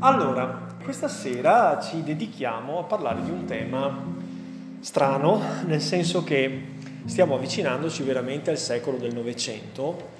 [0.00, 4.00] Allora, questa sera ci dedichiamo a parlare di un tema
[4.78, 6.66] strano, nel senso che
[7.04, 10.10] stiamo avvicinandoci veramente al secolo del Novecento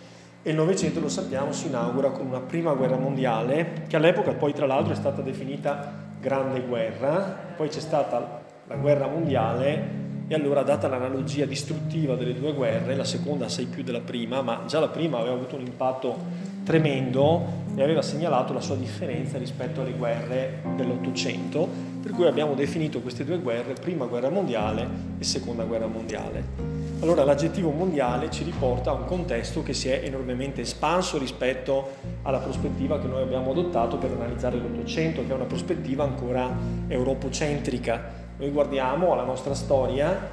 [0.43, 4.53] e il Novecento, lo sappiamo, si inaugura con una prima guerra mondiale che all'epoca poi
[4.53, 10.63] tra l'altro è stata definita Grande Guerra, poi c'è stata la guerra mondiale e allora,
[10.63, 14.89] data l'analogia distruttiva delle due guerre, la seconda assai più della prima, ma già la
[14.89, 16.17] prima aveva avuto un impatto
[16.65, 21.67] tremendo e aveva segnalato la sua differenza rispetto alle guerre dell'Ottocento,
[22.03, 24.87] per cui abbiamo definito queste due guerre prima guerra mondiale
[25.19, 26.77] e seconda guerra mondiale.
[27.01, 31.91] Allora l'aggettivo mondiale ci riporta a un contesto che si è enormemente espanso rispetto
[32.23, 36.55] alla prospettiva che noi abbiamo adottato per analizzare l'Ottocento, che è una prospettiva ancora
[36.89, 40.31] europocentrica, noi guardiamo alla nostra storia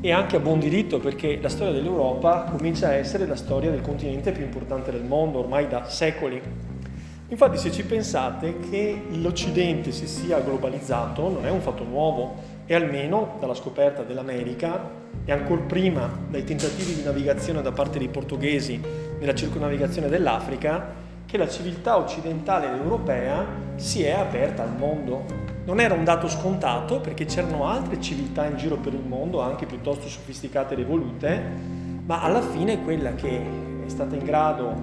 [0.00, 3.80] e anche a buon diritto perché la storia dell'Europa comincia a essere la storia del
[3.80, 6.40] continente più importante del mondo ormai da secoli.
[7.28, 12.74] Infatti se ci pensate che l'Occidente si sia globalizzato non è un fatto nuovo e
[12.74, 18.80] almeno dalla scoperta dell'America e ancora prima dai tentativi di navigazione da parte dei portoghesi
[19.18, 20.94] nella circonnavigazione dell'Africa
[21.26, 26.28] che la civiltà occidentale ed europea si è aperta al mondo non era un dato
[26.28, 31.42] scontato perché c'erano altre civiltà in giro per il mondo, anche piuttosto sofisticate ed evolute,
[32.04, 33.40] ma alla fine quella che
[33.84, 34.74] è stata in grado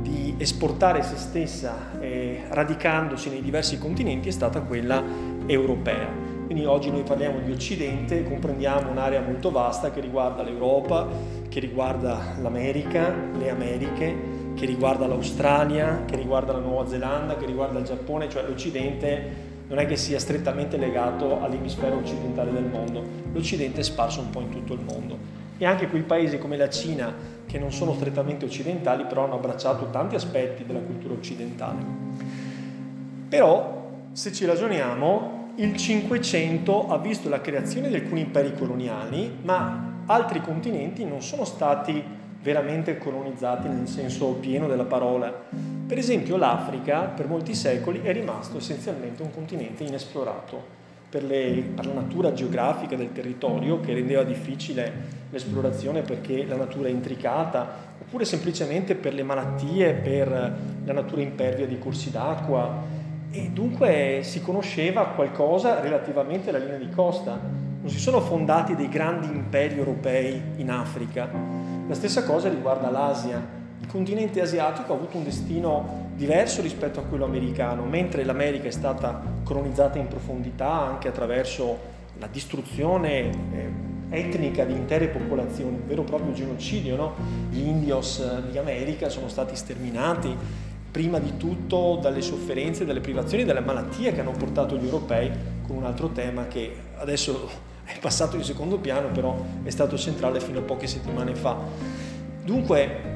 [0.00, 5.02] di esportare se stessa eh, radicandosi nei diversi continenti è stata quella
[5.46, 6.06] europea.
[6.44, 11.08] Quindi oggi noi parliamo di Occidente, comprendiamo un'area molto vasta che riguarda l'Europa,
[11.48, 14.14] che riguarda l'America, le Americhe,
[14.54, 19.78] che riguarda l'Australia, che riguarda la Nuova Zelanda, che riguarda il Giappone, cioè l'Occidente non
[19.78, 24.50] è che sia strettamente legato all'emisfero occidentale del mondo, l'Occidente è sparso un po' in
[24.50, 25.18] tutto il mondo.
[25.58, 27.12] E anche quei paesi come la Cina,
[27.46, 31.78] che non sono strettamente occidentali, però hanno abbracciato tanti aspetti della cultura occidentale.
[33.28, 40.02] Però, se ci ragioniamo, il Cinquecento ha visto la creazione di alcuni imperi coloniali, ma
[40.06, 42.15] altri continenti non sono stati
[42.46, 45.34] veramente colonizzati nel senso pieno della parola.
[45.86, 50.74] Per esempio l'Africa per molti secoli è rimasto essenzialmente un continente inesplorato
[51.08, 56.86] per, le, per, la natura geografica del territorio che rendeva difficile l'esplorazione perché la natura
[56.86, 57.68] è intricata,
[58.00, 60.28] oppure semplicemente per le malattie, per
[60.84, 62.94] la natura impervia di corsi d'acqua
[63.32, 67.64] e dunque si conosceva qualcosa relativamente alla linea di costa.
[67.80, 73.64] Non si sono fondati dei grandi imperi europei in Africa, la stessa cosa riguarda l'Asia.
[73.80, 78.72] Il continente asiatico ha avuto un destino diverso rispetto a quello americano, mentre l'America è
[78.72, 83.70] stata colonizzata in profondità anche attraverso la distruzione eh,
[84.08, 86.96] etnica di intere popolazioni, un vero e proprio genocidio.
[86.96, 87.14] No?
[87.50, 90.34] Gli indios eh, di America sono stati sterminati
[90.90, 95.30] prima di tutto dalle sofferenze, dalle privazioni, dalle malattie che hanno portato gli europei,
[95.66, 100.40] con un altro tema che adesso è passato in secondo piano, però è stato centrale
[100.40, 101.56] fino a poche settimane fa.
[102.44, 103.14] Dunque,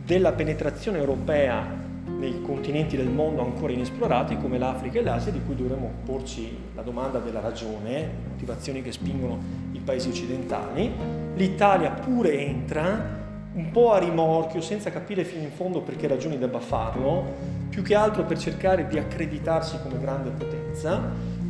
[0.05, 1.67] della penetrazione europea
[2.05, 6.83] nei continenti del mondo ancora inesplorati come l'Africa e l'Asia, di cui dovremmo porci la
[6.83, 9.39] domanda della ragione, motivazioni che spingono
[9.73, 10.93] i paesi occidentali.
[11.35, 13.17] L'Italia pure entra,
[13.55, 17.25] un po' a rimorchio, senza capire fino in fondo perché ragioni debba farlo,
[17.71, 21.01] più che altro per cercare di accreditarsi come grande potenza.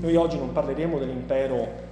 [0.00, 1.87] Noi oggi non parleremo dell'impero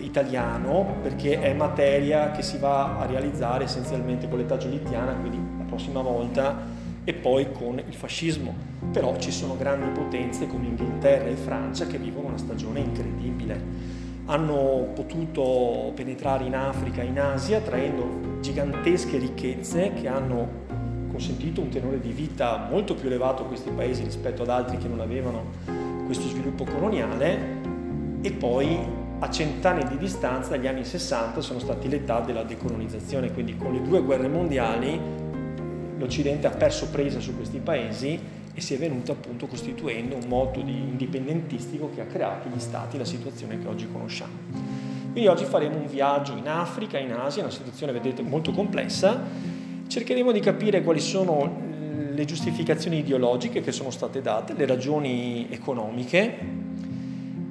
[0.00, 5.64] italiano perché è materia che si va a realizzare essenzialmente con l'età giolittiana, quindi la
[5.64, 8.54] prossima volta, e poi con il fascismo.
[8.92, 13.98] Però ci sono grandi potenze come Inghilterra e Francia che vivono una stagione incredibile
[14.28, 20.66] hanno potuto penetrare in Africa in Asia traendo gigantesche ricchezze che hanno
[21.10, 24.86] consentito un tenore di vita molto più elevato a questi paesi rispetto ad altri che
[24.86, 25.44] non avevano
[26.04, 27.56] questo sviluppo coloniale
[28.20, 28.78] e poi
[29.20, 33.82] a cent'anni di distanza, dagli anni 60, sono stati l'età della decolonizzazione, quindi con le
[33.82, 35.26] due guerre mondiali
[35.98, 38.18] l'Occidente ha perso presa su questi paesi
[38.54, 43.04] e si è venuto appunto costituendo un moto indipendentistico che ha creato gli stati, la
[43.04, 44.32] situazione che oggi conosciamo.
[45.10, 49.20] Quindi oggi faremo un viaggio in Africa, in Asia, una situazione, vedete, molto complessa.
[49.88, 51.66] Cercheremo di capire quali sono
[52.12, 56.67] le giustificazioni ideologiche che sono state date, le ragioni economiche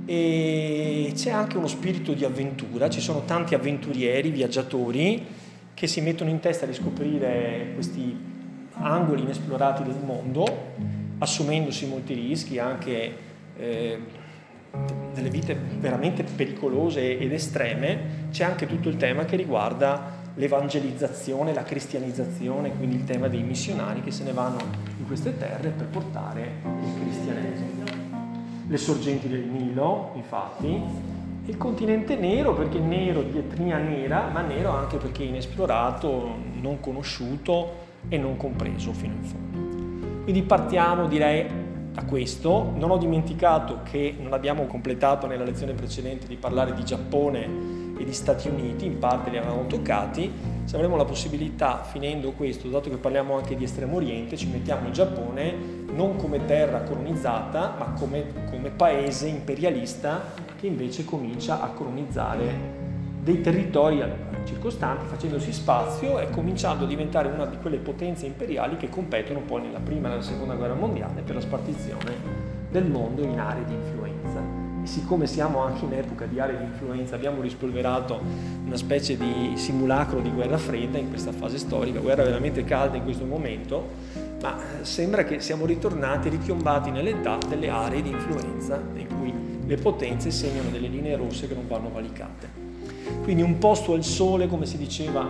[0.10, 5.26] e c'è anche uno spirito di avventura, ci sono tanti avventurieri, viaggiatori
[5.74, 8.16] che si mettono in testa di scoprire questi
[8.72, 10.46] angoli inesplorati del mondo
[11.18, 13.16] assumendosi molti rischi, anche
[13.58, 14.00] eh,
[15.14, 21.64] delle vite veramente pericolose ed estreme, c'è anche tutto il tema che riguarda l'evangelizzazione, la
[21.64, 24.60] cristianizzazione, quindi il tema dei missionari che se ne vanno
[25.00, 27.77] in queste terre per portare il cristianesimo.
[28.70, 30.82] Le sorgenti del Nilo, infatti,
[31.46, 37.86] il continente nero perché nero di etnia nera, ma nero anche perché inesplorato, non conosciuto
[38.10, 40.24] e non compreso fino in fondo.
[40.24, 41.46] Quindi partiamo direi
[41.94, 42.74] da questo.
[42.76, 47.48] Non ho dimenticato che non abbiamo completato nella lezione precedente di parlare di Giappone
[47.98, 50.30] e di Stati Uniti, in parte li avevamo toccati.
[50.68, 54.88] Se avremo la possibilità, finendo questo, dato che parliamo anche di Estremo Oriente, ci mettiamo
[54.88, 55.56] il Giappone
[55.94, 62.54] non come terra colonizzata, ma come, come paese imperialista che invece comincia a colonizzare
[63.22, 64.04] dei territori
[64.44, 69.62] circostanti, facendosi spazio e cominciando a diventare una di quelle potenze imperiali che competono poi
[69.62, 72.14] nella prima e nella seconda guerra mondiale per la spartizione
[72.70, 74.07] del mondo in aree di influenza.
[74.88, 78.22] Siccome siamo anche in epoca di aree di influenza, abbiamo rispolverato
[78.66, 83.04] una specie di simulacro di guerra fredda in questa fase storica, guerra veramente calda in
[83.04, 83.90] questo momento,
[84.42, 89.34] ma sembra che siamo ritornati, ripiombati nell'età delle aree di influenza in cui
[89.66, 92.48] le potenze segnano delle linee rosse che non vanno valicate.
[93.24, 95.28] Quindi un posto al sole, come si diceva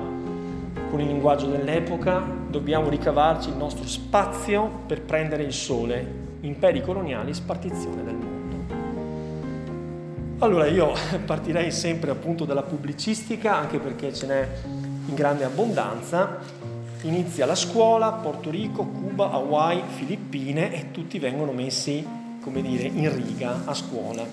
[0.90, 6.26] con il linguaggio dell'epoca, dobbiamo ricavarci il nostro spazio per prendere il sole.
[6.42, 8.27] Imperi coloniali, spartizione del mondo.
[10.40, 10.94] Allora io
[11.26, 14.48] partirei sempre appunto dalla pubblicistica, anche perché ce n'è
[15.08, 16.38] in grande abbondanza.
[17.02, 22.06] Inizia la scuola, Porto Rico, Cuba, Hawaii, Filippine e tutti vengono messi,
[22.42, 24.26] come dire, in riga a scuola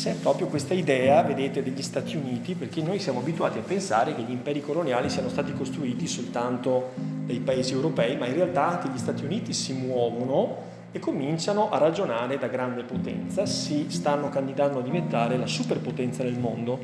[0.00, 4.22] c'è proprio questa idea, vedete, degli Stati Uniti, perché noi siamo abituati a pensare che
[4.22, 6.92] gli imperi coloniali siano stati costruiti soltanto
[7.26, 11.78] dai paesi europei, ma in realtà anche gli Stati Uniti si muovono e cominciano a
[11.78, 16.78] ragionare da grande potenza, si stanno candidando a diventare la superpotenza del mondo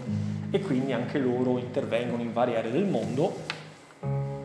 [0.51, 3.35] e quindi anche loro intervengono in varie aree del mondo.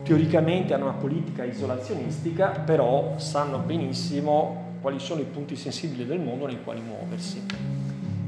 [0.02, 6.46] Teoricamente hanno una politica isolazionistica, però sanno benissimo quali sono i punti sensibili del mondo
[6.46, 7.80] nei quali muoversi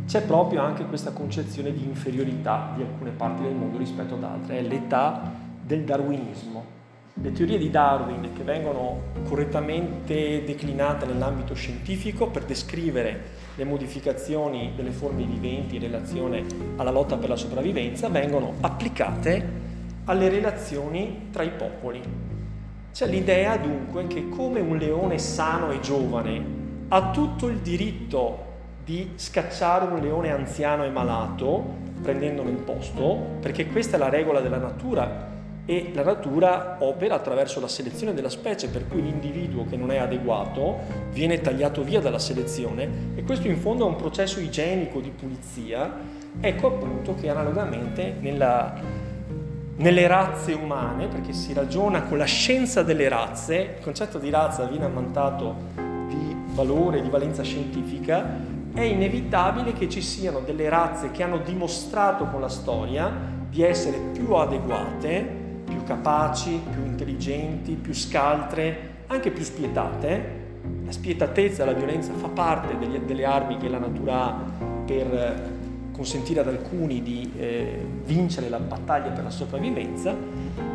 [0.06, 4.58] c'è proprio anche questa concezione di inferiorità di alcune parti del mondo rispetto ad altre,
[4.58, 6.82] è l'età del darwinismo.
[7.16, 13.22] Le teorie di Darwin che vengono correttamente declinate nell'ambito scientifico per descrivere
[13.54, 16.44] le modificazioni delle forme viventi in relazione
[16.74, 19.48] alla lotta per la sopravvivenza vengono applicate
[20.06, 22.02] alle relazioni tra i popoli.
[22.92, 26.44] C'è l'idea dunque che come un leone sano e giovane
[26.88, 28.52] ha tutto il diritto
[28.82, 31.64] di scacciare un leone anziano e malato
[32.02, 35.30] prendendone il posto, perché questa è la regola della natura
[35.66, 39.96] e la natura opera attraverso la selezione della specie, per cui l'individuo che non è
[39.96, 40.80] adeguato
[41.10, 45.92] viene tagliato via dalla selezione e questo in fondo è un processo igienico di pulizia.
[46.38, 48.74] Ecco appunto che analogamente nella,
[49.76, 54.64] nelle razze umane, perché si ragiona con la scienza delle razze, il concetto di razza
[54.64, 55.54] viene ammantato
[56.08, 62.26] di valore, di valenza scientifica, è inevitabile che ci siano delle razze che hanno dimostrato
[62.26, 69.42] con la storia di essere più adeguate, più capaci, più intelligenti, più scaltre, anche più
[69.42, 70.42] spietate.
[70.84, 74.44] La spietatezza la violenza fa parte degli, delle armi che la natura ha
[74.84, 75.52] per
[75.92, 80.14] consentire ad alcuni di eh, vincere la battaglia per la sopravvivenza.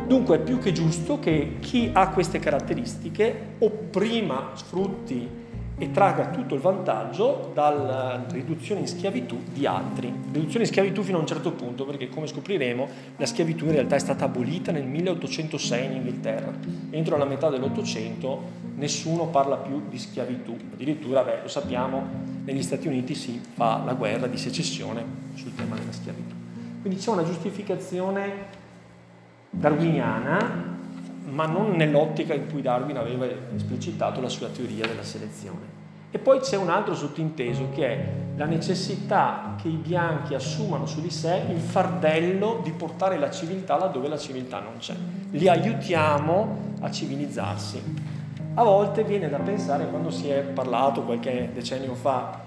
[0.06, 5.39] Dunque è più che giusto che chi ha queste caratteristiche opprima, sfrutti
[5.80, 10.12] e traga tutto il vantaggio dalla riduzione in schiavitù di altri.
[10.30, 13.96] Riduzione in schiavitù fino a un certo punto, perché come scopriremo la schiavitù in realtà
[13.96, 16.52] è stata abolita nel 1806 in Inghilterra.
[16.90, 18.42] Entro la metà dell'Ottocento
[18.74, 22.04] nessuno parla più di schiavitù, addirittura, beh, lo sappiamo,
[22.44, 26.34] negli Stati Uniti si fa la guerra di secessione sul tema della schiavitù.
[26.82, 28.58] Quindi c'è una giustificazione
[29.48, 30.76] darwiniana
[31.24, 35.78] ma non nell'ottica in cui Darwin aveva esplicitato la sua teoria della selezione.
[36.12, 41.00] E poi c'è un altro sottinteso che è la necessità che i bianchi assumano su
[41.00, 44.94] di sé il fardello di portare la civiltà laddove la civiltà non c'è.
[45.30, 47.82] Li aiutiamo a civilizzarsi.
[48.54, 52.40] A volte viene da pensare, quando si è parlato qualche decennio fa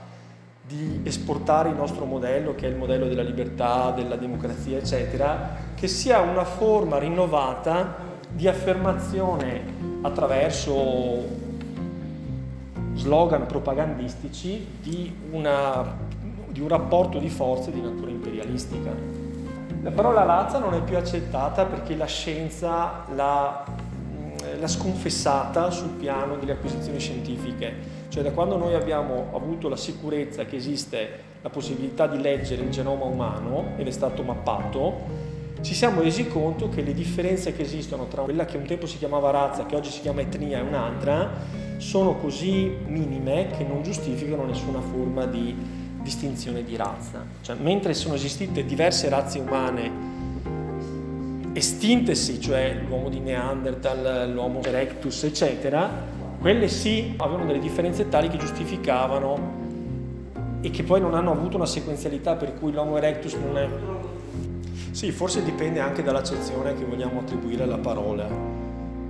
[0.66, 5.88] di esportare il nostro modello, che è il modello della libertà, della democrazia, eccetera, che
[5.88, 9.62] sia una forma rinnovata di affermazione
[10.02, 11.42] attraverso
[12.96, 15.96] slogan propagandistici di, una,
[16.50, 18.92] di un rapporto di forze di natura imperialistica.
[19.82, 23.66] La parola razza non è più accettata perché la scienza l'ha,
[24.60, 28.02] l'ha sconfessata sul piano delle acquisizioni scientifiche.
[28.08, 32.70] Cioè da quando noi abbiamo avuto la sicurezza che esiste la possibilità di leggere il
[32.70, 35.23] genoma umano ed è stato mappato,
[35.64, 38.98] ci siamo resi conto che le differenze che esistono tra quella che un tempo si
[38.98, 41.32] chiamava razza, che oggi si chiama etnia, e un'altra,
[41.78, 45.56] sono così minime che non giustificano nessuna forma di
[46.02, 47.26] distinzione di razza.
[47.42, 50.12] Cioè, mentre sono esistite diverse razze umane
[51.54, 55.90] estintesi, cioè l'uomo di Neanderthal, l'uomo erectus, eccetera,
[56.42, 59.62] quelle sì avevano delle differenze tali che giustificavano
[60.60, 63.68] e che poi non hanno avuto una sequenzialità per cui l'uomo erectus non è
[64.94, 68.30] sì, forse dipende anche dall'accezione che vogliamo attribuire alla parola.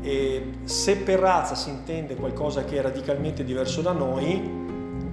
[0.02, 4.50] E se per razza si intende qualcosa che è radicalmente diverso da noi,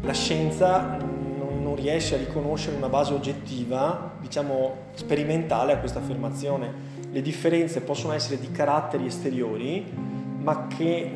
[0.01, 6.73] la scienza non, riesce a riconoscere una base oggettiva, diciamo sperimentale a questa affermazione.
[7.11, 9.85] Le differenze possono essere di caratteri esteriori,
[10.39, 11.11] ma che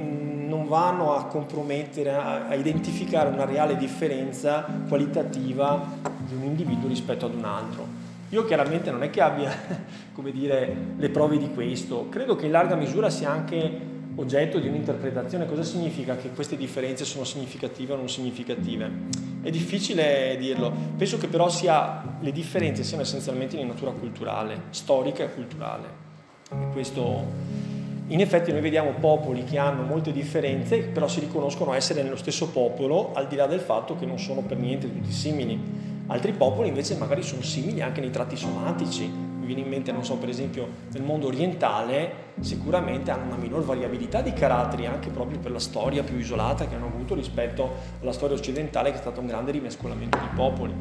[0.49, 5.87] non vanno a compromettere, a identificare una reale differenza qualitativa
[6.26, 8.03] di un individuo rispetto ad un altro.
[8.35, 9.49] Io chiaramente non è che abbia,
[10.12, 14.67] come dire, le prove di questo, credo che in larga misura sia anche oggetto di
[14.67, 15.47] un'interpretazione.
[15.47, 18.91] Cosa significa che queste differenze sono significative o non significative?
[19.41, 25.23] È difficile dirlo, penso che però sia, le differenze siano essenzialmente di natura culturale, storica
[25.23, 25.87] e culturale.
[26.50, 27.25] E questo,
[28.09, 32.49] in effetti noi vediamo popoli che hanno molte differenze, però si riconoscono essere nello stesso
[32.49, 35.94] popolo, al di là del fatto che non sono per niente tutti simili.
[36.06, 39.06] Altri popoli invece magari sono simili anche nei tratti somatici.
[39.06, 43.64] Mi viene in mente, non so, per esempio nel mondo orientale sicuramente hanno una minor
[43.64, 47.70] variabilità di caratteri anche proprio per la storia più isolata che hanno avuto rispetto
[48.00, 50.75] alla storia occidentale che è stato un grande rimescolamento di popoli.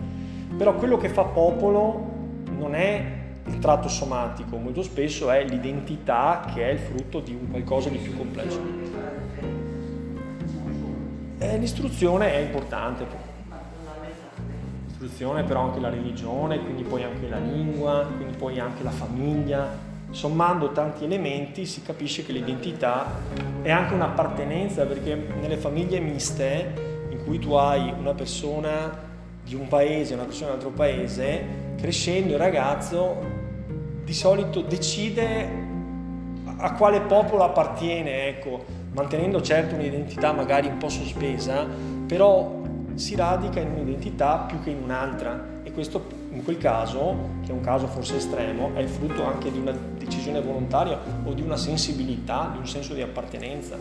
[0.57, 2.11] Però quello che fa popolo
[2.57, 7.49] non è il tratto somatico, molto spesso è l'identità che è il frutto di un
[7.49, 8.61] qualcosa di più complesso.
[11.39, 13.05] Eh, l'istruzione è importante
[15.03, 19.91] l'istruzione, però anche la religione, quindi poi anche la lingua, quindi poi anche la famiglia.
[20.11, 23.05] Sommando tanti elementi si capisce che l'identità
[23.61, 26.73] è anche un'appartenenza, perché nelle famiglie miste,
[27.09, 29.11] in cui tu hai una persona
[29.43, 31.45] di un paese una persona di un altro paese,
[31.77, 33.41] crescendo il ragazzo
[34.05, 35.71] di solito decide
[36.57, 41.67] a quale popolo appartiene, ecco, mantenendo certo un'identità magari un po' sospesa,
[42.07, 42.61] però
[42.95, 47.53] si radica in un'identità più che in un'altra e questo in quel caso, che è
[47.53, 51.57] un caso forse estremo, è il frutto anche di una decisione volontaria o di una
[51.57, 53.77] sensibilità, di un senso di appartenenza.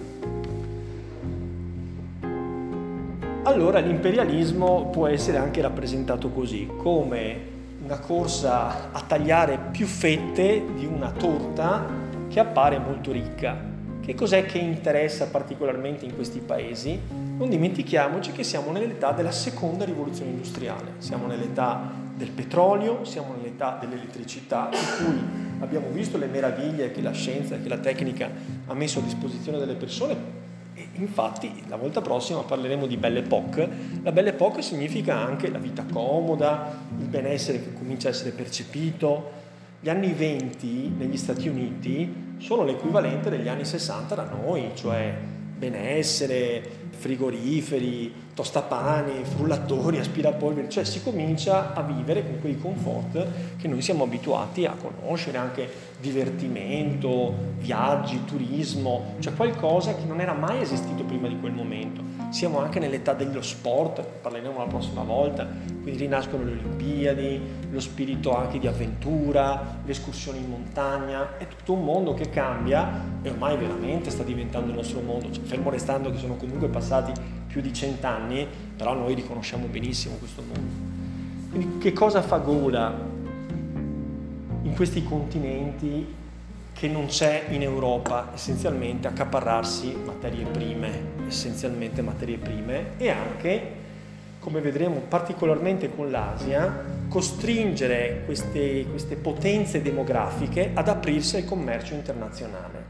[3.45, 7.51] Allora l'imperialismo può essere anche rappresentato così, come
[7.85, 11.85] una corsa a tagliare più fette di una torta
[12.29, 13.72] che appare molto ricca.
[14.03, 16.99] Che cos'è che interessa particolarmente in questi paesi?
[17.37, 23.79] Non dimentichiamoci che siamo nell'età della seconda rivoluzione industriale, siamo nell'età del petrolio, siamo nell'età
[23.81, 25.23] dell'elettricità, in cui
[25.61, 28.29] abbiamo visto le meraviglie che la scienza e che la tecnica
[28.67, 30.41] ha messo a disposizione delle persone
[30.75, 33.69] e infatti la volta prossima parleremo di Belle Époque.
[34.03, 39.41] La Belle Époque significa anche la vita comoda, il benessere che comincia a essere percepito.
[39.79, 45.15] Gli anni 20 negli Stati Uniti sono l'equivalente degli anni 60 da noi, cioè
[45.57, 53.27] benessere, frigoriferi, tostapani, frullatori, aspirapolvere, cioè si comincia a vivere con quei comfort
[53.59, 55.69] che noi siamo abituati a conoscere, anche
[56.01, 62.03] divertimento, viaggi, turismo, cioè qualcosa che non era mai esistito prima di quel momento.
[62.31, 65.47] Siamo anche nell'età dello sport, parleremo la prossima volta,
[65.83, 71.75] quindi rinascono le Olimpiadi, lo spirito anche di avventura, le escursioni in montagna, è tutto
[71.75, 76.11] un mondo che cambia e ormai veramente sta diventando il nostro mondo, cioè, fermo restando
[76.11, 77.13] che sono comunque passati
[77.53, 80.91] più di cent'anni, però noi riconosciamo benissimo questo mondo.
[81.51, 83.11] Quindi che cosa fa gola
[84.63, 86.21] in questi continenti
[86.73, 90.89] che non c'è in Europa essenzialmente accaparrarsi materie prime,
[91.29, 93.81] essenzialmente materie prime e anche,
[94.39, 102.82] come vedremo particolarmente con l'Asia, costringere queste, queste potenze demografiche ad aprirsi al commercio internazionale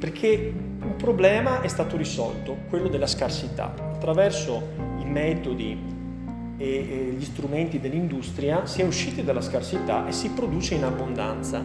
[0.00, 4.62] perché un problema è stato risolto, quello della scarsità, attraverso
[4.98, 5.78] i metodi
[6.56, 11.62] e gli strumenti dell'industria si è usciti dalla scarsità e si produce in abbondanza.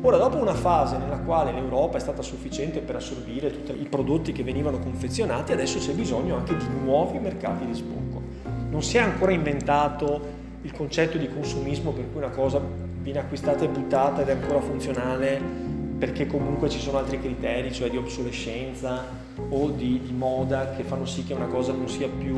[0.00, 4.30] Ora, dopo una fase nella quale l'Europa è stata sufficiente per assorbire tutti i prodotti
[4.30, 8.22] che venivano confezionati, adesso c'è bisogno anche di nuovi mercati di sbocco.
[8.70, 10.20] Non si è ancora inventato
[10.62, 12.60] il concetto di consumismo per cui una cosa
[13.00, 15.71] viene acquistata e buttata ed è ancora funzionale
[16.02, 19.04] perché comunque ci sono altri criteri, cioè di obsolescenza
[19.50, 22.36] o di, di, moda, che fanno sì che una cosa non sia più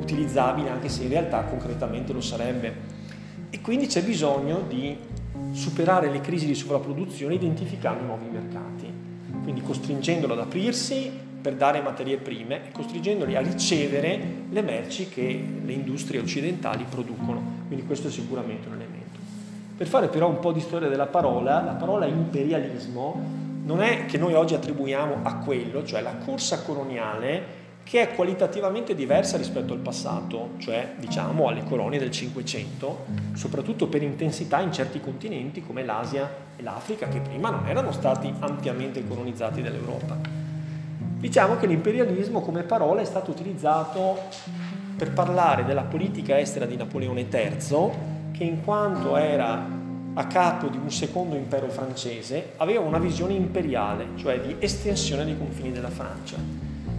[0.00, 2.74] utilizzabile, anche se in realtà concretamente lo sarebbe.
[3.48, 4.96] E quindi c'è bisogno di
[5.52, 8.92] superare le crisi di sovrapproduzione identificando nuovi mercati,
[9.44, 11.08] quindi costringendolo ad aprirsi
[11.40, 17.62] per dare materie prime e costringendoli a ricevere le merci che le industrie occidentali producono.
[17.68, 19.05] Quindi questo è sicuramente un elemento.
[19.76, 24.16] Per fare però un po' di storia della parola, la parola imperialismo non è che
[24.16, 29.80] noi oggi attribuiamo a quello, cioè la corsa coloniale che è qualitativamente diversa rispetto al
[29.80, 36.28] passato, cioè diciamo alle colonie del Cinquecento, soprattutto per intensità in certi continenti come l'Asia
[36.56, 40.16] e l'Africa, che prima non erano stati ampiamente colonizzati dall'Europa.
[41.18, 44.18] Diciamo che l'imperialismo come parola è stato utilizzato
[44.96, 49.66] per parlare della politica estera di Napoleone III che in quanto era
[50.18, 55.38] a capo di un secondo impero francese aveva una visione imperiale, cioè di estensione dei
[55.38, 56.36] confini della Francia.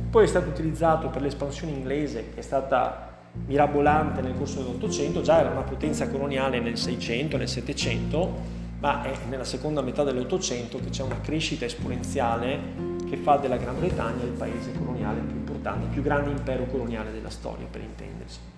[0.09, 5.39] Poi è stato utilizzato per l'espansione inglese, che è stata mirabolante nel corso dell'Ottocento, già
[5.39, 10.89] era una potenza coloniale nel 600, nel 700, ma è nella seconda metà dell'Ottocento che
[10.89, 15.91] c'è una crescita esponenziale che fa della Gran Bretagna il paese coloniale più importante, il
[15.91, 18.55] più grande impero coloniale della storia, per intendersi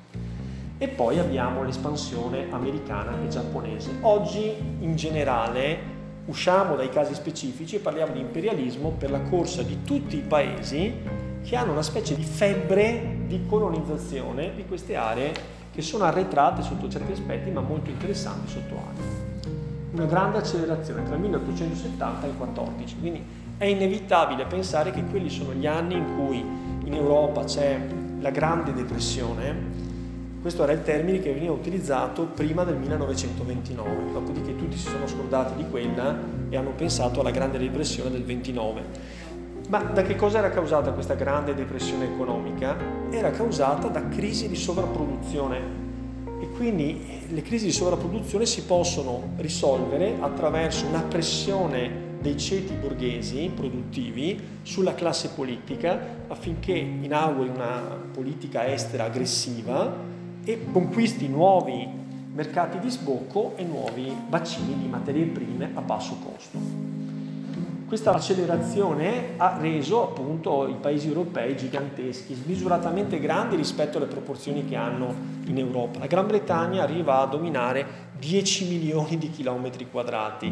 [0.82, 3.98] e poi abbiamo l'espansione americana e giapponese.
[4.02, 9.84] Oggi in generale usciamo dai casi specifici e parliamo di imperialismo per la corsa di
[9.84, 10.94] tutti i paesi
[11.44, 15.34] che hanno una specie di febbre di colonizzazione di queste aree
[15.72, 19.52] che sono arretrate sotto certi aspetti ma molto interessanti sotto altri.
[19.92, 23.24] Una grande accelerazione tra il 1870 e il 14, quindi
[23.58, 26.38] è inevitabile pensare che quelli sono gli anni in cui
[26.86, 27.78] in Europa c'è
[28.20, 29.88] la grande depressione
[30.41, 35.56] questo era il termine che veniva utilizzato prima del 1929, dopodiché tutti si sono scordati
[35.56, 36.17] di quella
[36.49, 39.17] e hanno pensato alla grande depressione del 29.
[39.67, 42.75] Ma da che cosa era causata questa grande depressione economica?
[43.12, 45.88] Era causata da crisi di sovrapproduzione
[46.39, 53.52] e quindi le crisi di sovrapproduzione si possono risolvere attraverso una pressione dei ceti borghesi
[53.54, 60.08] produttivi sulla classe politica affinché inauguri una politica estera aggressiva
[60.49, 61.88] e conquisti nuovi
[62.33, 66.57] mercati di sbocco e nuovi bacini di materie prime a basso costo.
[67.88, 74.75] Questa accelerazione ha reso appunto i paesi europei giganteschi, smisuratamente grandi rispetto alle proporzioni che
[74.75, 75.13] hanno
[75.45, 75.99] in Europa.
[75.99, 77.85] La Gran Bretagna arriva a dominare
[78.17, 80.51] 10 milioni di chilometri quadrati.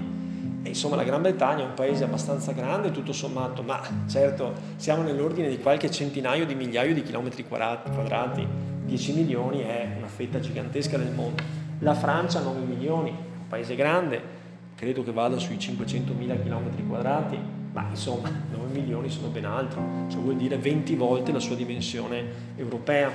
[0.64, 5.50] Insomma la Gran Bretagna è un paese abbastanza grande tutto sommato, ma certo siamo nell'ordine
[5.50, 11.12] di qualche centinaio di migliaio di chilometri quadrati 10 milioni è una fetta gigantesca del
[11.12, 11.44] mondo.
[11.80, 14.36] La Francia 9 milioni, un paese grande,
[14.76, 17.38] credo che vada sui 500 mila km quadrati,
[17.74, 22.24] ma insomma 9 milioni sono ben altro, cioè vuol dire 20 volte la sua dimensione
[22.56, 23.12] europea.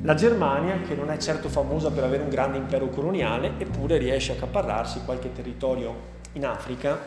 [0.00, 4.32] La Germania, che non è certo famosa per avere un grande impero coloniale, eppure riesce
[4.32, 6.98] a accaparrarsi qualche territorio in Africa.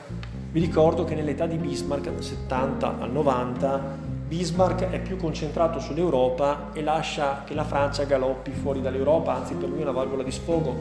[0.52, 6.70] Vi ricordo che nell'età di Bismarck, dal 70 al 90, Bismarck è più concentrato sull'Europa
[6.72, 10.32] e lascia che la Francia galoppi fuori dall'Europa, anzi per lui è una valvola di
[10.32, 10.74] sfogo.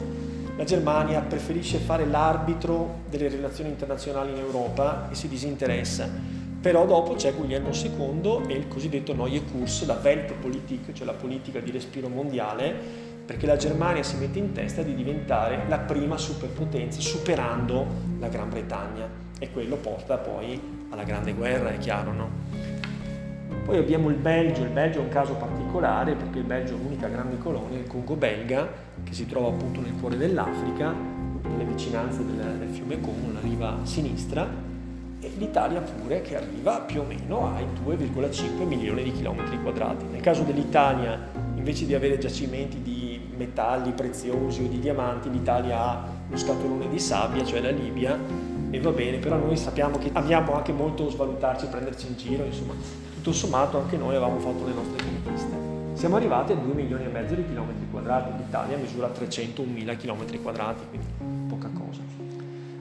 [0.55, 6.07] La Germania preferisce fare l'arbitro delle relazioni internazionali in Europa e si disinteressa.
[6.61, 11.59] Però dopo c'è Guglielmo II e il cosiddetto Neue Kurs, la Weltpolitik, cioè la politica
[11.59, 12.73] di respiro mondiale,
[13.25, 17.85] perché la Germania si mette in testa di diventare la prima superpotenza, superando
[18.17, 19.09] la Gran Bretagna.
[19.37, 22.70] E quello porta poi alla Grande Guerra, è chiaro, no?
[23.63, 27.07] Poi abbiamo il Belgio, il Belgio è un caso particolare perché il Belgio è l'unica
[27.07, 28.67] grande colonia, il Congo belga,
[29.03, 30.93] che si trova appunto nel cuore dell'Africa,
[31.49, 34.69] nelle vicinanze del, del fiume Congo, la riva sinistra,
[35.23, 40.05] e l'Italia pure che arriva più o meno ai 2,5 milioni di chilometri quadrati.
[40.11, 46.07] Nel caso dell'Italia, invece di avere giacimenti di metalli preziosi o di diamanti, l'Italia ha
[46.27, 48.17] lo scatolone di sabbia, cioè la Libia,
[48.71, 52.73] e va bene, però noi sappiamo che abbiamo anche molto svalutarci, prenderci in giro, insomma,
[53.21, 55.55] tutto sommato anche noi avevamo fatto le nostre conquiste.
[55.93, 60.81] Siamo arrivati a 2 milioni e mezzo di chilometri quadrati, l'Italia misura 301.000 chilometri quadrati,
[60.89, 61.07] quindi
[61.47, 62.01] poca cosa.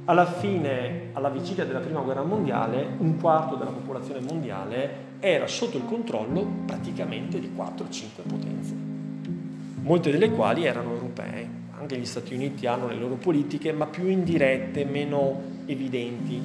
[0.06, 5.76] Alla fine, alla vigilia della prima guerra mondiale, un quarto della popolazione mondiale era sotto
[5.76, 8.74] il controllo praticamente di 4-5 potenze,
[9.82, 11.58] molte delle quali erano europee.
[11.78, 16.40] Anche gli Stati Uniti hanno le loro politiche, ma più indirette, meno evidenti.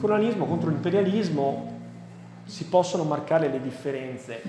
[0.00, 1.78] Colonialismo contro l'imperialismo
[2.50, 4.42] si possono marcare le differenze.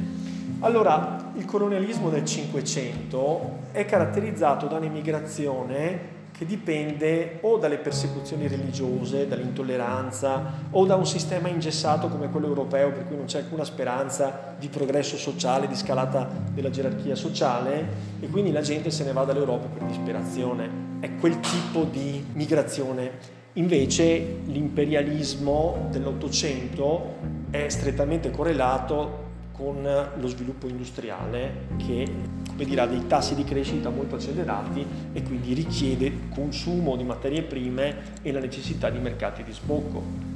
[0.62, 9.28] Allora, il colonialismo del Cinquecento è caratterizzato da un'emigrazione che dipende o dalle persecuzioni religiose,
[9.28, 14.56] dall'intolleranza o da un sistema ingessato come quello europeo per cui non c'è alcuna speranza
[14.58, 17.88] di progresso sociale, di scalata della gerarchia sociale
[18.20, 20.98] e quindi la gente se ne va dall'Europa per disperazione.
[21.02, 23.40] È quel tipo di migrazione.
[23.54, 32.08] Invece l'imperialismo dell'Ottocento è strettamente correlato con lo sviluppo industriale che
[32.56, 37.96] dire, ha dei tassi di crescita molto accelerati e quindi richiede consumo di materie prime
[38.22, 40.30] e la necessità di mercati di sbocco.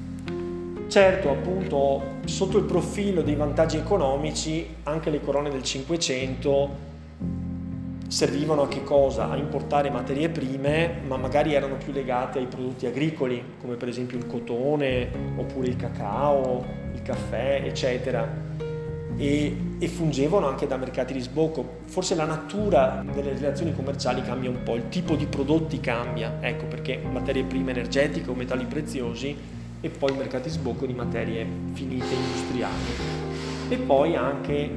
[0.87, 6.93] Certo, appunto, sotto il profilo dei vantaggi economici, anche le corone del Cinquecento
[8.07, 9.29] servivano a che cosa?
[9.29, 14.17] A importare materie prime, ma magari erano più legate ai prodotti agricoli, come per esempio
[14.17, 18.43] il cotone, oppure il cacao, il caffè, eccetera.
[19.17, 21.81] E, e, fungevano anche da mercati di sbocco.
[21.85, 26.65] Forse la natura delle relazioni commerciali cambia un po', il tipo di prodotti cambia, ecco
[26.65, 29.35] perché materie prime energetiche o metalli preziosi
[29.79, 32.73] e poi mercati di sbocco di materie finite industriali.
[33.69, 34.69] E poi anche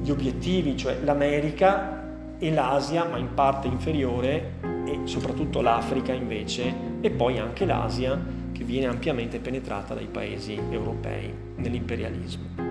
[0.00, 2.04] gli obiettivi, cioè l'America
[2.38, 8.18] e l'Asia, ma in parte inferiore, e soprattutto l'Africa invece, e poi anche l'Asia
[8.66, 12.64] viene ampiamente penetrata dai paesi europei nell'imperialismo.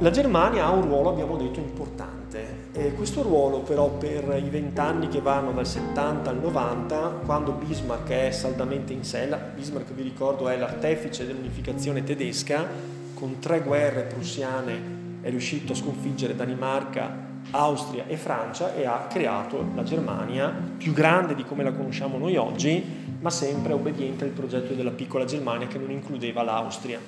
[0.00, 2.68] La Germania ha un ruolo, abbiamo detto, importante.
[2.72, 8.08] E questo ruolo però per i vent'anni che vanno dal 70 al 90, quando Bismarck
[8.08, 12.66] è saldamente in sella, Bismarck vi ricordo è l'artefice dell'unificazione tedesca,
[13.14, 19.70] con tre guerre prussiane è riuscito a sconfiggere Danimarca, Austria e Francia e ha creato
[19.74, 22.84] la Germania, più grande di come la conosciamo noi oggi,
[23.20, 26.98] ma sempre obbediente al progetto della piccola Germania che non includeva l'Austria.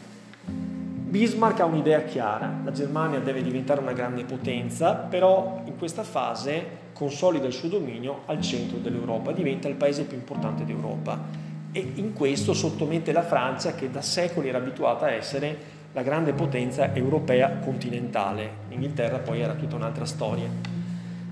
[1.12, 6.80] Bismarck ha un'idea chiara, la Germania deve diventare una grande potenza, però in questa fase
[6.92, 12.12] consolida il suo dominio al centro dell'Europa, diventa il paese più importante d'Europa e in
[12.12, 17.58] questo sottomette la Francia che da secoli era abituata a essere la grande potenza europea
[17.58, 18.50] continentale.
[18.68, 20.48] L'Inghilterra poi era tutta un'altra storia.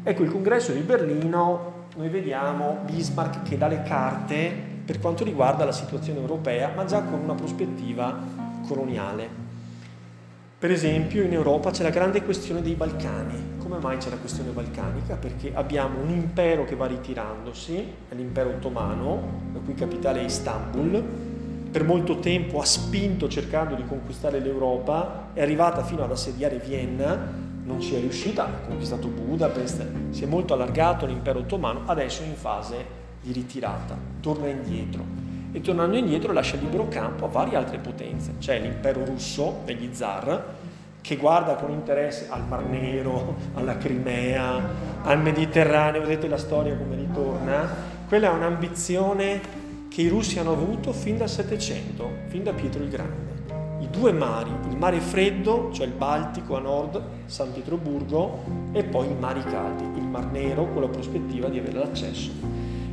[0.02, 4.52] Ecco, il congresso di Berlino, noi vediamo Bismarck che dà le carte
[4.84, 8.18] per quanto riguarda la situazione europea, ma già con una prospettiva
[8.66, 9.48] coloniale.
[10.58, 13.56] Per esempio in Europa c'è la grande questione dei Balcani.
[13.58, 15.14] Come mai c'è la questione balcanica?
[15.14, 17.76] Perché abbiamo un impero che va ritirandosi,
[18.08, 21.02] è l'impero ottomano, la cui capitale è Istanbul,
[21.70, 27.48] per molto tempo ha spinto cercando di conquistare l'Europa, è arrivata fino ad assediare Vienna,
[27.64, 32.26] non ci è riuscita, ha conquistato Budapest, si è molto allargato l'impero ottomano, adesso è
[32.26, 35.04] in fase di ritirata, torna indietro
[35.52, 38.34] e tornando indietro lascia libero campo a varie altre potenze.
[38.38, 40.54] C'è l'impero russo degli zar
[41.00, 44.60] che guarda con interesse al Mar Nero, alla Crimea,
[45.02, 47.98] al Mediterraneo, vedete la storia come ritorna.
[48.08, 49.59] Quella è un'ambizione
[49.90, 53.28] che i russi hanno avuto fin dal Settecento, fin da Pietro il Grande.
[53.80, 59.10] I due mari, il mare freddo, cioè il Baltico a nord, San Pietroburgo, e poi
[59.10, 62.30] i mari caldi, il Mar Nero con la prospettiva di avere l'accesso.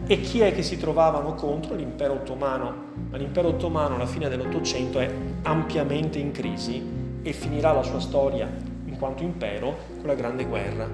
[0.08, 1.76] E chi è che si trovavano contro?
[1.76, 5.10] L'impero ottomano ma l'impero ottomano alla fine dell'Ottocento è
[5.44, 6.82] ampiamente in crisi
[7.22, 8.50] e finirà la sua storia
[8.86, 10.90] in quanto impero con la Grande Guerra.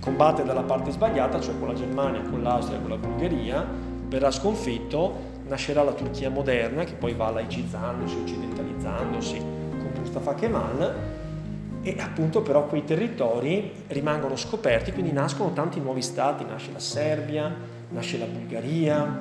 [0.00, 3.66] Combatte dalla parte sbagliata, cioè con la Germania, con l'Austria, con la Bulgaria,
[4.08, 10.94] verrà sconfitto, nascerà la Turchia moderna che poi va laicizzandosi, occidentalizzandosi con Mustafa Kemal
[11.82, 17.54] e appunto però quei territori rimangono scoperti, quindi nascono tanti nuovi stati, nasce la Serbia,
[17.90, 19.20] nasce la Bulgaria,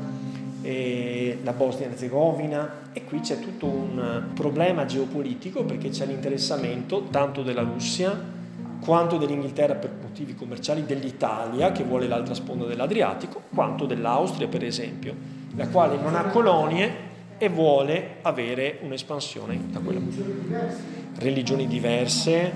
[0.62, 7.64] la Bosnia Herzegovina e qui c'è tutto un problema geopolitico perché c'è l'interessamento tanto della
[7.64, 8.42] Russia
[8.84, 15.16] quanto dell'Inghilterra per motivi commerciali, dell'Italia che vuole l'altra sponda dell'Adriatico, quanto dell'Austria per esempio,
[15.56, 20.00] la quale non ha colonie e vuole avere un'espansione da quella
[21.18, 22.52] religioni diverse,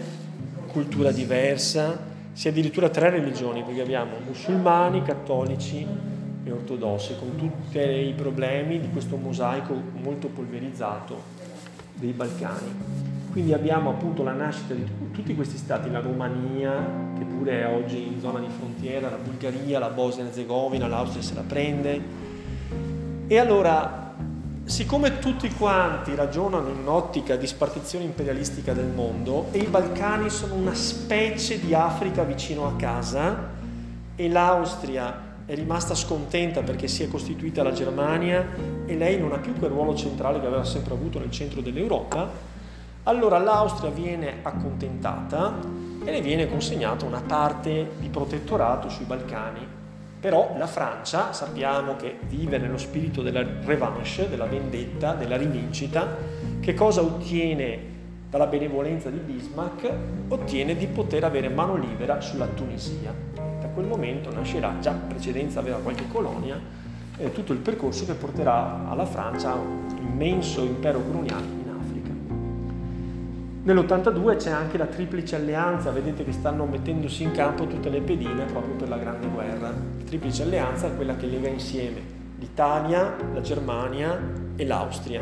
[0.67, 5.85] cultura diversa, si addirittura tre religioni, perché abbiamo musulmani, cattolici
[6.43, 11.19] e ortodossi, con tutti i problemi di questo mosaico molto polverizzato
[11.95, 13.16] dei Balcani.
[13.37, 18.07] Quindi abbiamo appunto la nascita di tutti questi stati, la Romania, che pure è oggi
[18.07, 22.01] in zona di frontiera, la Bulgaria, la Bosnia e Herzegovina, l'Austria se la prende.
[23.27, 24.15] E allora
[24.65, 30.55] Siccome tutti quanti ragionano in un'ottica di spartizione imperialistica del mondo e i Balcani sono
[30.55, 33.49] una specie di Africa vicino a casa
[34.15, 38.45] e l'Austria è rimasta scontenta perché si è costituita la Germania
[38.85, 42.55] e lei non ha più quel ruolo centrale che aveva sempre avuto nel centro dell'Europa,
[43.07, 45.59] allora l'Austria viene accontentata
[46.03, 49.75] e le viene consegnata una parte di protettorato sui Balcani
[50.19, 56.07] però la Francia sappiamo che vive nello spirito della revanche, della vendetta, della rivincita.
[56.59, 57.79] Che cosa ottiene
[58.27, 59.89] dalla benevolenza di Bismarck?
[60.29, 63.13] Ottiene di poter avere mano libera sulla Tunisia.
[63.35, 66.59] Da quel momento nascerà, già in precedenza aveva qualche colonia,
[67.17, 71.66] eh, tutto il percorso che porterà alla Francia un immenso impero coloniale
[73.67, 78.45] Nell'82 c'è anche la triplice alleanza, vedete che stanno mettendosi in campo tutte le pedine
[78.45, 79.67] proprio per la grande guerra.
[79.67, 81.99] La triplice alleanza è quella che lega insieme
[82.39, 84.17] l'Italia, la Germania
[84.55, 85.21] e l'Austria.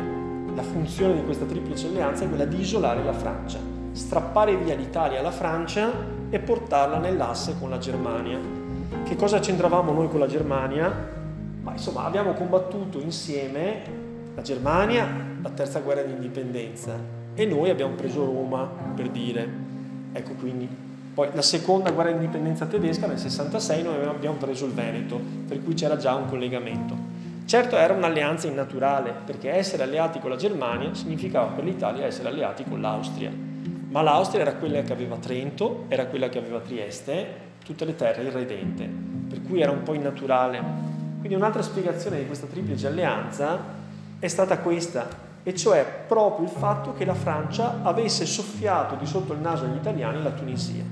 [0.54, 3.58] La funzione di questa triplice alleanza è quella di isolare la Francia,
[3.90, 5.90] strappare via l'Italia alla Francia
[6.30, 8.38] e portarla nell'asse con la Germania.
[9.02, 10.94] Che cosa c'entravamo noi con la Germania?
[11.62, 13.82] Ma insomma abbiamo combattuto insieme
[14.36, 15.08] la Germania,
[15.42, 19.46] la terza guerra di indipendenza, e noi abbiamo preso Roma per dire,
[20.12, 20.66] ecco quindi,
[21.12, 25.62] poi la seconda guerra di indipendenza tedesca nel 66 noi abbiamo preso il Veneto, per
[25.62, 26.96] cui c'era già un collegamento.
[27.44, 32.64] Certo era un'alleanza innaturale, perché essere alleati con la Germania significava per l'Italia essere alleati
[32.64, 33.30] con l'Austria,
[33.90, 38.22] ma l'Austria era quella che aveva Trento, era quella che aveva Trieste, tutte le terre
[38.22, 38.88] irredente,
[39.28, 40.60] per cui era un po' innaturale.
[41.18, 43.58] Quindi un'altra spiegazione di questa triplice alleanza
[44.18, 49.32] è stata questa, e cioè proprio il fatto che la Francia avesse soffiato di sotto
[49.32, 50.82] il naso agli italiani la Tunisia.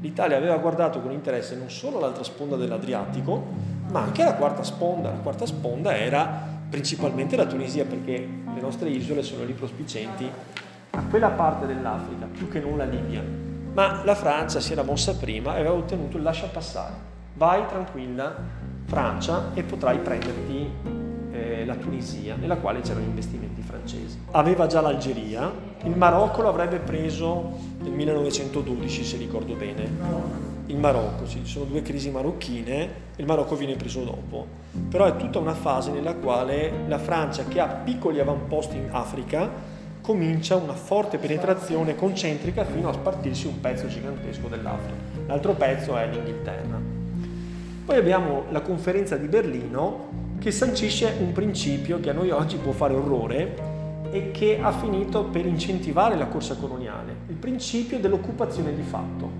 [0.00, 3.44] L'Italia aveva guardato con interesse non solo l'altra sponda dell'Adriatico,
[3.90, 5.10] ma anche la quarta sponda.
[5.10, 8.18] La quarta sponda era principalmente la Tunisia, perché
[8.54, 10.30] le nostre isole sono lì prospicenti
[10.90, 13.24] a quella parte dell'Africa, più che non la Libia.
[13.72, 16.94] Ma la Francia si era mossa prima e aveva ottenuto il lascia passare.
[17.34, 18.32] Vai tranquilla,
[18.84, 20.97] Francia, e potrai prenderti
[21.68, 24.18] la Tunisia, nella quale c'erano investimenti francesi.
[24.32, 25.52] Aveva già l'Algeria,
[25.84, 30.46] il Marocco lo avrebbe preso nel 1912 se ricordo bene.
[30.66, 34.46] Il Marocco, ci sono due crisi marocchine, il Marocco viene preso dopo.
[34.88, 39.50] Però è tutta una fase nella quale la Francia, che ha piccoli avamposti in Africa,
[40.00, 44.96] comincia una forte penetrazione concentrica fino a spartirsi un pezzo gigantesco dell'Africa.
[45.26, 46.80] L'altro pezzo è l'Inghilterra.
[47.84, 52.72] Poi abbiamo la conferenza di Berlino che sancisce un principio che a noi oggi può
[52.72, 53.56] fare orrore
[54.10, 59.30] e che ha finito per incentivare la corsa coloniale, il principio dell'occupazione di fatto,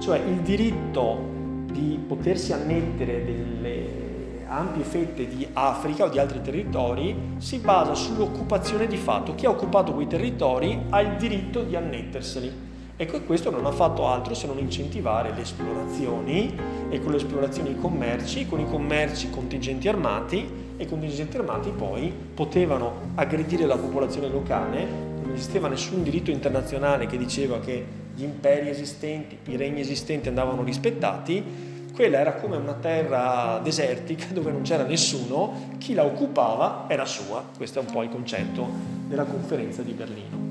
[0.00, 1.34] cioè il diritto
[1.70, 4.04] di potersi annettere delle
[4.48, 9.34] ampie fette di Africa o di altri territori si basa sull'occupazione di fatto.
[9.34, 12.65] Chi ha occupato quei territori ha il diritto di annetterseli.
[12.98, 17.72] Ecco, questo non ha fatto altro se non incentivare le esplorazioni e con le esplorazioni
[17.72, 23.76] i commerci, con i commerci contingenti armati e i contingenti armati poi potevano aggredire la
[23.76, 24.86] popolazione locale,
[25.22, 30.62] non esisteva nessun diritto internazionale che diceva che gli imperi esistenti, i regni esistenti andavano
[30.62, 31.44] rispettati,
[31.92, 37.44] quella era come una terra desertica dove non c'era nessuno, chi la occupava era sua,
[37.58, 38.66] questo è un po' il concetto
[39.06, 40.45] della conferenza di Berlino.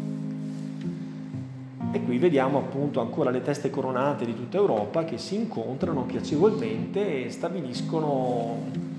[1.92, 7.26] E qui vediamo appunto ancora le teste coronate di tutta Europa che si incontrano piacevolmente
[7.26, 8.94] e stabiliscono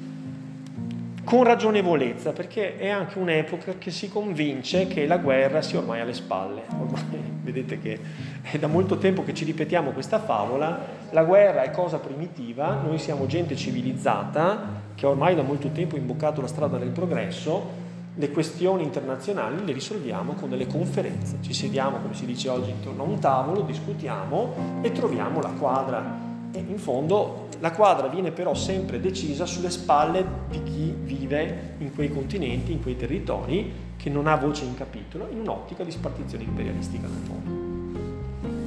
[1.27, 6.14] con ragionevolezza, perché è anche un'epoca che si convince che la guerra sia ormai alle
[6.14, 6.62] spalle.
[6.70, 7.03] Ormai
[7.42, 7.99] vedete che
[8.42, 10.79] è da molto tempo che ci ripetiamo questa favola,
[11.11, 15.99] la guerra è cosa primitiva, noi siamo gente civilizzata che ormai da molto tempo ha
[15.99, 17.85] imboccato la strada del progresso,
[18.18, 23.02] le questioni internazionali le risolviamo con delle conferenze, ci sediamo, come si dice oggi, intorno
[23.02, 26.24] a un tavolo, discutiamo e troviamo la quadra.
[26.50, 31.94] E in fondo la quadra viene però sempre decisa sulle spalle di chi vive in
[31.94, 36.44] quei continenti, in quei territori, che non ha voce in capitolo, in un'ottica di spartizione
[36.44, 37.64] imperialistica del mondo.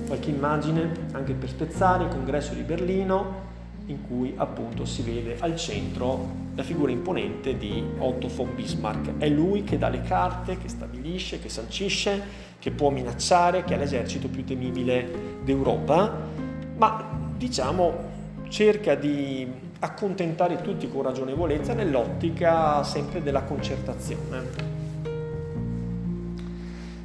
[0.05, 3.47] Qualche immagine anche per spezzare il congresso di Berlino,
[3.87, 9.17] in cui appunto si vede al centro la figura imponente di Otto von Bismarck.
[9.17, 12.21] È lui che dà le carte, che stabilisce, che sancisce,
[12.59, 16.13] che può minacciare, che è l'esercito più temibile d'Europa,
[16.75, 17.05] ma
[17.37, 18.07] diciamo
[18.49, 19.47] cerca di
[19.79, 24.77] accontentare tutti con ragionevolezza nell'ottica sempre della concertazione.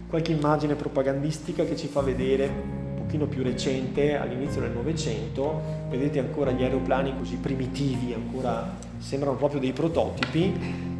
[0.08, 2.82] Qualche immagine propagandistica che ci fa vedere
[3.14, 9.36] un pochino più recente, all'inizio del Novecento, vedete ancora gli aeroplani così primitivi, ancora sembrano
[9.36, 10.52] proprio dei prototipi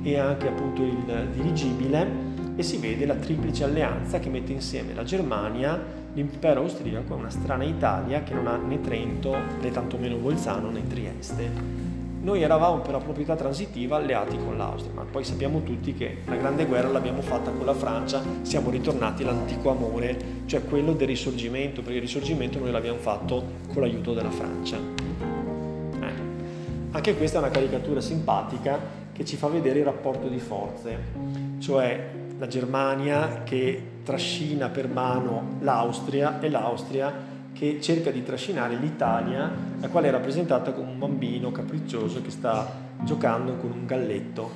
[0.02, 5.02] e anche appunto il dirigibile e si vede la triplice alleanza che mette insieme la
[5.02, 5.80] Germania,
[6.12, 10.86] l'impero austriaco e una strana Italia che non ha né Trento né tantomeno Bolzano né
[10.86, 11.93] Trieste.
[12.24, 16.36] Noi eravamo per la proprietà transitiva alleati con l'Austria, ma poi sappiamo tutti che la
[16.36, 21.82] grande guerra l'abbiamo fatta con la Francia, siamo ritornati all'antico amore, cioè quello del risorgimento,
[21.82, 24.78] perché il risorgimento noi l'abbiamo fatto con l'aiuto della Francia.
[26.00, 26.12] Eh.
[26.92, 28.78] Anche questa è una caricatura simpatica
[29.12, 30.98] che ci fa vedere il rapporto di forze,
[31.58, 32.08] cioè
[32.38, 39.88] la Germania che trascina per mano l'Austria e l'Austria che cerca di trascinare l'Italia, la
[39.88, 42.70] quale è rappresentata come un bambino capriccioso che sta
[43.02, 44.50] giocando con un galletto,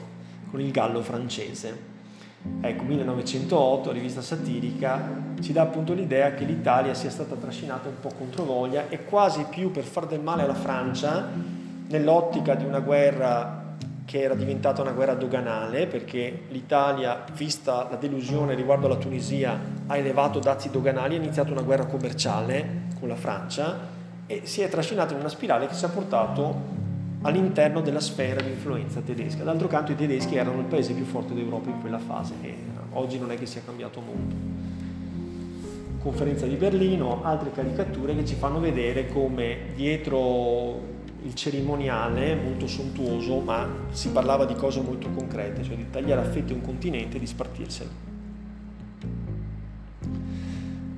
[0.50, 1.96] con il gallo francese.
[2.61, 8.11] Ecco, 1908, rivista satirica, ci dà appunto l'idea che l'Italia sia stata trascinata un po'
[8.16, 11.28] contro voglia e quasi più per far del male alla Francia,
[11.88, 13.67] nell'ottica di una guerra
[14.09, 19.97] che era diventata una guerra doganale perché l'Italia, vista la delusione riguardo alla Tunisia, ha
[19.99, 23.79] elevato dazi doganali, ha iniziato una guerra commerciale con la Francia
[24.27, 26.55] e si è trascinata in una spirale che ci ha portato
[27.21, 29.44] all'interno della sfera di influenza tedesca.
[29.44, 32.57] D'altro canto i tedeschi erano il paese più forte d'Europa in quella fase e
[32.92, 34.35] oggi non è che sia cambiato molto.
[36.01, 43.40] Conferenza di Berlino, altre caricature che ci fanno vedere come dietro il cerimoniale molto sontuoso,
[43.40, 47.20] ma si parlava di cose molto concrete, cioè di tagliare a fette un continente e
[47.20, 47.90] di spartirselo.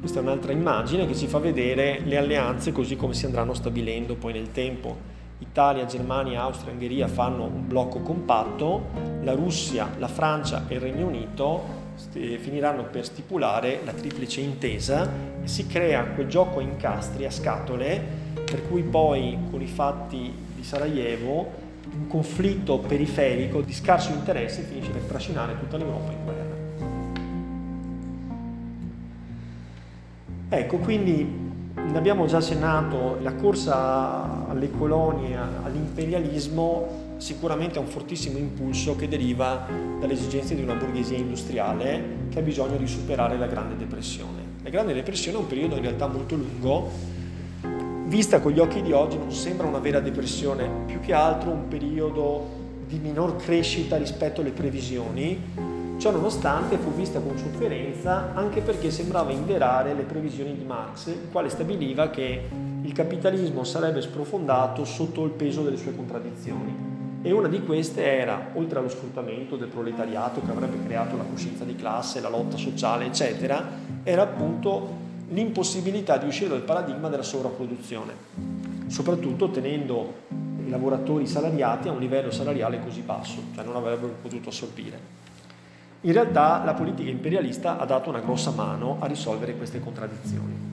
[0.01, 4.15] Questa è un'altra immagine che ci fa vedere le alleanze così come si andranno stabilendo
[4.15, 5.09] poi nel tempo.
[5.39, 8.89] Italia, Germania, Austria Ungheria fanno un blocco compatto,
[9.23, 11.79] la Russia, la Francia e il Regno Unito
[12.39, 15.09] finiranno per stipulare la triplice intesa
[15.43, 18.20] e si crea quel gioco a incastri, a scatole,
[18.51, 24.91] per cui poi con i fatti di Sarajevo un conflitto periferico di scarso interesse finisce
[24.91, 26.59] per trascinare tutta l'Europa in guerra.
[30.53, 31.25] Ecco, quindi
[31.75, 39.07] ne abbiamo già accennato, la corsa alle colonie, all'imperialismo sicuramente ha un fortissimo impulso che
[39.07, 39.67] deriva
[40.01, 44.39] dalle esigenze di una borghesia industriale che ha bisogno di superare la Grande Depressione.
[44.63, 47.19] La Grande Depressione è un periodo in realtà molto lungo
[48.11, 51.69] vista con gli occhi di oggi non sembra una vera depressione, più che altro un
[51.69, 52.45] periodo
[52.85, 55.41] di minor crescita rispetto alle previsioni,
[55.97, 61.29] ciò nonostante fu vista con sofferenza anche perché sembrava inverare le previsioni di Marx, il
[61.31, 62.49] quale stabiliva che
[62.83, 66.89] il capitalismo sarebbe sprofondato sotto il peso delle sue contraddizioni.
[67.23, 71.63] E una di queste era, oltre allo sfruttamento del proletariato che avrebbe creato la coscienza
[71.63, 73.65] di classe, la lotta sociale, eccetera,
[74.03, 78.13] era appunto l'impossibilità di uscire dal paradigma della sovrapproduzione,
[78.87, 80.15] soprattutto tenendo
[80.65, 85.19] i lavoratori salariati a un livello salariale così basso, cioè non avrebbero potuto assorbire.
[86.03, 90.69] In realtà la politica imperialista ha dato una grossa mano a risolvere queste contraddizioni.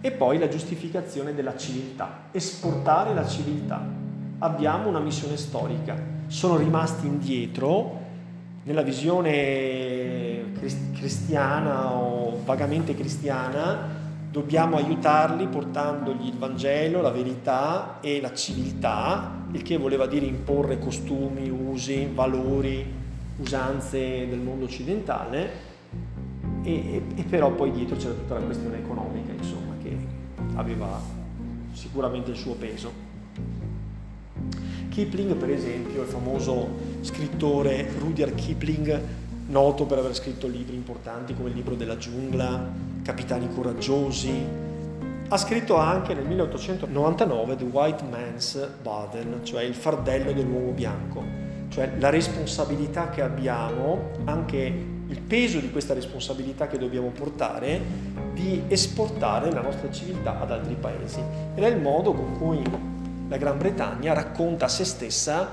[0.00, 3.80] E poi la giustificazione della civiltà, esportare la civiltà.
[4.38, 5.96] Abbiamo una missione storica,
[6.26, 8.00] sono rimasti indietro
[8.64, 14.00] nella visione cristiana o vagamente cristiana,
[14.30, 20.78] dobbiamo aiutarli portandogli il Vangelo, la verità e la civiltà, il che voleva dire imporre
[20.78, 22.84] costumi, usi, valori,
[23.36, 25.70] usanze del mondo occidentale,
[26.62, 29.96] e, e però poi dietro c'era tutta la questione economica, insomma, che
[30.54, 31.00] aveva
[31.72, 33.10] sicuramente il suo peso.
[34.88, 36.68] Kipling, per esempio, il famoso
[37.00, 39.02] scrittore Rudyard Kipling,
[39.52, 42.70] noto per aver scritto libri importanti come il libro della giungla,
[43.02, 44.32] Capitani coraggiosi,
[45.28, 51.22] ha scritto anche nel 1899 The White Man's Burden, cioè il fardello dell'uomo bianco,
[51.68, 57.78] cioè la responsabilità che abbiamo, anche il peso di questa responsabilità che dobbiamo portare
[58.32, 61.20] di esportare la nostra civiltà ad altri paesi.
[61.54, 62.62] Ed è il modo con cui
[63.28, 65.50] la Gran Bretagna racconta a se stessa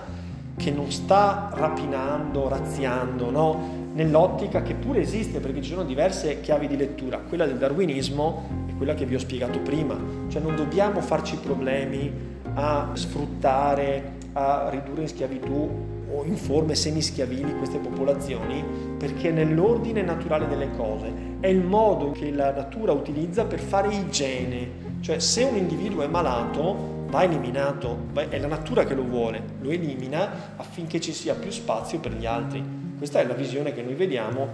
[0.56, 3.79] che non sta rapinando, razziando, no?
[4.00, 8.76] Nell'ottica che pure esiste perché ci sono diverse chiavi di lettura, quella del darwinismo e
[8.76, 12.10] quella che vi ho spiegato prima, cioè non dobbiamo farci problemi
[12.54, 18.64] a sfruttare, a ridurre in schiavitù o in forme semischiavili queste popolazioni
[18.98, 24.88] perché nell'ordine naturale delle cose è il modo che la natura utilizza per fare igiene,
[25.02, 29.72] cioè se un individuo è malato va eliminato, è la natura che lo vuole, lo
[29.72, 32.79] elimina affinché ci sia più spazio per gli altri.
[33.00, 34.50] Questa è la visione che noi vediamo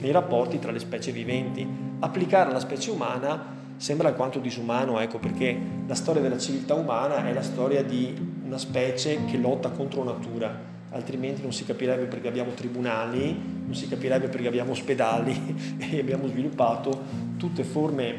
[0.00, 1.68] nei rapporti tra le specie viventi.
[1.98, 5.54] Applicare alla specie umana sembra alquanto disumano, ecco, perché
[5.86, 10.50] la storia della civiltà umana è la storia di una specie che lotta contro natura,
[10.92, 16.26] altrimenti non si capirebbe perché abbiamo tribunali, non si capirebbe perché abbiamo ospedali e abbiamo
[16.26, 17.02] sviluppato
[17.36, 18.14] tutte forme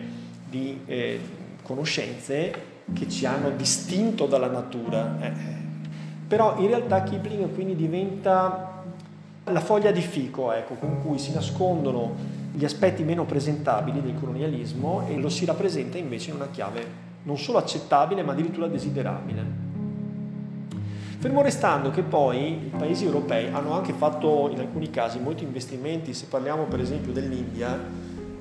[0.47, 1.19] di eh,
[1.63, 2.53] conoscenze
[2.93, 5.17] che ci hanno distinto dalla natura.
[5.21, 5.31] Eh.
[6.27, 8.70] Però in realtà Kipling quindi diventa
[9.51, 15.05] la foglia di fico ecco, con cui si nascondono gli aspetti meno presentabili del colonialismo
[15.07, 19.69] e lo si rappresenta invece in una chiave non solo accettabile ma addirittura desiderabile.
[21.19, 26.15] Fermo restando che poi i paesi europei hanno anche fatto in alcuni casi molti investimenti,
[26.15, 27.77] se parliamo per esempio dell'India,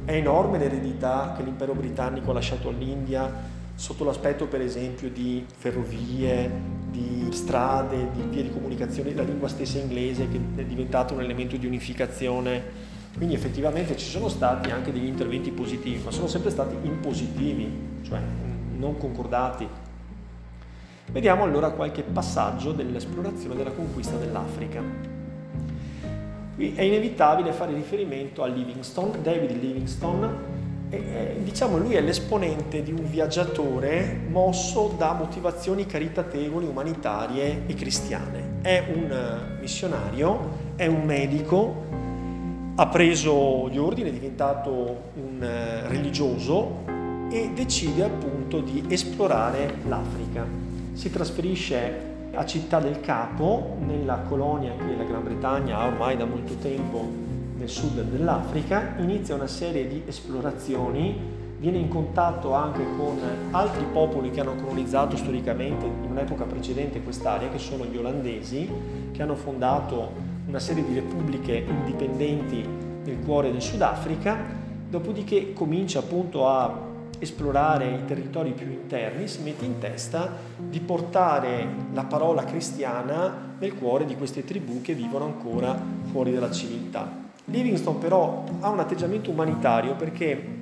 [0.07, 3.31] è enorme l'eredità che l'impero britannico ha lasciato all'India
[3.75, 6.51] sotto l'aspetto per esempio di ferrovie,
[6.91, 11.57] di strade, di vie di comunicazione, la lingua stessa inglese che è diventata un elemento
[11.57, 12.89] di unificazione.
[13.17, 17.69] Quindi effettivamente ci sono stati anche degli interventi positivi, ma sono sempre stati impositivi,
[18.03, 18.21] cioè
[18.77, 19.67] non concordati.
[21.11, 24.81] Vediamo allora qualche passaggio dell'esplorazione della conquista dell'Africa.
[26.55, 30.29] Qui è inevitabile fare riferimento a Livingstone, David Livingstone,
[30.91, 38.59] e, diciamo lui è l'esponente di un viaggiatore mosso da motivazioni caritatevoli, umanitarie e cristiane.
[38.61, 41.85] È un eh, missionario, è un medico,
[42.75, 46.85] ha preso gli ordini, è diventato un eh, religioso
[47.31, 50.45] e decide appunto di esplorare l'Africa.
[50.93, 56.25] Si trasferisce a Città del Capo, nella colonia che la Gran Bretagna ha ormai da
[56.25, 57.20] molto tempo
[57.61, 61.15] nel sud dell'Africa, inizia una serie di esplorazioni,
[61.59, 63.19] viene in contatto anche con
[63.51, 68.67] altri popoli che hanno colonizzato storicamente in un'epoca precedente quest'area, che sono gli olandesi,
[69.13, 70.11] che hanno fondato
[70.47, 72.67] una serie di repubbliche indipendenti
[73.05, 74.39] nel cuore del Sudafrica,
[74.89, 76.89] dopodiché comincia appunto a
[77.19, 83.75] esplorare i territori più interni, si mette in testa di portare la parola cristiana nel
[83.75, 85.79] cuore di queste tribù che vivono ancora
[86.11, 87.29] fuori dalla civiltà.
[87.51, 90.59] Livingstone però ha un atteggiamento umanitario perché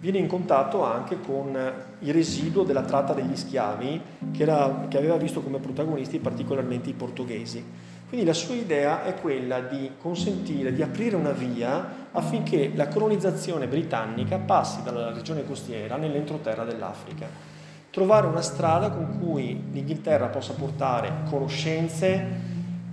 [0.00, 1.56] viene in contatto anche con
[1.98, 4.00] il residuo della tratta degli schiavi
[4.32, 7.62] che, era, che, aveva visto come protagonisti particolarmente i portoghesi.
[8.08, 13.68] Quindi la sua idea è quella di consentire, di aprire una via affinché la colonizzazione
[13.68, 17.26] britannica passi dalla regione costiera nell'entroterra dell'Africa.
[17.90, 22.24] Trovare una strada con cui l'Inghilterra possa portare conoscenze,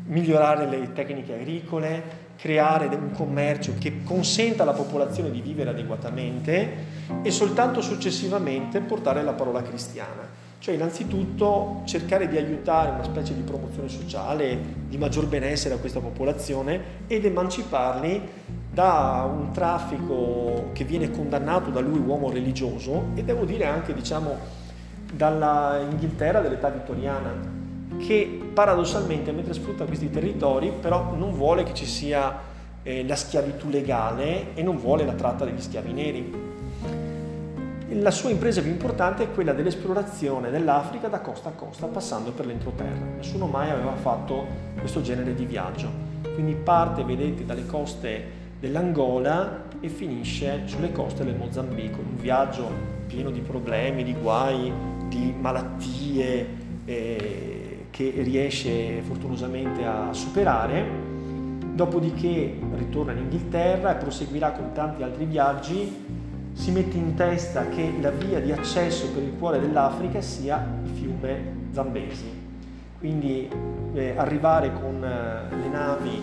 [0.06, 7.32] migliorare le tecniche agricole, creare un commercio che consenta alla popolazione di vivere adeguatamente e
[7.32, 10.46] soltanto successivamente portare la parola cristiana.
[10.60, 14.58] Cioè innanzitutto cercare di aiutare una specie di promozione sociale,
[14.88, 18.22] di maggior benessere a questa popolazione ed emanciparli
[18.72, 24.38] da un traffico che viene condannato da lui uomo religioso e devo dire anche diciamo
[25.12, 27.57] dalla Inghilterra dell'età vittoriana
[27.98, 32.56] che paradossalmente mentre sfrutta questi territori però non vuole che ci sia
[32.88, 36.46] eh, la schiavitù legale e non vuole la tratta degli schiavi neri.
[37.90, 42.46] La sua impresa più importante è quella dell'esplorazione dell'Africa da costa a costa, passando per
[42.46, 43.16] l'entroterra.
[43.18, 44.46] Nessuno mai aveva fatto
[44.78, 45.90] questo genere di viaggio.
[46.34, 52.70] Quindi parte, vedete, dalle coste dell'Angola e finisce sulle coste del Mozambico, un viaggio
[53.08, 54.72] pieno di problemi, di guai,
[55.08, 56.48] di malattie.
[56.86, 57.57] Eh,
[57.98, 60.86] che riesce fortunosamente a superare,
[61.74, 66.06] dopodiché ritorna in Inghilterra e proseguirà con tanti altri viaggi,
[66.54, 70.92] si mette in testa che la via di accesso per il cuore dell'Africa sia il
[70.92, 72.46] fiume Zambesi.
[73.00, 73.50] quindi
[73.94, 76.22] eh, arrivare con eh, le navi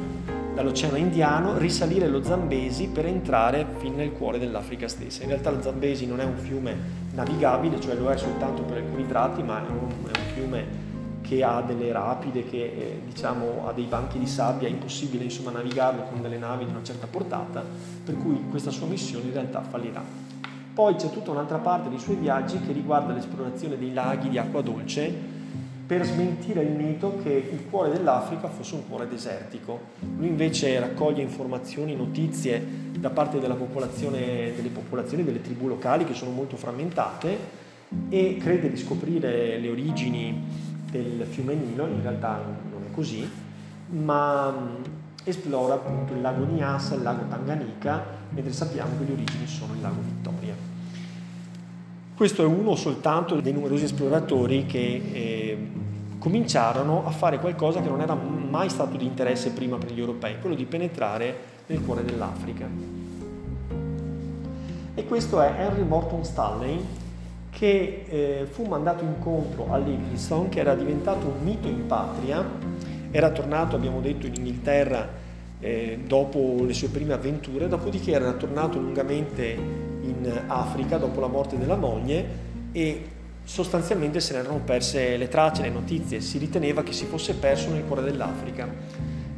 [0.55, 5.23] dall'Oceano Indiano, risalire lo Zambesi per entrare fin nel cuore dell'Africa stessa.
[5.25, 6.77] In realtà lo Zambesi non è un fiume
[7.15, 10.93] navigabile, cioè lo è soltanto per alcuni tratti, ma è un, è un fiume
[11.27, 15.51] che ha delle rapide, che eh, diciamo, ha dei banchi di sabbia, è impossibile insomma,
[15.51, 17.65] navigarlo con delle navi di una certa portata,
[18.05, 20.03] per cui questa sua missione in realtà fallirà.
[20.75, 24.61] Poi c'è tutta un'altra parte dei suoi viaggi che riguarda l'esplorazione dei laghi di acqua
[24.61, 25.13] dolce
[25.87, 29.81] per smentire il mito che il cuore dell'Africa fosse un cuore desertico.
[30.17, 32.67] Lui invece raccoglie informazioni, notizie
[32.99, 37.63] da parte popolazione, delle popolazioni, delle tribù locali che sono molto frammentate
[38.09, 42.41] e crede di scoprire le origini del fiume Nilo, in realtà
[42.71, 43.29] non è così,
[43.89, 44.55] ma
[45.25, 49.81] esplora appunto il lago Nyassa, il lago Tanganica, mentre sappiamo che le origini sono il
[49.81, 50.55] lago Vittoria.
[52.15, 55.69] Questo è uno soltanto dei numerosi esploratori che eh,
[56.19, 60.39] cominciarono a fare qualcosa che non era mai stato di interesse prima per gli europei,
[60.39, 61.37] quello di penetrare
[61.67, 62.69] nel cuore dell'Africa.
[64.95, 66.79] E questo è Henry Morton Stanley,
[67.55, 69.81] che eh, fu mandato incontro a
[70.49, 72.45] che era diventato un mito in patria,
[73.13, 75.09] era tornato, abbiamo detto, in Inghilterra
[75.61, 81.57] eh, dopo le sue prime avventure, dopodiché era tornato lungamente in Africa dopo la morte
[81.57, 82.27] della moglie
[82.73, 83.05] e
[83.45, 87.71] sostanzialmente se ne erano perse le tracce, le notizie, si riteneva che si fosse perso
[87.71, 88.69] nel cuore dell'Africa.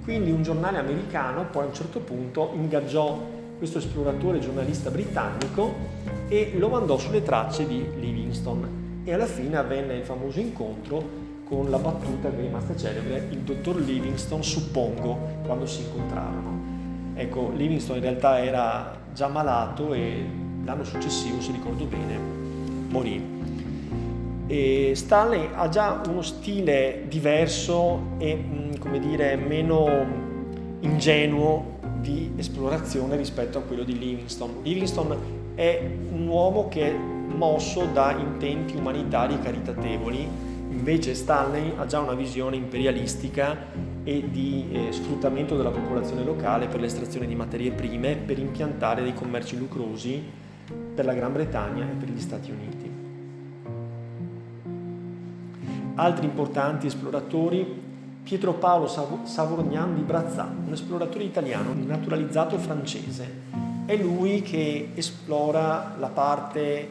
[0.02, 5.74] Quindi un giornale americano poi a un certo punto ingaggiò questo esploratore giornalista britannico
[6.28, 11.70] e lo mandò sulle tracce di Livingstone e alla fine avvenne il famoso incontro con
[11.70, 17.14] la battuta che è rimasta celebre, il dottor Livingstone suppongo, quando si incontrarono.
[17.14, 20.26] Ecco, Livingstone in realtà era già malato e
[20.64, 22.18] l'anno successivo, se ricordo bene,
[22.88, 23.34] morì.
[24.48, 30.24] E Stanley ha già uno stile diverso e, mm, come dire, meno
[30.80, 31.76] ingenuo
[32.07, 34.52] di esplorazione rispetto a quello di Livingstone.
[34.62, 35.16] Livingstone
[35.57, 40.28] è un uomo che è mosso da intenti umanitari caritatevoli,
[40.70, 43.57] invece Stanley ha già una visione imperialistica
[44.04, 49.12] e di eh, sfruttamento della popolazione locale per l'estrazione di materie prime per impiantare dei
[49.12, 50.22] commerci lucrosi
[50.94, 52.94] per la Gran Bretagna e per gli Stati Uniti.
[55.96, 57.86] Altri importanti esploratori,
[58.27, 63.31] Pietro Paolo Savorgnan di Brazzà, un esploratore italiano naturalizzato francese.
[63.87, 66.91] È lui che esplora la parte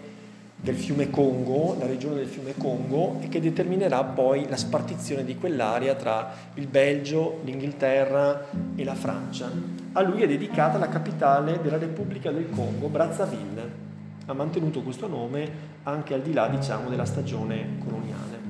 [0.56, 5.38] del fiume Congo, la regione del fiume Congo, e che determinerà poi la spartizione di
[5.38, 9.52] quell'area tra il Belgio, l'Inghilterra e la Francia.
[9.92, 13.84] A lui è dedicata la capitale della Repubblica del Congo, Brazzaville
[14.28, 18.45] ha mantenuto questo nome anche al di là diciamo, della stagione coloniale.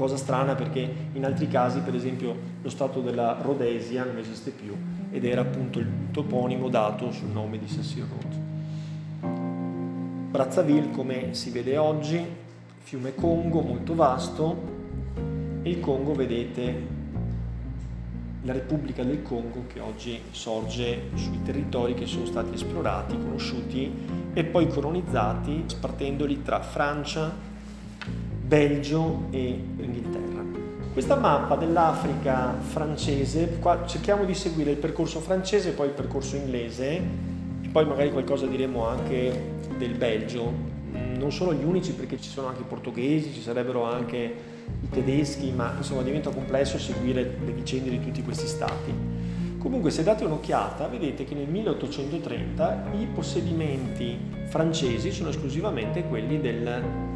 [0.00, 4.74] Cosa strana perché in altri casi, per esempio, lo stato della Rhodesia non esiste più
[5.10, 8.38] ed era appunto il toponimo dato sul nome di Cecil Rhodes.
[10.30, 12.24] Brazzaville, come si vede oggi,
[12.78, 14.62] fiume Congo molto vasto
[15.60, 16.86] e il Congo, vedete,
[18.44, 23.92] la Repubblica del Congo che oggi sorge sui territori che sono stati esplorati, conosciuti
[24.32, 27.48] e poi colonizzati spartendoli tra Francia,
[28.50, 30.42] Belgio e Inghilterra.
[30.92, 36.34] Questa mappa dell'Africa francese, qua cerchiamo di seguire il percorso francese e poi il percorso
[36.34, 37.00] inglese
[37.70, 40.52] poi magari qualcosa diremo anche del Belgio.
[41.16, 44.34] Non sono gli unici perché ci sono anche i portoghesi, ci sarebbero anche
[44.82, 48.92] i tedeschi, ma insomma diventa complesso seguire le vicende di tutti questi stati.
[49.58, 57.08] Comunque se date un'occhiata vedete che nel 1830 i possedimenti francesi sono esclusivamente quelli del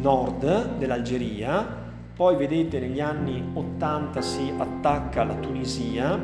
[0.00, 1.66] nord dell'Algeria,
[2.14, 6.18] poi vedete negli anni 80 si attacca la Tunisia,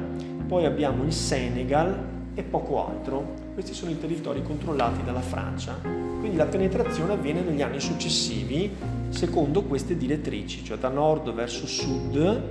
[0.46, 3.42] poi abbiamo il Senegal e poco altro.
[3.54, 5.74] Questi sono i territori controllati dalla Francia.
[5.82, 8.70] Quindi la penetrazione avviene negli anni successivi
[9.10, 12.42] secondo queste direttrici, cioè da nord verso sud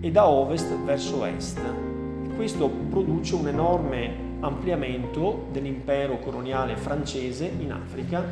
[0.00, 1.58] e da ovest verso est.
[1.58, 8.22] E questo produce un enorme ampliamento dell'impero coloniale francese in Africa,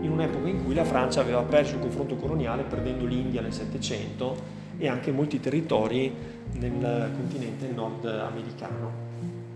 [0.00, 4.56] in un'epoca in cui la Francia aveva perso il confronto coloniale perdendo l'India nel Settecento
[4.78, 6.12] e anche molti territori
[6.52, 9.06] nel continente nordamericano.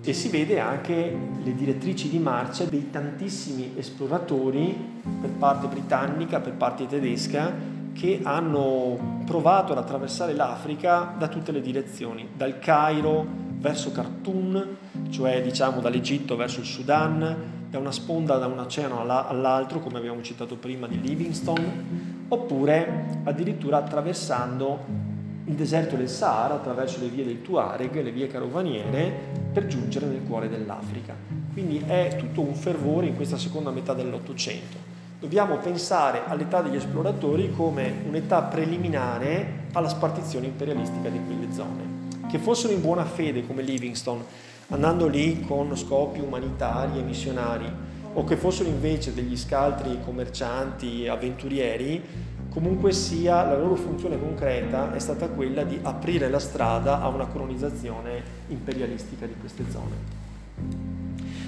[0.04, 4.74] E si vede anche le direttrici di marcia dei tantissimi esploratori
[5.20, 7.52] per parte britannica, per parte tedesca,
[7.93, 13.26] che hanno provato ad attraversare l'Africa da tutte le direzioni, dal Cairo
[13.59, 14.66] verso Khartoum,
[15.11, 20.20] cioè diciamo dall'Egitto verso il Sudan, da una sponda da un oceano all'altro, come abbiamo
[20.20, 21.84] citato prima, di Livingstone,
[22.28, 25.11] oppure addirittura attraversando
[25.45, 29.12] il deserto del Sahara attraverso le vie del Tuareg, le vie carovaniere,
[29.53, 31.14] per giungere nel cuore dell'Africa.
[31.53, 34.91] Quindi è tutto un fervore in questa seconda metà dell'Ottocento.
[35.22, 42.08] Dobbiamo pensare all'età degli esploratori come un'età preliminare alla spartizione imperialistica di quelle zone.
[42.28, 44.24] Che fossero in buona fede come Livingstone,
[44.70, 47.72] andando lì con scopi umanitari e missionari,
[48.14, 52.02] o che fossero invece degli scaltri commercianti, avventurieri,
[52.50, 57.26] comunque sia la loro funzione concreta è stata quella di aprire la strada a una
[57.26, 60.21] colonizzazione imperialistica di queste zone.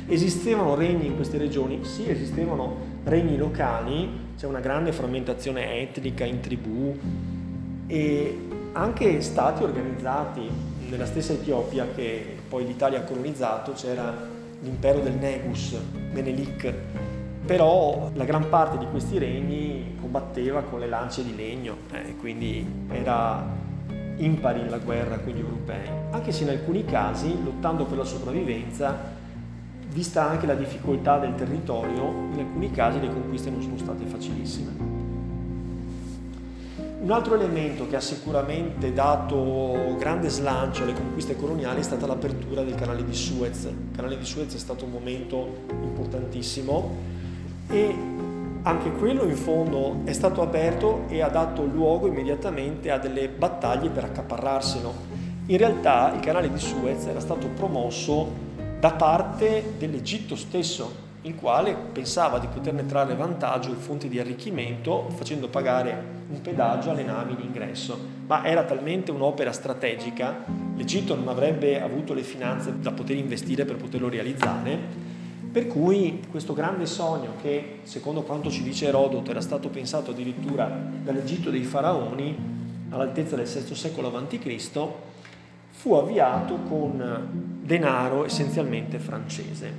[0.07, 1.83] Esistevano regni in queste regioni?
[1.83, 6.95] Sì, esistevano regni locali, c'è una grande frammentazione etnica in tribù
[7.87, 8.39] e
[8.73, 10.73] anche stati organizzati.
[10.91, 14.15] Nella stessa Etiopia che poi l'Italia ha colonizzato c'era
[14.61, 15.75] l'impero del Negus,
[16.13, 16.73] Menelik,
[17.47, 22.65] però la gran parte di questi regni combatteva con le lance di legno, eh, quindi
[22.91, 23.43] era
[24.17, 29.23] impari la guerra con gli europei, anche se in alcuni casi, lottando per la sopravvivenza,
[29.95, 34.73] vista anche la difficoltà del territorio, in alcuni casi le conquiste non sono state facilissime.
[37.01, 42.65] Un altro elemento che ha sicuramente dato grande slancio alle conquiste coloniali è stata l'apertura
[42.65, 43.65] del canale di Suez.
[43.67, 46.97] Il canale di Suez è stato un momento importantissimo
[47.69, 47.95] e
[48.63, 53.91] anche quello in fondo è stato aperto e ha dato luogo immediatamente a delle battaglie
[53.91, 54.93] per accaparrarselo.
[55.47, 58.44] In realtà il canale di Suez era stato promosso
[58.85, 65.09] da parte dell'Egitto stesso, il quale pensava di poterne trarre vantaggio e fonti di arricchimento
[65.09, 67.99] facendo pagare un pedaggio alle navi in ingresso.
[68.27, 70.45] Ma era talmente un'opera strategica,
[70.77, 74.79] l'Egitto non avrebbe avuto le finanze da poter investire per poterlo realizzare,
[75.51, 80.67] per cui questo grande sogno che, secondo quanto ci dice Erodoto, era stato pensato addirittura
[81.03, 82.37] dall'Egitto dei faraoni
[82.91, 85.14] all'altezza del VI secolo a.C.,
[85.85, 89.71] fu avviato con denaro essenzialmente francese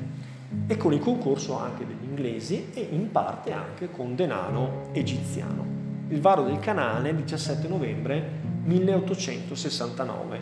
[0.67, 5.65] e con il concorso anche degli inglesi e in parte anche con denaro egiziano.
[6.09, 8.23] Il varo del canale 17 novembre
[8.65, 10.39] 1869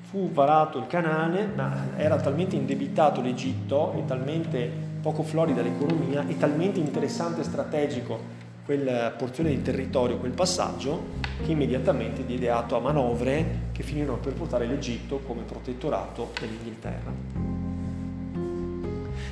[0.00, 4.66] fu varato il canale, ma era talmente indebitato l'Egitto e talmente
[5.02, 11.50] poco florida l'economia e talmente interessante e strategico quella porzione di territorio, quel passaggio, che
[11.50, 17.12] immediatamente diede atto a manovre che finirono per portare l'Egitto come protettorato dell'Inghilterra.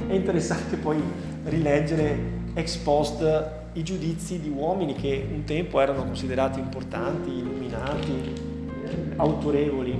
[0.06, 1.00] È interessante poi
[1.44, 8.32] rileggere ex post i giudizi di uomini che un tempo erano considerati importanti, illuminati,
[9.16, 9.96] autorevoli,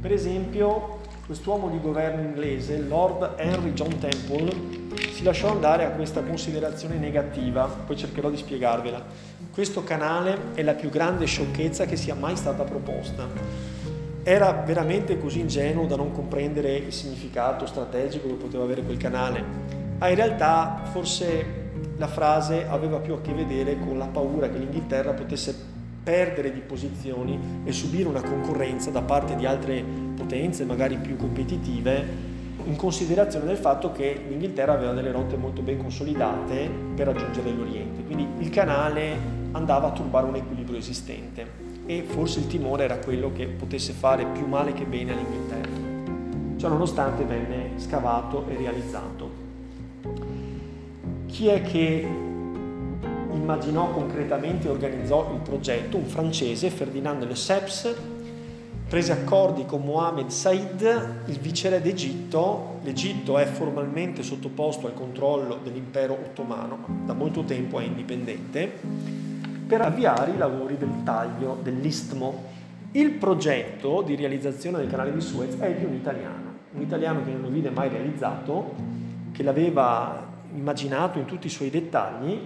[0.00, 4.52] per esempio, quest'uomo di governo inglese, Lord Henry John Temple,
[5.12, 9.02] si lasciò andare a questa considerazione negativa, poi cercherò di spiegarvela.
[9.50, 13.26] Questo canale è la più grande sciocchezza che sia mai stata proposta.
[14.22, 19.42] Era veramente così ingenuo da non comprendere il significato strategico che poteva avere quel canale,
[19.98, 21.62] ma in realtà forse
[21.96, 25.72] la frase aveva più a che vedere con la paura che l'Inghilterra potesse
[26.04, 29.82] perdere di posizioni e subire una concorrenza da parte di altre
[30.14, 32.32] potenze, magari più competitive,
[32.66, 38.04] in considerazione del fatto che l'Inghilterra aveva delle rotte molto ben consolidate per raggiungere l'Oriente.
[38.04, 39.16] Quindi il canale
[39.52, 44.24] andava a turbare un equilibrio esistente e forse il timore era quello che potesse fare
[44.26, 45.82] più male che bene all'Inghilterra.
[46.56, 49.42] Ciò nonostante venne scavato e realizzato.
[51.26, 52.06] Chi è che
[53.34, 57.94] immaginò concretamente e organizzò il progetto, un francese, Ferdinand Lesseps,
[58.88, 62.78] prese accordi con Mohammed Said, il viceré d'Egitto.
[62.82, 68.70] L'Egitto è formalmente sottoposto al controllo dell'impero ottomano, ma da molto tempo è indipendente,
[69.66, 72.52] per avviare i lavori del taglio dell'istmo.
[72.92, 77.30] Il progetto di realizzazione del canale di Suez è di un italiano, un italiano che
[77.32, 78.74] non lo vide mai realizzato,
[79.32, 82.38] che l'aveva immaginato in tutti i suoi dettagli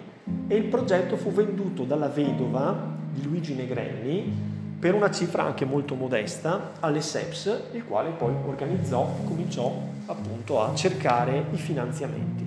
[0.46, 5.94] e il progetto fu venduto dalla vedova di Luigi Negrelli per una cifra anche molto
[5.94, 9.76] modesta alle SEPS, il quale poi organizzò e cominciò
[10.06, 12.46] appunto a cercare i finanziamenti.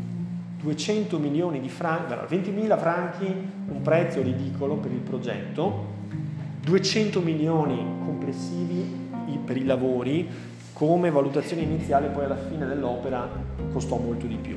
[0.61, 5.99] 200 milioni di franchi, 20.000 franchi, un prezzo ridicolo per il progetto,
[6.61, 9.09] 200 milioni complessivi
[9.43, 10.29] per i lavori,
[10.73, 13.27] come valutazione iniziale poi alla fine dell'opera
[13.71, 14.55] costò molto di più.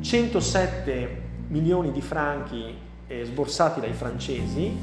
[0.00, 1.23] 107
[1.54, 2.74] milioni di franchi
[3.06, 4.76] eh, sborsati dai francesi,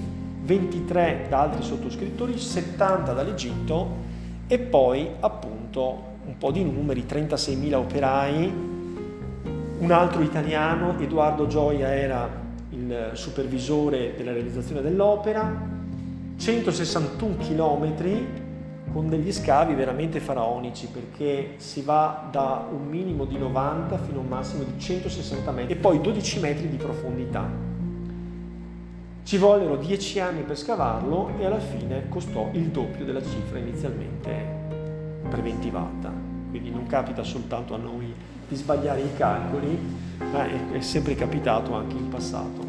[0.43, 4.09] 23 da altri sottoscrittori, 70 dall'Egitto
[4.47, 8.53] e poi appunto un po' di numeri, 36.000 operai,
[9.79, 15.69] un altro italiano, Edoardo Gioia era il supervisore della realizzazione dell'opera,
[16.37, 17.95] 161 km
[18.93, 24.21] con degli scavi veramente faraonici perché si va da un minimo di 90 fino a
[24.21, 27.69] un massimo di 160 metri e poi 12 metri di profondità.
[29.23, 34.29] Ci vollero 10 anni per scavarlo e alla fine costò il doppio della cifra inizialmente
[35.29, 36.11] preventivata.
[36.49, 38.13] Quindi non capita soltanto a noi
[38.47, 39.79] di sbagliare i calcoli,
[40.31, 42.59] ma è sempre capitato anche in passato.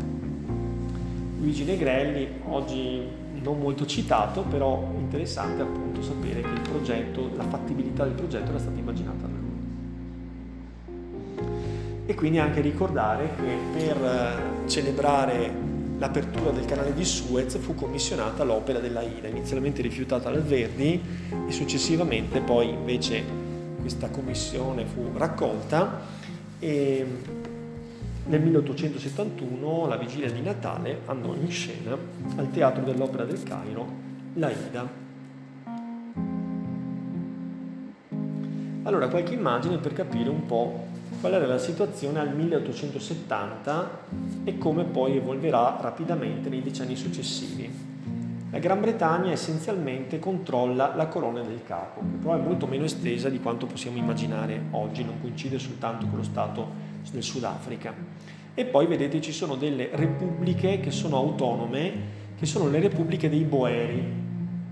[1.41, 3.03] Luigi Negrelli oggi
[3.43, 8.59] non molto citato, però interessante appunto sapere che il progetto, la fattibilità del progetto era
[8.59, 9.51] stata immaginata da lui.
[12.07, 18.43] E quindi anche ricordare che per eh, celebrare l'apertura del canale di Suez fu commissionata
[18.43, 21.01] l'opera della Ida, inizialmente rifiutata dal Verdi
[21.47, 23.23] e successivamente poi invece
[23.81, 26.01] questa commissione fu raccolta
[26.59, 27.07] e
[28.25, 31.97] nel 1871, alla vigilia di Natale, andò in scena
[32.37, 33.87] al Teatro dell'Opera del Cairo
[34.35, 35.01] la Ida.
[38.85, 40.87] Allora, qualche immagine per capire un po'
[41.21, 43.91] qual era la situazione al 1870
[44.45, 47.91] e come poi evolverà rapidamente nei decenni successivi.
[48.51, 53.29] La Gran Bretagna essenzialmente controlla la corona del capo, che però è molto meno estesa
[53.29, 57.95] di quanto possiamo immaginare oggi, non coincide soltanto con lo Stato del Sudafrica.
[58.55, 61.93] E poi vedete ci sono delle repubbliche che sono autonome,
[62.39, 63.99] che sono le repubbliche dei Boeri.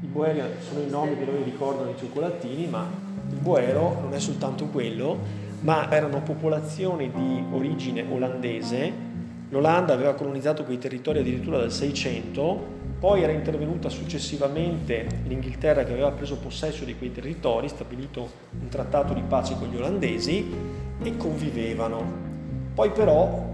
[0.02, 2.88] I Boeri sono i nomi che noi ricordano i cioccolatini, ma
[3.30, 5.18] il Boero non è soltanto quello,
[5.60, 9.08] ma erano popolazioni di origine olandese.
[9.48, 16.10] L'Olanda aveva colonizzato quei territori addirittura dal 600, poi era intervenuta successivamente l'Inghilterra che aveva
[16.10, 18.28] preso possesso di quei territori, stabilito
[18.60, 22.28] un trattato di pace con gli olandesi e convivevano.
[22.74, 23.48] Poi però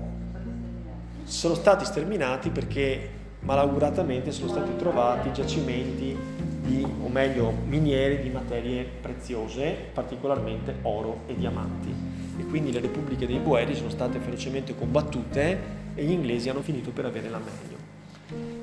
[1.24, 6.16] sono stati sterminati perché malauguratamente sono stati trovati giacimenti
[6.62, 11.94] di, o meglio, miniere di materie preziose, particolarmente oro e diamanti.
[12.38, 15.58] E quindi le repubbliche dei Boeri sono state ferocemente combattute
[15.94, 17.76] e gli inglesi hanno finito per avere la meglio.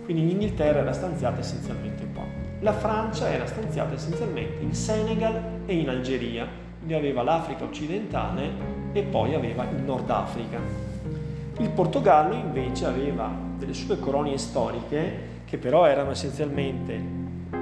[0.03, 2.23] Quindi l'Inghilterra era stanziata essenzialmente qua.
[2.59, 6.47] La Francia era stanziata essenzialmente in Senegal e in Algeria,
[6.83, 8.51] quindi aveva l'Africa occidentale
[8.91, 10.59] e poi aveva il Nord Africa.
[11.59, 17.01] Il Portogallo invece aveva delle sue colonie storiche che però erano essenzialmente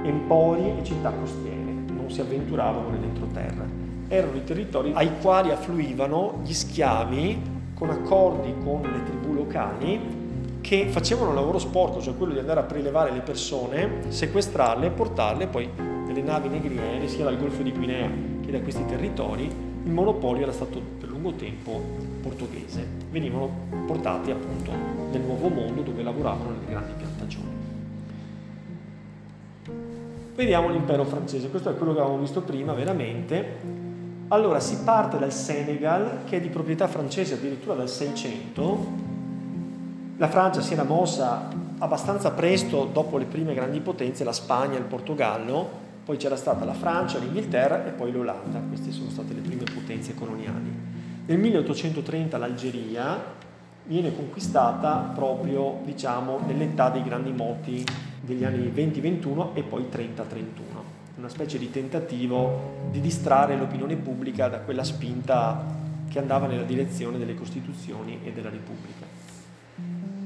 [0.02, 3.64] empori e città costiere, non si avventuravano nell'entroterra.
[4.08, 7.40] Erano i territori ai quali affluivano gli schiavi
[7.74, 10.20] con accordi con le tribù locali
[10.60, 15.46] che facevano un lavoro sporco, cioè quello di andare a prelevare le persone, sequestrarle, portarle
[15.46, 19.44] poi nelle navi negriere, sia dal Golfo di Guinea da questi territori,
[19.84, 21.80] il monopolio era stato per lungo tempo
[22.22, 22.86] portoghese.
[23.10, 23.48] Venivano
[23.86, 24.70] portati appunto
[25.10, 27.50] nel nuovo mondo dove lavoravano nelle grandi piantagioni.
[30.34, 33.80] Vediamo l'impero francese, questo è quello che avevamo visto prima veramente.
[34.28, 38.86] Allora si parte dal Senegal, che è di proprietà francese addirittura dal 600.
[40.16, 44.84] La Francia si era mossa abbastanza presto dopo le prime grandi potenze, la Spagna il
[44.84, 49.64] Portogallo, poi c'era stata la Francia, l'Inghilterra e poi l'Olanda, queste sono state le prime
[49.64, 50.70] potenze coloniali.
[51.26, 53.22] Nel 1830 l'Algeria
[53.84, 57.84] viene conquistata proprio diciamo, nell'età dei grandi moti
[58.20, 60.06] degli anni 20-21 e poi 30-31,
[61.18, 65.64] una specie di tentativo di distrarre l'opinione pubblica da quella spinta
[66.08, 69.11] che andava nella direzione delle Costituzioni e della Repubblica.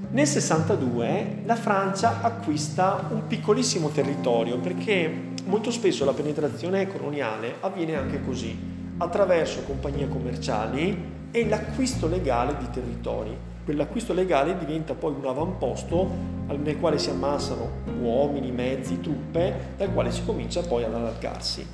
[0.08, 5.12] Nel 62 la Francia acquista un piccolissimo territorio perché
[5.46, 8.56] molto spesso la penetrazione coloniale avviene anche così,
[8.98, 13.36] attraverso compagnie commerciali e l'acquisto legale di territori.
[13.64, 16.08] Quell'acquisto legale diventa poi un avamposto
[16.56, 17.68] nel quale si ammassano
[18.00, 21.66] uomini, mezzi, truppe, dal quale si comincia poi ad allargarsi.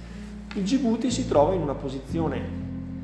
[0.55, 2.41] Il Djibouti si trova in una posizione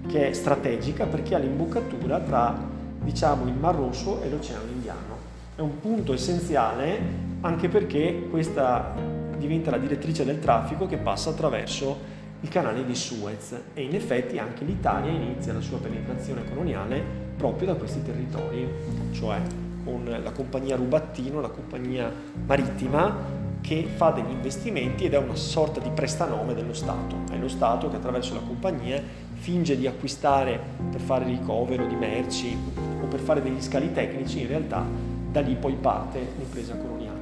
[0.09, 5.18] che è strategica perché ha l'imboccatura tra diciamo, il Mar Rosso e l'Oceano Indiano.
[5.59, 7.01] È un punto essenziale
[7.41, 8.95] anche perché questa
[9.37, 11.99] diventa la direttrice del traffico che passa attraverso
[12.43, 17.03] il canale di Suez e in effetti anche l'Italia inizia la sua penetrazione coloniale
[17.37, 18.69] proprio da questi territori,
[19.11, 19.41] cioè
[19.83, 22.09] con la compagnia Rubattino, la compagnia
[22.47, 23.17] marittima
[23.61, 27.17] che fa degli investimenti ed è una sorta di prestanome dello Stato.
[27.33, 29.03] È lo Stato che attraverso la compagnia
[29.33, 32.57] finge di acquistare per fare ricovero di merci
[33.03, 37.17] o per fare degli scali tecnici, in realtà da lì poi parte l'impresa coloniale.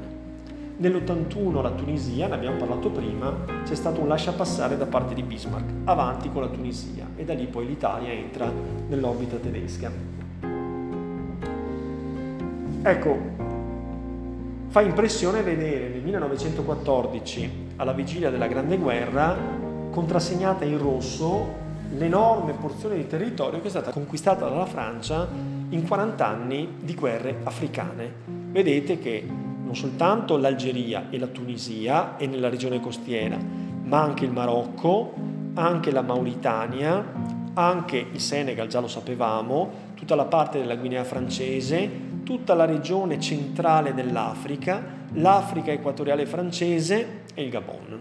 [0.79, 3.35] Nell'81 la Tunisia, ne abbiamo parlato prima,
[3.65, 7.33] c'è stato un lascia passare da parte di Bismarck, avanti con la Tunisia e da
[7.33, 8.51] lì poi l'Italia entra
[8.89, 9.91] nell'orbita tedesca.
[12.83, 13.19] Ecco,
[14.69, 19.35] fa impressione vedere nel 1914, alla vigilia della Grande Guerra,
[19.91, 21.65] contrassegnata in rosso
[21.97, 25.27] l'enorme porzione di territorio che è stata conquistata dalla Francia
[25.71, 28.13] in 40 anni di guerre africane.
[28.27, 34.31] Vedete che non soltanto l'Algeria e la Tunisia e nella regione costiera, ma anche il
[34.31, 35.13] Marocco,
[35.55, 37.05] anche la Mauritania,
[37.55, 41.91] anche il Senegal, già lo sapevamo, tutta la parte della Guinea francese,
[42.23, 44.83] tutta la regione centrale dell'Africa,
[45.15, 48.01] l'Africa equatoriale francese e il Gabon,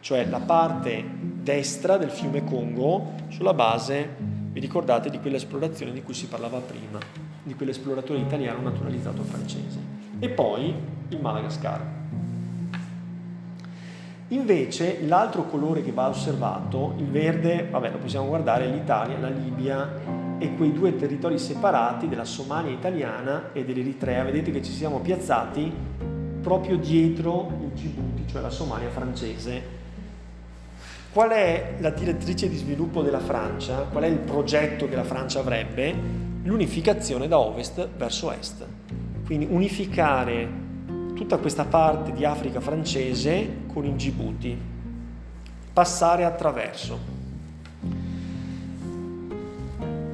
[0.00, 6.12] cioè la parte destra del fiume Congo sulla base, vi ricordate, di quell'esplorazione di cui
[6.12, 6.98] si parlava prima,
[7.42, 9.78] di quell'esploratore italiano naturalizzato francese.
[10.18, 10.74] E poi
[11.08, 12.00] il Madagascar.
[14.28, 20.38] Invece l'altro colore che va osservato, il verde, vabbè lo possiamo guardare, l'Italia, la Libia
[20.38, 24.22] e quei due territori separati della Somalia italiana e dell'Eritrea.
[24.24, 25.72] Vedete che ci siamo piazzati
[26.42, 29.80] proprio dietro il Djibouti, cioè la Somalia francese.
[31.12, 33.82] Qual è la direttrice di sviluppo della Francia?
[33.82, 35.94] Qual è il progetto che la Francia avrebbe?
[36.42, 38.64] L'unificazione da ovest verso est.
[39.26, 40.48] Quindi unificare
[41.14, 44.58] tutta questa parte di Africa francese con il Djibouti,
[45.74, 47.11] passare attraverso.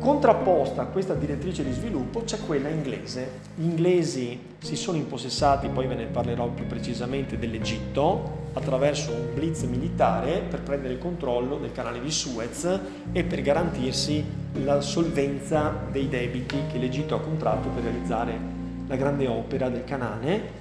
[0.09, 3.41] Contrapposta a questa direttrice di sviluppo c'è quella inglese.
[3.55, 9.65] Gli inglesi si sono impossessati, poi ve ne parlerò più precisamente, dell'Egitto attraverso un blitz
[9.65, 12.81] militare per prendere il controllo del canale di Suez
[13.13, 14.25] e per garantirsi
[14.65, 18.41] la solvenza dei debiti che l'Egitto ha contratto per realizzare
[18.87, 20.57] la grande opera del canale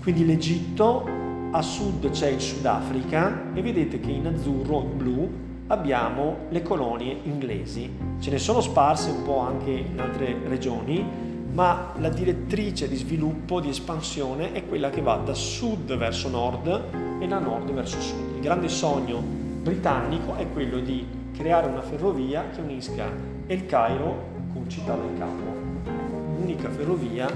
[0.00, 1.08] quindi l'Egitto,
[1.52, 7.18] a sud c'è il Sudafrica e vedete che in azzurro, in blu, abbiamo le colonie
[7.24, 7.90] inglesi.
[8.20, 11.04] Ce ne sono sparse un po' anche in altre regioni,
[11.52, 17.18] ma la direttrice di sviluppo, di espansione è quella che va da sud verso nord
[17.18, 18.36] e da nord verso sud.
[18.36, 23.10] Il grande sogno britannico è quello di creare una ferrovia che unisca
[23.46, 25.90] El Cairo con Città del Capo,
[26.38, 27.28] l'unica ferrovia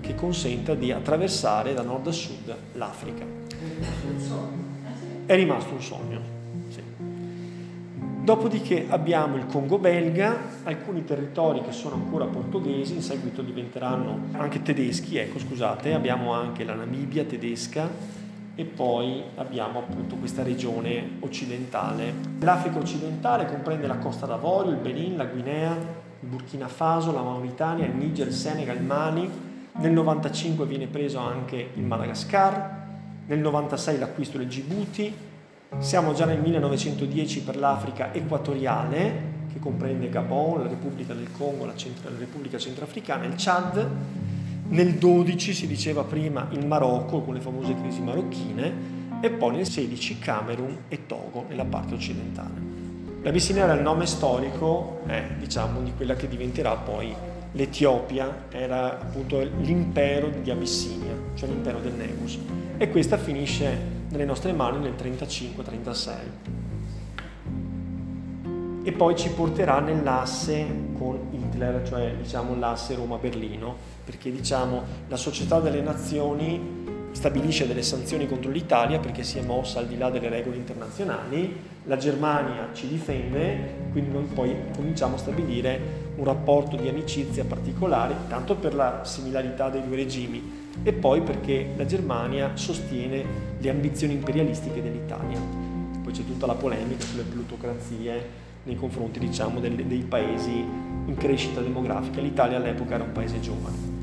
[0.00, 3.24] che consenta di attraversare da nord a sud l'Africa.
[5.26, 6.37] È rimasto un sogno.
[8.28, 14.60] Dopodiché abbiamo il Congo belga, alcuni territori che sono ancora portoghesi, in seguito diventeranno anche
[14.60, 17.88] tedeschi, ecco scusate, abbiamo anche la Namibia tedesca
[18.54, 22.12] e poi abbiamo appunto questa regione occidentale.
[22.40, 25.70] L'Africa occidentale comprende la Costa d'Avorio, il Benin, la Guinea,
[26.20, 29.30] il Burkina Faso, la Mauritania, il Niger, il Senegal, il Mali,
[29.76, 32.76] nel 95 viene preso anche il Madagascar,
[33.26, 35.14] nel 96 l'acquisto del Djibouti,
[35.78, 41.76] siamo già nel 1910 per l'Africa equatoriale, che comprende Gabon, la Repubblica del Congo, la,
[41.76, 43.88] Centro, la Repubblica Centroafricana, il Chad,
[44.68, 49.66] nel 12 si diceva prima il Marocco con le famose crisi marocchine e poi nel
[49.66, 52.66] 16 Camerun e Togo nella parte occidentale.
[53.22, 57.14] L'Abissinia era il nome storico eh, diciamo, di quella che diventerà poi
[57.52, 62.38] l'Etiopia era appunto l'impero di Abissinia, cioè l'impero del Negus.
[62.76, 66.12] E questa finisce nelle nostre mani nel 35-36.
[68.84, 75.60] E poi ci porterà nell'asse con Hitler, cioè diciamo l'asse Roma-Berlino, perché diciamo la società
[75.60, 80.28] delle nazioni stabilisce delle sanzioni contro l'Italia perché si è mossa al di là delle
[80.28, 85.80] regole internazionali, la Germania ci difende, quindi noi poi cominciamo a stabilire
[86.16, 91.70] un rapporto di amicizia particolare, tanto per la similarità dei due regimi e poi perché
[91.76, 93.24] la Germania sostiene
[93.58, 95.38] le ambizioni imperialistiche dell'Italia.
[96.02, 100.52] Poi c'è tutta la polemica sulle plutocrazie nei confronti diciamo, dei, dei paesi
[101.06, 102.20] in crescita demografica.
[102.20, 103.96] L'Italia all'epoca era un paese giovane.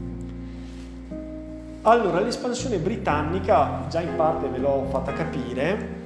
[1.83, 6.03] Allora, l'espansione britannica, già in parte ve l'ho fatta capire,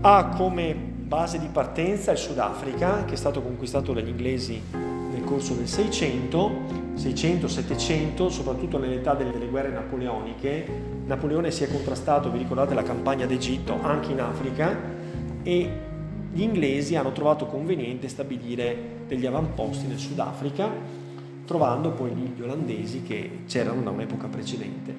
[0.00, 5.52] ha come base di partenza il Sudafrica, che è stato conquistato dagli inglesi nel corso
[5.52, 6.50] del 600,
[6.96, 10.66] 600-700, soprattutto nell'età delle, guerre napoleoniche.
[11.04, 14.76] Napoleone si è contrastato, vi ricordate la campagna d'Egitto, anche in Africa
[15.42, 15.70] e
[16.32, 21.04] gli inglesi hanno trovato conveniente stabilire degli avamposti nel Sudafrica
[21.46, 24.94] trovando poi gli olandesi che c'erano da un'epoca precedente.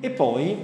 [0.00, 0.56] E poi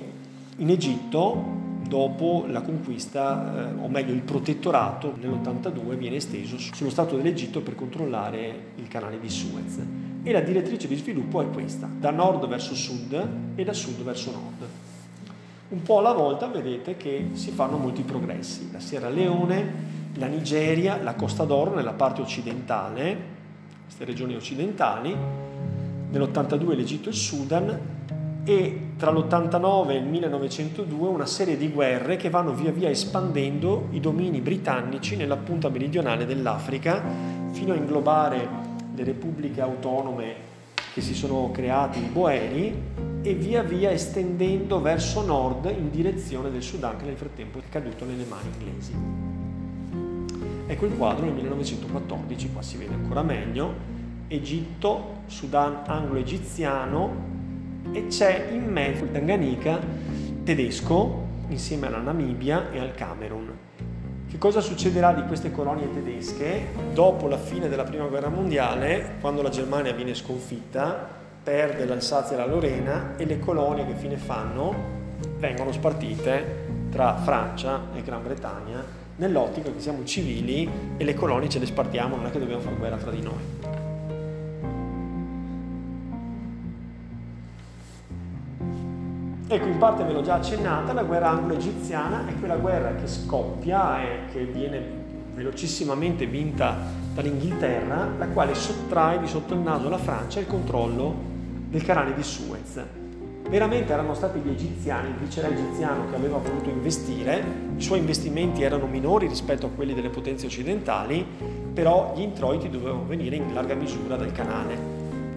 [0.57, 1.57] in Egitto,
[1.87, 7.77] dopo la conquista, eh, o meglio il protettorato nell'82 viene esteso sullo Stato dell'Egitto per
[7.77, 9.79] controllare il canale di Suez.
[10.29, 14.31] E la direttrice di sviluppo è questa, da nord verso sud e da sud verso
[14.31, 14.69] nord.
[15.71, 18.69] Un po' alla volta vedete che si fanno molti progressi.
[18.71, 19.73] La Sierra Leone,
[20.17, 23.17] la Nigeria, la Costa d'Oro nella parte occidentale,
[23.85, 25.17] queste regioni occidentali,
[26.11, 27.81] nell'82 l'Egitto e il Sudan
[28.45, 33.89] e tra l'89 e il 1902 una serie di guerre che vanno via via espandendo
[33.93, 37.03] i domini britannici nella punta meridionale dell'Africa
[37.53, 38.68] fino a inglobare
[38.99, 40.35] le repubbliche autonome
[40.93, 42.83] che si sono create in Boeri
[43.23, 48.05] e via via estendendo verso nord in direzione del Sudan che nel frattempo è caduto
[48.05, 48.93] nelle mani inglesi.
[50.67, 53.97] Ecco il quadro nel 1914, qua si vede ancora meglio,
[54.27, 57.27] Egitto, Sudan anglo-egiziano,
[57.93, 59.81] e c'è in mezzo il Tanganyika
[60.43, 63.68] tedesco insieme alla Namibia e al Camerun.
[64.29, 69.41] Che cosa succederà di queste colonie tedesche dopo la fine della Prima Guerra Mondiale, quando
[69.41, 71.09] la Germania viene sconfitta,
[71.43, 74.97] perde l'Alsazia e la Lorena e le colonie che fine fanno
[75.39, 78.85] vengono spartite tra Francia e Gran Bretagna
[79.17, 82.77] nell'ottica che siamo civili e le colonie ce le spartiamo, non è che dobbiamo fare
[82.77, 83.78] guerra tra di noi.
[89.51, 94.03] Ecco, in parte ve l'ho già accennata, la guerra anglo-egiziana è quella guerra che scoppia
[94.03, 94.79] e che viene
[95.33, 96.77] velocissimamente vinta
[97.15, 101.15] dall'Inghilterra, la quale sottrae di sotto il naso alla Francia il controllo
[101.71, 102.79] del canale di Suez.
[103.49, 107.43] Veramente erano stati gli egiziani, il viceré egiziano che aveva voluto investire,
[107.75, 111.27] i suoi investimenti erano minori rispetto a quelli delle potenze occidentali,
[111.73, 114.77] però gli introiti dovevano venire in larga misura dal canale.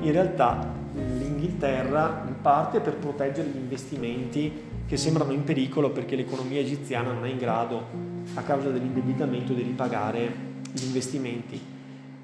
[0.02, 4.52] In realtà l'Inghilterra in parte per proteggere gli investimenti
[4.86, 7.86] che sembrano in pericolo perché l'economia egiziana non è in grado,
[8.34, 10.34] a causa dell'indebitamento, di ripagare
[10.72, 11.60] gli investimenti.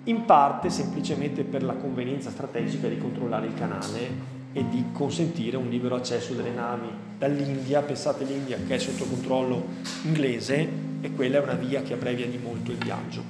[0.04, 5.70] In parte semplicemente per la convenienza strategica di controllare il canale e di consentire un
[5.70, 6.88] libero accesso delle navi
[7.18, 7.82] dall'India.
[7.82, 9.66] Pensate l'India che è sotto controllo
[10.04, 10.68] inglese
[11.02, 13.22] e quella è una via che abbrevia di molto il viaggio.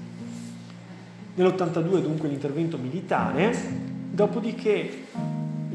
[1.36, 3.56] Nell'82 dunque l'intervento militare,
[4.12, 5.06] dopodiché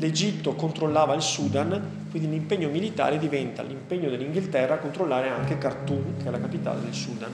[0.03, 6.27] l'Egitto controllava il Sudan, quindi l'impegno militare diventa l'impegno dell'Inghilterra a controllare anche Khartoum, che
[6.27, 7.31] è la capitale del Sudan.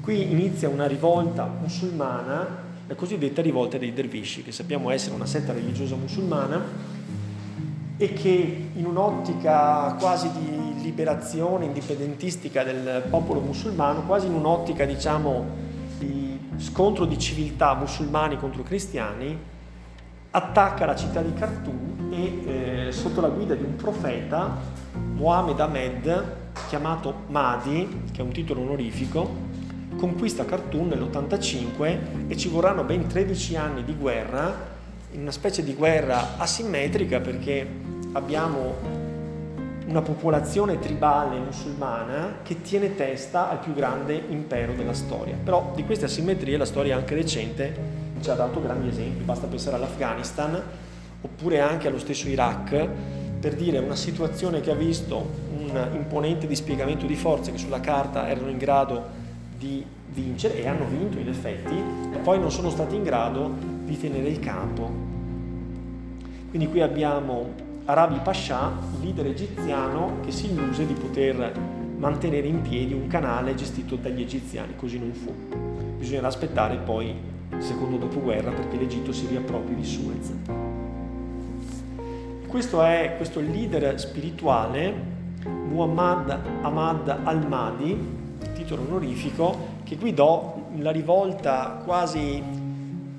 [0.00, 5.52] Qui inizia una rivolta musulmana, la cosiddetta rivolta dei dervisci, che sappiamo essere una setta
[5.52, 6.62] religiosa musulmana
[7.98, 15.44] e che in un'ottica quasi di liberazione indipendentistica del popolo musulmano, quasi in un'ottica diciamo
[15.98, 19.52] di scontro di civiltà musulmani contro cristiani,
[20.36, 24.56] attacca la città di Khartoum e eh, sotto la guida di un profeta,
[25.14, 26.24] Mohammed Ahmed,
[26.66, 29.52] chiamato Mahdi, che è un titolo onorifico,
[29.96, 34.72] conquista Khartoum nell'85 e ci vorranno ben 13 anni di guerra,
[35.12, 37.66] in una specie di guerra asimmetrica perché
[38.12, 39.02] abbiamo
[39.86, 45.36] una popolazione tribale musulmana che tiene testa al più grande impero della storia.
[45.40, 49.76] Però di queste asimmetrie la storia anche recente ci ha dato grandi esempi, basta pensare
[49.76, 50.58] all'Afghanistan
[51.20, 52.88] oppure anche allo stesso Iraq,
[53.38, 55.26] per dire una situazione che ha visto
[55.58, 59.02] un imponente dispiegamento di forze che sulla carta erano in grado
[59.58, 63.50] di vincere e hanno vinto in effetti, e poi non sono stati in grado
[63.84, 64.90] di tenere il campo.
[66.48, 67.52] Quindi qui abbiamo
[67.84, 68.72] Arabi Pasha,
[69.02, 71.52] leader egiziano, che si illuse di poter
[71.98, 75.32] mantenere in piedi un canale gestito dagli egiziani, così non fu.
[75.98, 80.32] Bisognerà aspettare poi secondo dopoguerra perché l'Egitto si riappropri di Suez.
[82.46, 84.94] Questo è questo leader spirituale,
[85.44, 87.98] Muhammad Ahmad al-Mahdi,
[88.54, 92.42] titolo onorifico, che guidò la rivolta quasi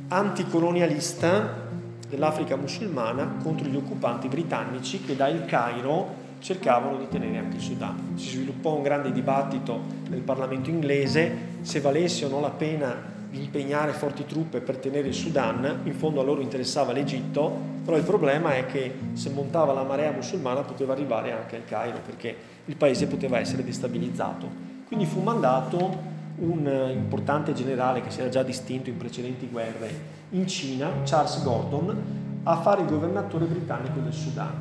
[0.07, 1.63] anticolonialista
[2.07, 7.61] dell'Africa musulmana contro gli occupanti britannici che da Il Cairo cercavano di tenere anche il
[7.61, 8.13] Sudan.
[8.15, 9.79] Si sviluppò un grande dibattito
[10.09, 15.13] nel Parlamento inglese se valesse o no la pena impegnare forti truppe per tenere il
[15.13, 17.51] Sudan, in fondo a loro interessava l'Egitto,
[17.83, 21.99] però il problema è che se montava la marea musulmana poteva arrivare anche al Cairo
[22.05, 24.47] perché il paese poteva essere destabilizzato.
[24.87, 30.47] Quindi fu mandato un importante generale che si era già distinto in precedenti guerre in
[30.47, 34.53] Cina, Charles Gordon, a fare il governatore britannico del Sudan.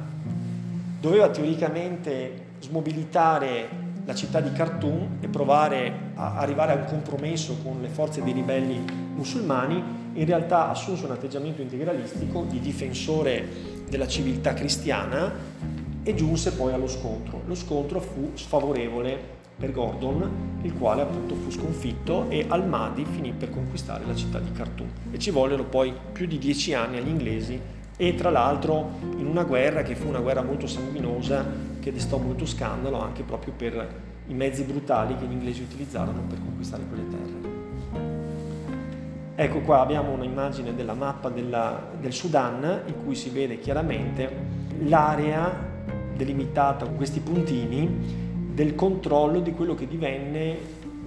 [1.01, 7.81] Doveva teoricamente smobilitare la città di Khartoum e provare a arrivare a un compromesso con
[7.81, 8.85] le forze dei ribelli
[9.15, 9.83] musulmani,
[10.13, 13.47] in realtà assunse un atteggiamento integralistico di difensore
[13.89, 15.33] della civiltà cristiana
[16.03, 17.43] e giunse poi allo scontro.
[17.47, 23.51] Lo scontro fu sfavorevole per Gordon, il quale appunto fu sconfitto e Al-Mahdi finì per
[23.51, 24.89] conquistare la città di Khartoum.
[25.13, 27.59] E ci vollero poi più di dieci anni agli inglesi
[27.97, 31.45] e tra l'altro in una guerra che fu una guerra molto sanguinosa
[31.81, 36.39] che destò molto scandalo anche proprio per i mezzi brutali che gli inglesi utilizzarono per
[36.39, 37.53] conquistare quelle terre.
[39.37, 44.31] Ecco qua abbiamo un'immagine della mappa della, del Sudan in cui si vede chiaramente
[44.85, 45.73] l'area
[46.17, 48.23] delimitata con questi puntini
[48.53, 50.57] del controllo di quello che divenne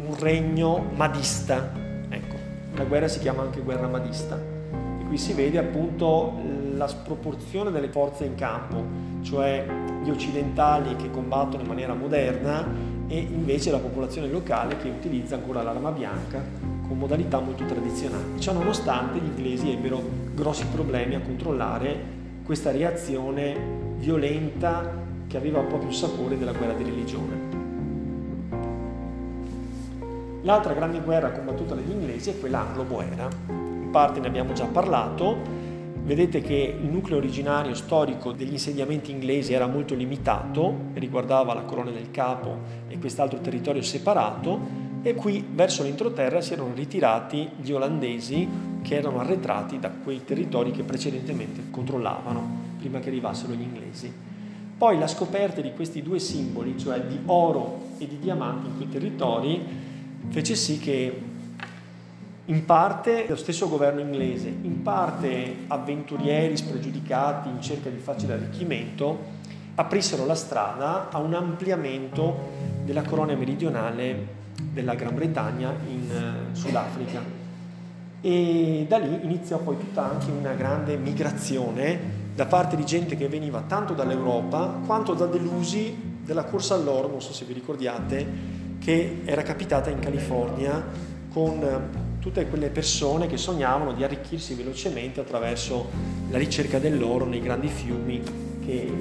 [0.06, 1.72] un regno madista.
[2.10, 2.36] Ecco,
[2.76, 4.38] la guerra si chiama anche guerra madista.
[4.38, 8.84] E qui si vede appunto la sproporzione delle forze in campo,
[9.22, 9.66] cioè
[10.04, 12.66] gli occidentali che combattono in maniera moderna
[13.08, 16.42] e invece la popolazione locale che utilizza ancora l'arma bianca
[16.88, 18.40] con modalità molto tradizionali.
[18.40, 20.02] Ciò nonostante gli inglesi ebbero
[20.34, 23.56] grossi problemi a controllare questa reazione
[23.98, 24.90] violenta
[25.28, 27.56] che aveva proprio il sapore della guerra di religione.
[30.44, 33.28] L'altra grande guerra combattuta dagli inglesi è quella anglo-boera.
[33.50, 35.66] In parte ne abbiamo già parlato,
[36.08, 41.92] Vedete che il nucleo originario storico degli insediamenti inglesi era molto limitato, riguardava la corona
[41.92, 44.58] del capo e quest'altro territorio separato,
[45.02, 48.48] e qui verso l'entroterra si erano ritirati gli olandesi
[48.82, 54.10] che erano arretrati da quei territori che precedentemente controllavano, prima che arrivassero gli inglesi.
[54.78, 58.88] Poi la scoperta di questi due simboli, cioè di oro e di diamanti in quei
[58.88, 59.62] territori,
[60.30, 61.36] fece sì che
[62.50, 69.36] in parte lo stesso governo inglese, in parte avventurieri spregiudicati in cerca di facile arricchimento,
[69.76, 72.50] aprissero la strada a un ampliamento
[72.84, 74.36] della colonia meridionale
[74.72, 77.22] della Gran Bretagna in uh, Sudafrica.
[78.22, 83.28] E da lì iniziò poi tutta anche una grande migrazione da parte di gente che
[83.28, 88.26] veniva tanto dall'Europa quanto da delusi della corsa all'oro, non so se vi ricordiate,
[88.80, 90.84] che era capitata in California
[91.30, 95.90] con tutte quelle persone che sognavano di arricchirsi velocemente attraverso
[96.30, 98.22] la ricerca dell'oro nei grandi fiumi
[98.66, 98.92] che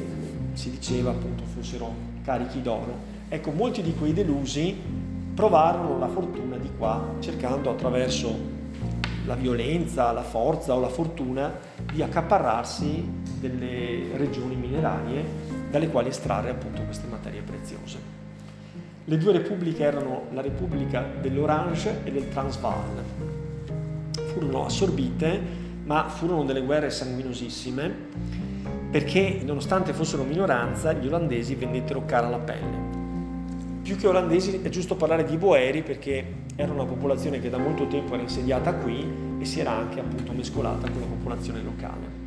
[0.53, 3.14] si diceva appunto fossero carichi d'oro.
[3.29, 4.77] Ecco, molti di quei delusi
[5.35, 8.33] provarono la fortuna di qua, cercando attraverso
[9.27, 11.53] la violenza, la forza o la fortuna
[11.93, 13.05] di accaparrarsi
[13.41, 15.24] delle regioni minerarie
[15.68, 17.43] dalle quali estrarre appunto queste materie.
[19.09, 23.05] Le due repubbliche erano la Repubblica dell'Orange e del Transvaal.
[24.33, 25.41] Furono assorbite,
[25.85, 27.95] ma furono delle guerre sanguinosissime
[28.91, 32.95] perché nonostante fossero minoranza, gli olandesi vendettero cara la pelle.
[33.83, 36.25] Più che olandesi è giusto parlare di boeri perché
[36.57, 39.07] era una popolazione che da molto tempo era insediata qui
[39.39, 42.25] e si era anche appunto mescolata con la popolazione locale.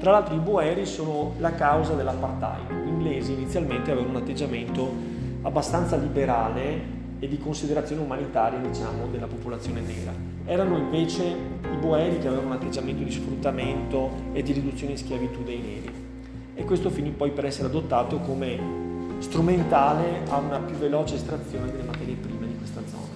[0.00, 2.84] Tra l'altro i boeri sono la causa dell'apartheid.
[2.84, 5.15] Gli inglesi inizialmente avevano un atteggiamento
[5.46, 10.12] abbastanza liberale e di considerazione umanitaria diciamo, della popolazione nera.
[10.44, 15.42] Erano invece i boeri che avevano un atteggiamento di sfruttamento e di riduzione in schiavitù
[15.44, 16.04] dei neri
[16.54, 18.58] e questo finì poi per essere adottato come
[19.18, 23.14] strumentale a una più veloce estrazione delle materie prime di questa zona.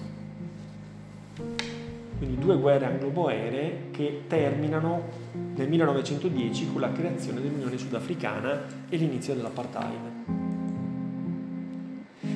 [2.17, 5.01] Quindi due guerre anglo-boere che terminano
[5.55, 10.40] nel 1910 con la creazione dell'Unione Sudafricana e l'inizio dell'apartheid.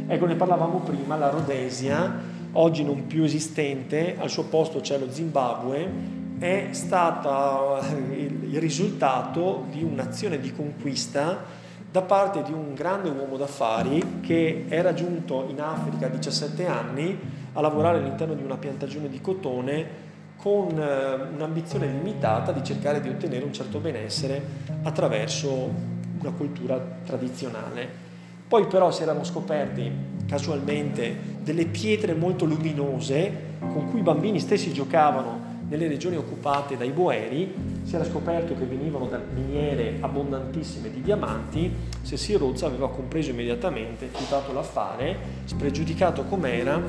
[0.07, 2.13] Ecco, ne parlavamo prima, la Rhodesia,
[2.51, 5.89] oggi non più esistente, al suo posto c'è lo Zimbabwe,
[6.37, 7.79] è stata
[8.11, 11.43] il risultato di un'azione di conquista
[11.89, 17.17] da parte di un grande uomo d'affari che era giunto in Africa a 17 anni
[17.53, 20.03] a lavorare all'interno di una piantagione di cotone
[20.35, 24.39] con eh, un'ambizione limitata di cercare di ottenere un certo benessere
[24.83, 25.71] attraverso
[26.19, 28.04] una cultura tradizionale.
[28.47, 29.91] Poi però si erano scoperti
[30.27, 36.91] casualmente delle pietre molto luminose con cui i bambini stessi giocavano nelle regioni occupate dai
[36.91, 37.53] boeri,
[37.83, 41.71] si era scoperto che venivano da miniere abbondantissime di diamanti,
[42.03, 46.79] Cecil Rhodes aveva compreso immediatamente, fiutato l'affare, spregiudicato com'era,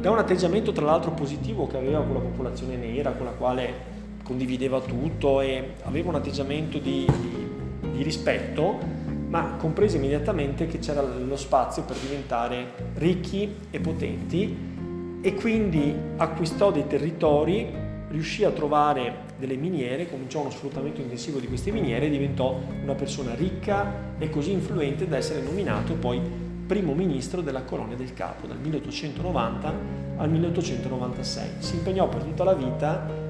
[0.00, 3.94] da un atteggiamento tra l'altro positivo che aveva con la popolazione nera, con la quale
[4.22, 8.78] condivideva tutto e aveva un atteggiamento di, di, di rispetto,
[9.28, 14.74] ma comprese immediatamente che c'era lo spazio per diventare ricchi e potenti
[15.20, 17.68] e quindi acquistò dei territori,
[18.08, 22.94] riuscì a trovare delle miniere, cominciò uno sfruttamento intensivo di queste miniere e diventò una
[22.94, 26.20] persona ricca e così influente da essere nominato poi
[26.66, 29.74] primo ministro della colonia del Capo dal 1890
[30.16, 31.48] al 1896.
[31.58, 33.24] Si impegnò per tutta la vita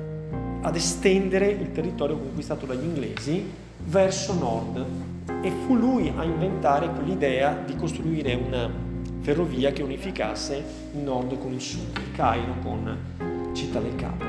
[0.60, 3.51] ad estendere il territorio conquistato dagli inglesi
[3.85, 4.85] verso nord
[5.43, 8.70] e fu lui a inventare quell'idea di costruire una
[9.20, 12.97] ferrovia che unificasse il nord con il sud, il Cairo con
[13.53, 14.24] Città del Capo.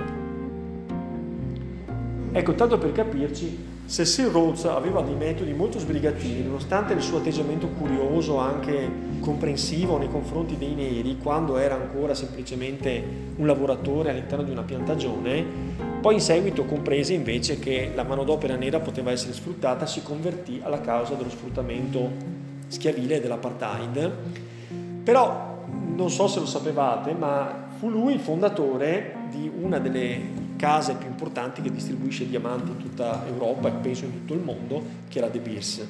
[2.31, 3.57] Ecco, tanto per capirci,
[3.87, 8.89] Cecil Rhodes aveva dei metodi molto sbrigativi, nonostante il suo atteggiamento curioso, anche
[9.21, 13.01] comprensivo nei confronti dei neri, quando era ancora semplicemente
[13.37, 15.43] un lavoratore all'interno di una piantagione,
[16.01, 20.81] poi in seguito comprese invece che la manodopera nera poteva essere sfruttata, si convertì alla
[20.81, 22.11] causa dello sfruttamento
[22.67, 24.11] schiavile dell'apartheid.
[25.01, 25.63] Però
[25.95, 31.07] non so se lo sapevate, ma fu lui il fondatore di una delle case più
[31.07, 35.27] importanti che distribuisce diamanti in tutta Europa e penso in tutto il mondo, che era
[35.27, 35.87] De Beers.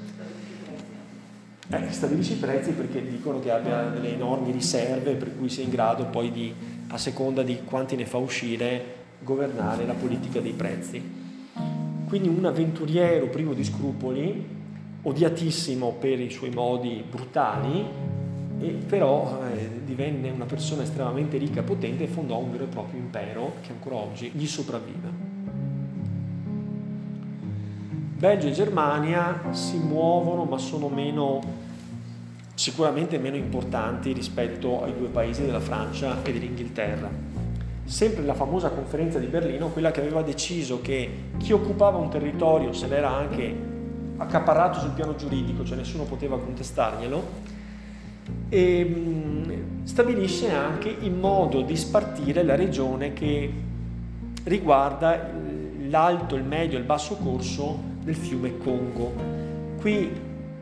[1.69, 5.69] Eh, stabilisce i prezzi perché dicono che abbia delle enormi riserve per cui sia in
[5.69, 6.53] grado poi di,
[6.89, 11.01] a seconda di quanti ne fa uscire, governare la politica dei prezzi.
[12.07, 14.47] Quindi un avventuriero privo di scrupoli,
[15.01, 17.85] odiatissimo per i suoi modi brutali,
[18.59, 22.67] e però eh, divenne una persona estremamente ricca e potente e fondò un vero e
[22.67, 25.35] proprio impero che ancora oggi gli sopravvive.
[28.17, 31.39] Belgio e Germania si muovono ma sono meno,
[32.55, 37.09] sicuramente meno importanti rispetto ai due paesi della Francia e dell'Inghilterra.
[37.83, 42.73] Sempre la famosa conferenza di Berlino, quella che aveva deciso che chi occupava un territorio
[42.73, 43.55] se l'era anche
[44.17, 47.55] accaparrato sul piano giuridico, cioè nessuno poteva contestarglielo,
[48.49, 53.51] e mm, stabilisce anche il modo di spartire la regione che
[54.43, 55.29] riguarda
[55.89, 59.13] l'alto, il medio e il basso corso del fiume Congo.
[59.79, 60.11] Qui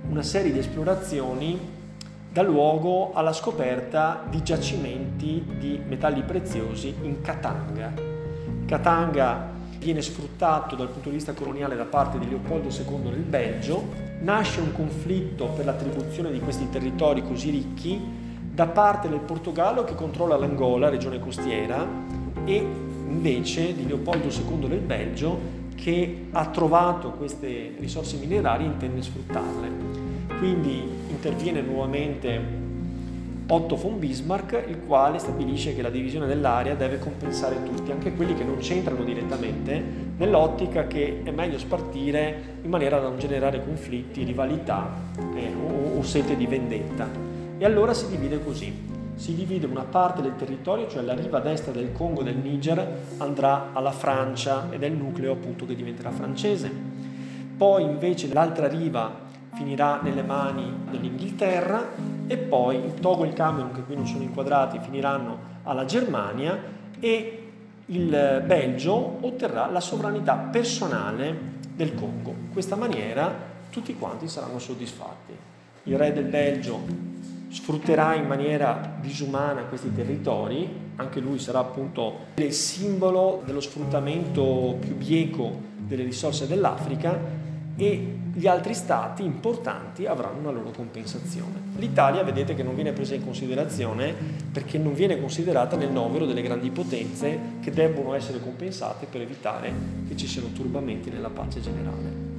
[0.10, 1.60] una serie di esplorazioni
[2.32, 7.94] dà luogo alla scoperta di giacimenti di metalli preziosi in Katanga.
[8.66, 14.05] Katanga viene sfruttato dal punto di vista coloniale da parte di Leopoldo II nel Belgio
[14.22, 18.00] nasce un conflitto per l'attribuzione di questi territori così ricchi
[18.52, 21.86] da parte del Portogallo che controlla l'Angola, regione costiera,
[22.46, 29.02] e invece di Leopoldo II del Belgio che ha trovato queste risorse minerarie e intende
[29.02, 29.70] sfruttarle.
[30.38, 32.64] Quindi interviene nuovamente
[33.48, 38.34] Otto von Bismarck, il quale stabilisce che la divisione dell'area deve compensare tutti, anche quelli
[38.34, 39.84] che non c'entrano direttamente,
[40.18, 44.88] nell'ottica che è meglio spartire in maniera da non generare conflitti, rivalità
[45.36, 47.08] eh, o, o sete di vendetta.
[47.58, 48.94] E allora si divide così.
[49.16, 53.70] Si divide una parte del territorio, cioè la riva destra del Congo del Niger, andrà
[53.72, 56.70] alla Francia ed è il nucleo appunto che diventerà francese.
[57.56, 59.24] Poi invece l'altra riva
[59.54, 61.82] finirà nelle mani dell'Inghilterra
[62.28, 66.60] e poi il Togo e il Camerun, che qui non sono inquadrati, finiranno alla Germania
[67.00, 67.45] e
[67.88, 72.32] il Belgio otterrà la sovranità personale del Congo.
[72.32, 75.34] In questa maniera tutti quanti saranno soddisfatti.
[75.84, 76.80] Il re del Belgio
[77.50, 84.96] sfrutterà in maniera disumana questi territori, anche lui sarà appunto il simbolo dello sfruttamento più
[84.96, 87.44] bieco delle risorse dell'Africa
[87.78, 91.74] e gli altri stati importanti avranno una loro compensazione.
[91.78, 94.14] L'Italia vedete che non viene presa in considerazione
[94.52, 99.72] perché non viene considerata nel novero delle grandi potenze che debbono essere compensate per evitare
[100.08, 102.34] che ci siano turbamenti nella pace generale.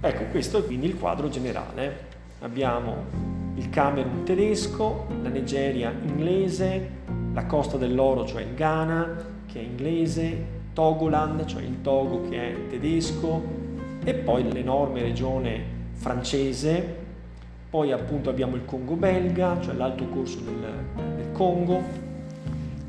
[0.00, 2.14] Ecco, questo è quindi il quadro generale.
[2.40, 6.90] Abbiamo il Camerun tedesco, la Nigeria inglese,
[7.32, 9.16] la Costa dell'Oro, cioè il Ghana,
[9.46, 13.42] che è inglese, Togoland, cioè il Togo che è tedesco,
[14.04, 16.96] e poi l'enorme regione francese,
[17.70, 21.82] poi appunto abbiamo il Congo belga, cioè l'alto corso del, del Congo,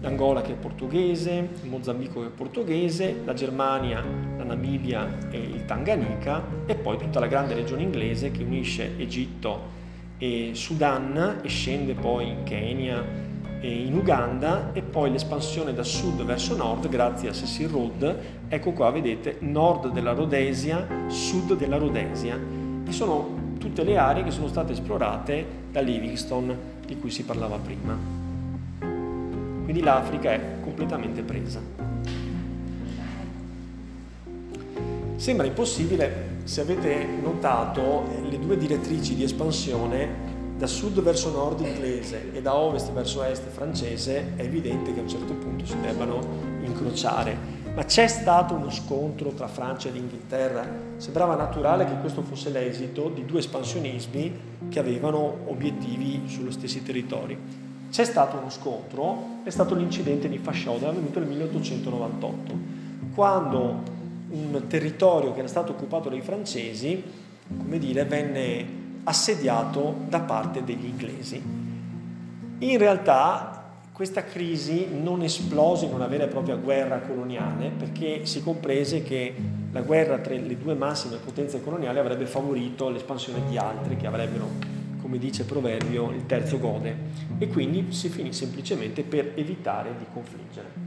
[0.01, 4.03] l'Angola che è portoghese, il Mozambico che è portoghese, la Germania,
[4.35, 9.75] la Namibia e il Tanganyika e poi tutta la grande regione inglese che unisce Egitto
[10.17, 13.01] e Sudan e scende poi in Kenya,
[13.61, 18.91] in Uganda e poi l'espansione da sud verso nord grazie a Cecil Road, ecco qua
[18.91, 22.39] vedete nord della Rhodesia, sud della Rhodesia
[22.85, 26.55] e sono tutte le aree che sono state esplorate da Livingstone
[26.85, 27.97] di cui si parlava prima.
[29.63, 31.59] Quindi l'Africa è completamente presa.
[35.15, 40.26] Sembra impossibile, se avete notato, le due direttrici di espansione
[40.57, 45.03] da sud verso nord inglese e da ovest verso est francese, è evidente che a
[45.03, 46.19] un certo punto si debbano
[46.63, 47.55] incrociare.
[47.75, 50.67] Ma c'è stato uno scontro tra Francia ed Inghilterra?
[50.97, 54.39] Sembrava naturale che questo fosse l'esito di due espansionismi
[54.69, 57.37] che avevano obiettivi sullo stessi territori.
[57.91, 62.53] C'è stato uno scontro, è stato l'incidente di Fashoda avvenuto nel 1898,
[63.13, 63.95] quando
[64.29, 67.03] un territorio che era stato occupato dai francesi,
[67.47, 71.41] come dire, venne assediato da parte degli inglesi.
[72.59, 73.63] In realtà
[73.93, 79.33] questa crisi non esplose in una vera e propria guerra coloniale perché si comprese che
[79.71, 84.49] la guerra tra le due massime potenze coloniali avrebbe favorito l'espansione di altre che avrebbero,
[85.01, 86.95] come dice proverbio, il terzo gode
[87.37, 90.85] e quindi si finì semplicemente per evitare di confliggere.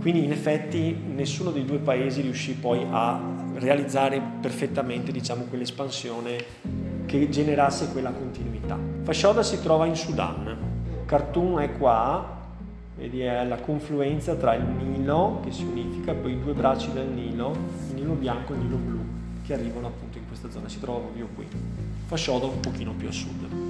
[0.00, 6.44] Quindi in effetti nessuno dei due paesi riuscì poi a realizzare perfettamente diciamo, quell'espansione
[7.06, 8.78] che generasse quella continuità.
[9.02, 10.56] Fashoda si trova in Sudan,
[11.06, 12.40] Khartoum è qua,
[12.96, 17.08] vedi è la confluenza tra il Nilo che si unifica, poi i due bracci del
[17.08, 17.56] Nilo,
[17.88, 19.00] il Nilo bianco e il Nilo blu,
[19.44, 21.46] che arrivano appunto in questa zona, si trova proprio qui.
[22.06, 23.61] Fashoda un pochino più a sud.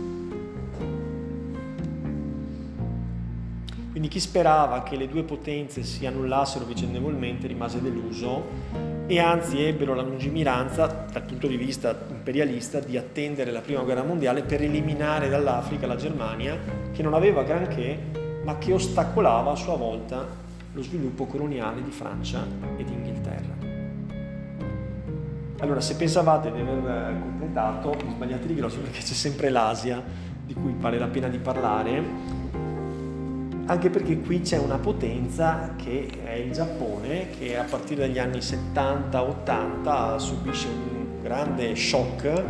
[3.92, 8.48] Quindi chi sperava che le due potenze si annullassero vicendevolmente rimase deluso
[9.06, 14.02] e anzi ebbero la lungimiranza dal punto di vista imperialista di attendere la prima guerra
[14.02, 16.58] mondiale per eliminare dall'Africa la Germania
[16.90, 17.98] che non aveva granché
[18.44, 20.26] ma che ostacolava a sua volta
[20.72, 22.46] lo sviluppo coloniale di Francia
[22.78, 23.54] e di Inghilterra.
[25.58, 30.02] Allora, se pensavate di aver completato, vi sbagliate di grosso perché c'è sempre l'Asia
[30.44, 32.40] di cui vale la pena di parlare
[33.66, 38.38] anche perché qui c'è una potenza che è il Giappone che a partire dagli anni
[38.38, 42.44] 70-80 subisce un grande shock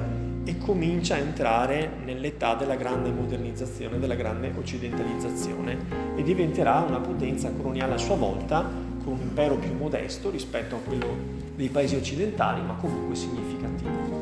[0.45, 5.77] e comincia a entrare nell'età della grande modernizzazione, della grande occidentalizzazione
[6.17, 8.69] e diventerà una potenza coloniale a sua volta
[9.05, 14.22] con un impero più modesto rispetto a quello dei paesi occidentali ma comunque significativo.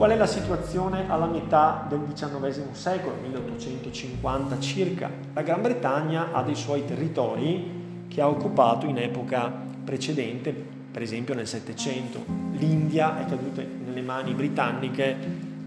[0.00, 5.10] Qual è la situazione alla metà del XIX secolo, 1850 circa?
[5.34, 9.52] La Gran Bretagna ha dei suoi territori che ha occupato in epoca
[9.84, 10.54] precedente,
[10.90, 12.24] per esempio nel Settecento.
[12.52, 15.14] L'India è caduta nelle mani britanniche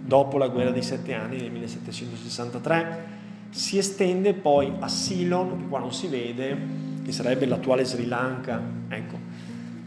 [0.03, 3.05] dopo la guerra dei sette anni del 1763.
[3.51, 6.57] Si estende poi a Ceylon, che qua non si vede,
[7.05, 8.60] che sarebbe l'attuale Sri Lanka.
[8.88, 9.22] Ecco,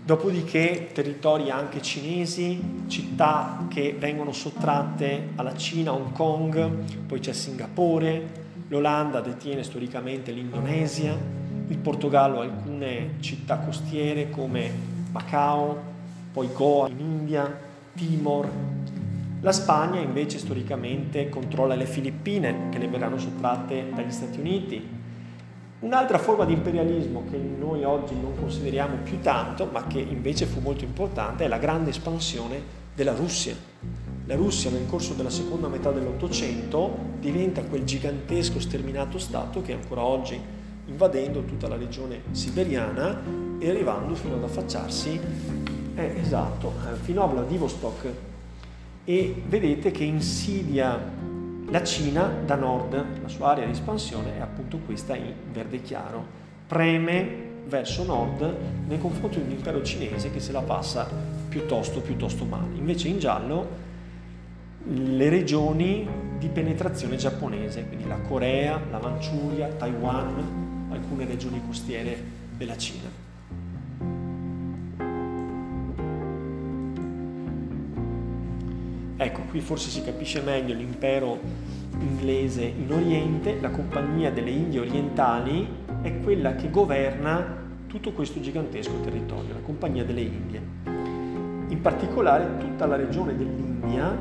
[0.07, 8.45] Dopodiché territori anche cinesi, città che vengono sottratte alla Cina, Hong Kong, poi c'è Singapore,
[8.69, 11.13] l'Olanda detiene storicamente l'Indonesia,
[11.67, 14.71] il Portogallo alcune città costiere come
[15.11, 15.77] Macao,
[16.33, 17.59] poi Goa in India,
[17.97, 18.49] Timor.
[19.41, 24.89] La Spagna invece storicamente controlla le Filippine che le verranno sottratte dagli Stati Uniti,
[25.79, 30.61] Un'altra forma di imperialismo che noi oggi non consideriamo più tanto, ma che invece fu
[30.61, 32.63] molto importante, è la grande espansione
[32.95, 33.55] della Russia.
[34.25, 40.03] La Russia nel corso della seconda metà dell'Ottocento diventa quel gigantesco sterminato Stato che ancora
[40.03, 40.41] oggi
[40.87, 43.21] invadendo tutta la regione siberiana
[43.59, 45.21] e arrivando fino ad affacciarsi,
[45.95, 48.13] eh, esatto, eh, fino a Vladivostok.
[49.05, 50.99] E vedete che insidia
[51.69, 56.25] la Cina da nord, la sua area di espansione è appunto questa in verde chiaro,
[56.67, 58.55] preme verso nord
[58.87, 61.09] nei confronti di un impero cinese che se la passa
[61.49, 62.77] piuttosto, piuttosto male.
[62.77, 63.85] Invece in giallo
[64.89, 72.17] le regioni di penetrazione giapponese, quindi la Corea, la Manciuria, Taiwan, alcune regioni costiere
[72.57, 73.16] della Cina.
[79.19, 81.41] Ecco, qui forse si capisce meglio l'impero
[81.99, 85.67] inglese in Oriente, la Compagnia delle Indie Orientali
[86.03, 90.61] è quella che governa tutto questo gigantesco territorio, la Compagnia delle Indie.
[91.69, 94.15] In particolare tutta la regione dell'India,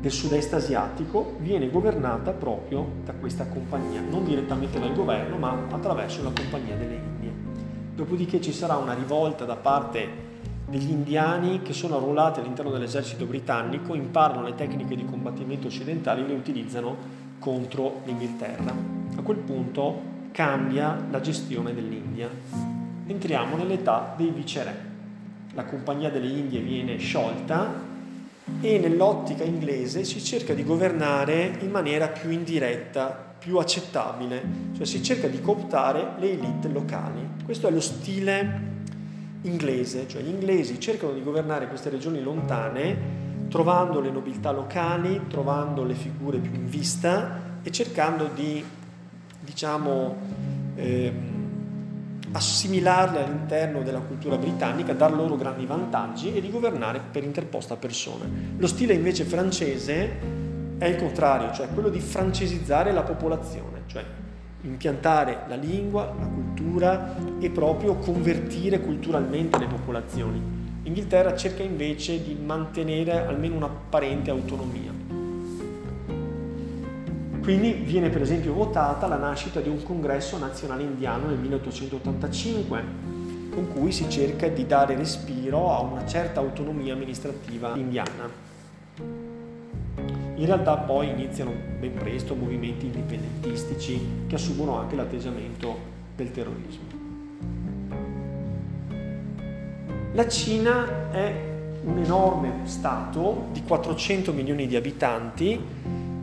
[0.00, 6.24] del sud-est asiatico, viene governata proprio da questa compagnia, non direttamente dal governo, ma attraverso
[6.24, 7.32] la Compagnia delle Indie.
[7.94, 10.29] Dopodiché ci sarà una rivolta da parte
[10.70, 16.28] degli indiani che sono arruolati all'interno dell'esercito britannico, imparano le tecniche di combattimento occidentali e
[16.28, 16.96] le utilizzano
[17.40, 18.72] contro l'Inghilterra.
[19.16, 22.30] A quel punto cambia la gestione dell'India.
[23.04, 24.88] Entriamo nell'età dei viceré.
[25.54, 27.88] La Compagnia delle Indie viene sciolta
[28.60, 34.40] e nell'ottica inglese si cerca di governare in maniera più indiretta, più accettabile,
[34.76, 37.28] cioè si cerca di cooptare le elite locali.
[37.44, 38.69] Questo è lo stile
[39.42, 45.84] inglese, cioè gli inglesi cercano di governare queste regioni lontane trovando le nobiltà locali, trovando
[45.84, 48.64] le figure più in vista e cercando di,
[49.40, 50.16] diciamo,
[50.76, 51.12] eh,
[52.32, 58.24] assimilarle all'interno della cultura britannica, dar loro grandi vantaggi e di governare per interposta persona.
[58.56, 60.38] Lo stile invece francese
[60.78, 64.04] è il contrario, cioè quello di francesizzare la popolazione, cioè
[64.62, 70.40] impiantare la lingua, la cultura e proprio convertire culturalmente le popolazioni.
[70.82, 74.92] L'Inghilterra cerca invece di mantenere almeno un'apparente autonomia.
[77.42, 82.82] Quindi viene per esempio votata la nascita di un congresso nazionale indiano nel 1885,
[83.50, 89.29] con cui si cerca di dare respiro a una certa autonomia amministrativa indiana.
[90.40, 95.76] In realtà poi iniziano ben presto movimenti indipendentistici che assumono anche l'atteggiamento
[96.16, 96.84] del terrorismo.
[100.14, 101.34] La Cina è
[101.84, 105.60] un enorme Stato di 400 milioni di abitanti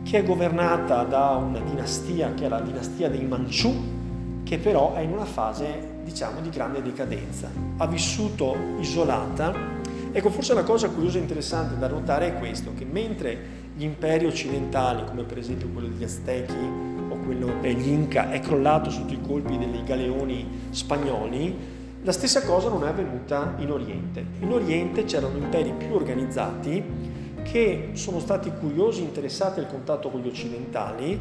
[0.02, 5.00] che è governata da una dinastia che è la dinastia dei Manciù, che però è
[5.00, 7.48] in una fase diciamo di grande decadenza.
[7.76, 9.76] Ha vissuto isolata.
[10.10, 14.26] Ecco, forse una cosa curiosa e interessante da notare è questo, che mentre gli imperi
[14.26, 16.52] occidentali, come per esempio quello degli Aztechi
[17.08, 21.56] o quello degli Inca, è crollato sotto i colpi dei galeoni spagnoli,
[22.02, 24.24] la stessa cosa non è avvenuta in Oriente.
[24.40, 26.82] In Oriente c'erano imperi più organizzati
[27.44, 31.20] che sono stati curiosi, interessati al contatto con gli occidentali,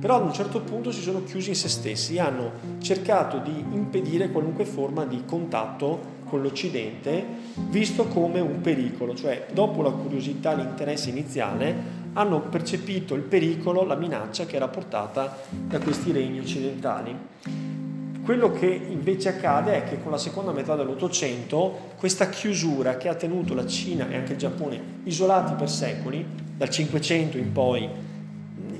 [0.00, 4.30] però ad un certo punto si sono chiusi in se stessi, hanno cercato di impedire
[4.30, 7.24] qualunque forma di contatto con l'Occidente,
[7.68, 13.94] visto come un pericolo, cioè dopo la curiosità, l'interesse iniziale, hanno percepito il pericolo, la
[13.94, 17.16] minaccia che era portata da questi regni occidentali.
[18.22, 23.14] Quello che invece accade è che con la seconda metà dell'Ottocento questa chiusura che ha
[23.14, 27.88] tenuto la Cina e anche il Giappone isolati per secoli, dal Cinquecento in poi,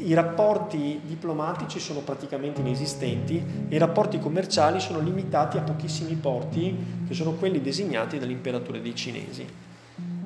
[0.09, 6.74] i rapporti diplomatici sono praticamente inesistenti e i rapporti commerciali sono limitati a pochissimi porti
[7.06, 9.47] che sono quelli designati dall'imperatore dei cinesi.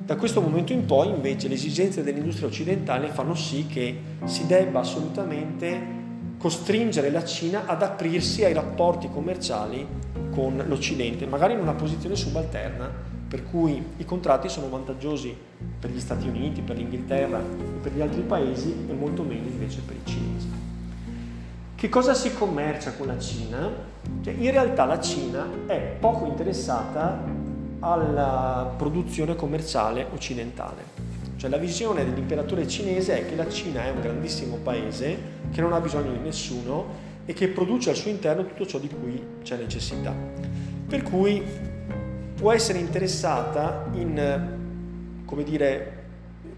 [0.05, 4.79] Da questo momento in poi invece le esigenze dell'industria occidentale fanno sì che si debba
[4.79, 6.01] assolutamente
[6.37, 9.85] costringere la Cina ad aprirsi ai rapporti commerciali
[10.31, 12.89] con l'Occidente, magari in una posizione subalterna,
[13.33, 15.35] per cui i contratti sono vantaggiosi
[15.79, 19.81] per gli Stati Uniti, per l'Inghilterra e per gli altri paesi e molto meno invece
[19.83, 20.47] per i cinesi.
[21.73, 23.71] Che cosa si commercia con la Cina?
[24.21, 27.23] Cioè, in realtà la Cina è poco interessata
[27.79, 30.83] alla produzione commerciale occidentale.
[31.35, 35.17] Cioè la visione dell'imperatore cinese è che la Cina è un grandissimo paese
[35.51, 36.85] che non ha bisogno di nessuno
[37.25, 40.13] e che produce al suo interno tutto ciò di cui c'è necessità.
[40.87, 41.71] Per cui
[42.43, 46.03] può essere interessata in, come dire,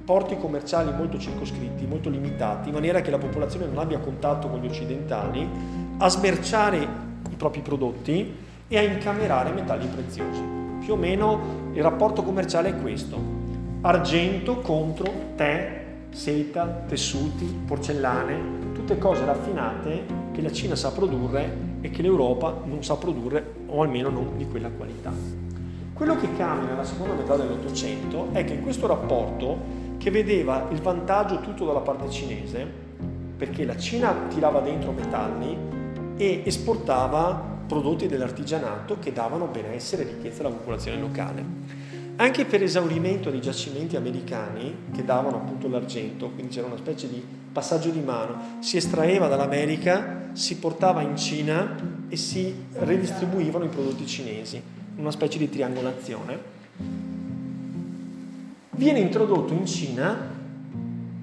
[0.04, 4.60] porti commerciali molto circoscritti, molto limitati, in maniera che la popolazione non abbia contatto con
[4.60, 5.48] gli occidentali,
[6.00, 8.36] a smerciare i propri prodotti
[8.68, 10.42] e a incamerare metalli preziosi.
[10.80, 13.20] Più o meno il rapporto commerciale è questo
[13.82, 21.92] argento contro tè, seta, tessuti, porcellane, tutte cose raffinate che la Cina sa produrre e
[21.92, 25.45] che l'Europa non sa produrre o almeno non di quella qualità.
[25.96, 29.58] Quello che cambia nella seconda metà dell'Ottocento è che questo rapporto
[29.98, 32.70] che vedeva il vantaggio tutto dalla parte cinese,
[33.38, 35.58] perché la Cina tirava dentro metalli
[36.18, 41.46] e esportava prodotti dell'artigianato che davano benessere e ricchezza alla popolazione locale.
[42.18, 47.24] Anche per esaurimento dei giacimenti americani che davano appunto l'argento, quindi c'era una specie di
[47.54, 51.74] passaggio di mano, si estraeva dall'America, si portava in Cina
[52.10, 56.54] e si redistribuivano i prodotti cinesi, una specie di triangolazione.
[58.72, 60.34] Viene introdotto in Cina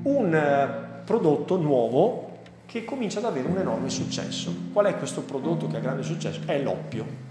[0.03, 2.31] un eh, prodotto nuovo
[2.67, 4.55] che comincia ad avere un enorme successo.
[4.73, 6.41] Qual è questo prodotto che ha grande successo?
[6.47, 7.31] È l'oppio.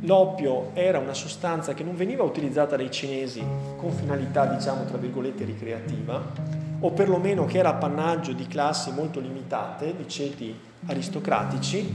[0.00, 3.44] L'oppio era una sostanza che non veniva utilizzata dai cinesi
[3.76, 6.32] con finalità, diciamo, tra virgolette, ricreativa,
[6.80, 11.94] o perlomeno che era appannaggio di classi molto limitate, di ceti aristocratici.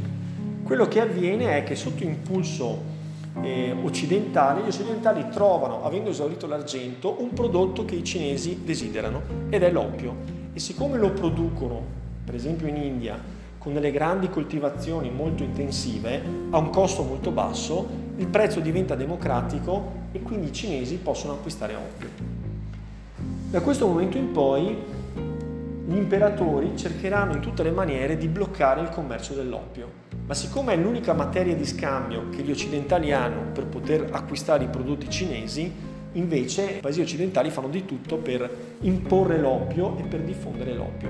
[0.63, 2.95] Quello che avviene è che sotto impulso
[3.41, 9.63] eh, occidentale, gli occidentali trovano, avendo esaurito l'argento, un prodotto che i cinesi desiderano ed
[9.63, 10.15] è l'oppio.
[10.53, 11.81] E siccome lo producono,
[12.25, 13.19] per esempio in India,
[13.57, 20.05] con delle grandi coltivazioni molto intensive, a un costo molto basso, il prezzo diventa democratico
[20.11, 22.07] e quindi i cinesi possono acquistare oppio.
[23.49, 24.75] Da questo momento in poi
[25.85, 30.75] gli imperatori cercheranno in tutte le maniere di bloccare il commercio dell'oppio, ma siccome è
[30.75, 35.71] l'unica materia di scambio che gli occidentali hanno per poter acquistare i prodotti cinesi,
[36.11, 38.49] invece i paesi occidentali fanno di tutto per
[38.81, 41.09] imporre l'oppio e per diffondere l'oppio.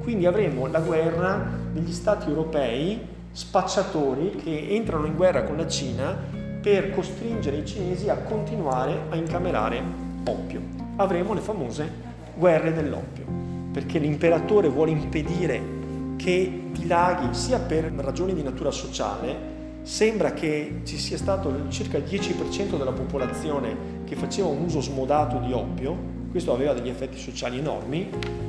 [0.00, 3.00] Quindi avremo la guerra degli stati europei
[3.32, 6.16] spacciatori che entrano in guerra con la Cina
[6.60, 9.82] per costringere i cinesi a continuare a incamerare
[10.24, 10.60] oppio.
[10.96, 11.90] Avremo le famose
[12.36, 13.24] guerre dell'oppio,
[13.72, 15.80] perché l'imperatore vuole impedire
[16.22, 19.50] che dilaghi sia per ragioni di natura sociale,
[19.82, 25.38] sembra che ci sia stato circa il 10% della popolazione che faceva un uso smodato
[25.38, 28.08] di oppio, questo aveva degli effetti sociali enormi,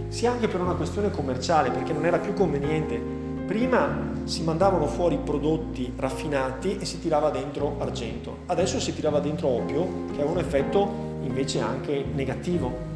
[0.09, 3.01] sia anche per una questione commerciale, perché non era più conveniente.
[3.47, 9.47] Prima si mandavano fuori prodotti raffinati e si tirava dentro argento, adesso si tirava dentro
[9.47, 12.92] oppio, che ha un effetto invece anche negativo.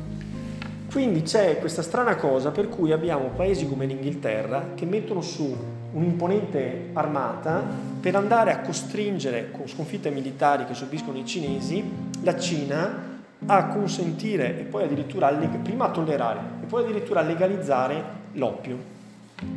[0.91, 5.55] Quindi c'è questa strana cosa per cui abbiamo paesi come l'Inghilterra che mettono su
[5.91, 7.63] un'imponente armata
[7.99, 11.83] per andare a costringere con sconfitte militari che subiscono i cinesi
[12.21, 13.15] la Cina
[13.45, 15.29] a consentire e poi addirittura
[15.61, 18.03] prima a tollerare e poi addirittura a legalizzare
[18.33, 18.77] l'oppio,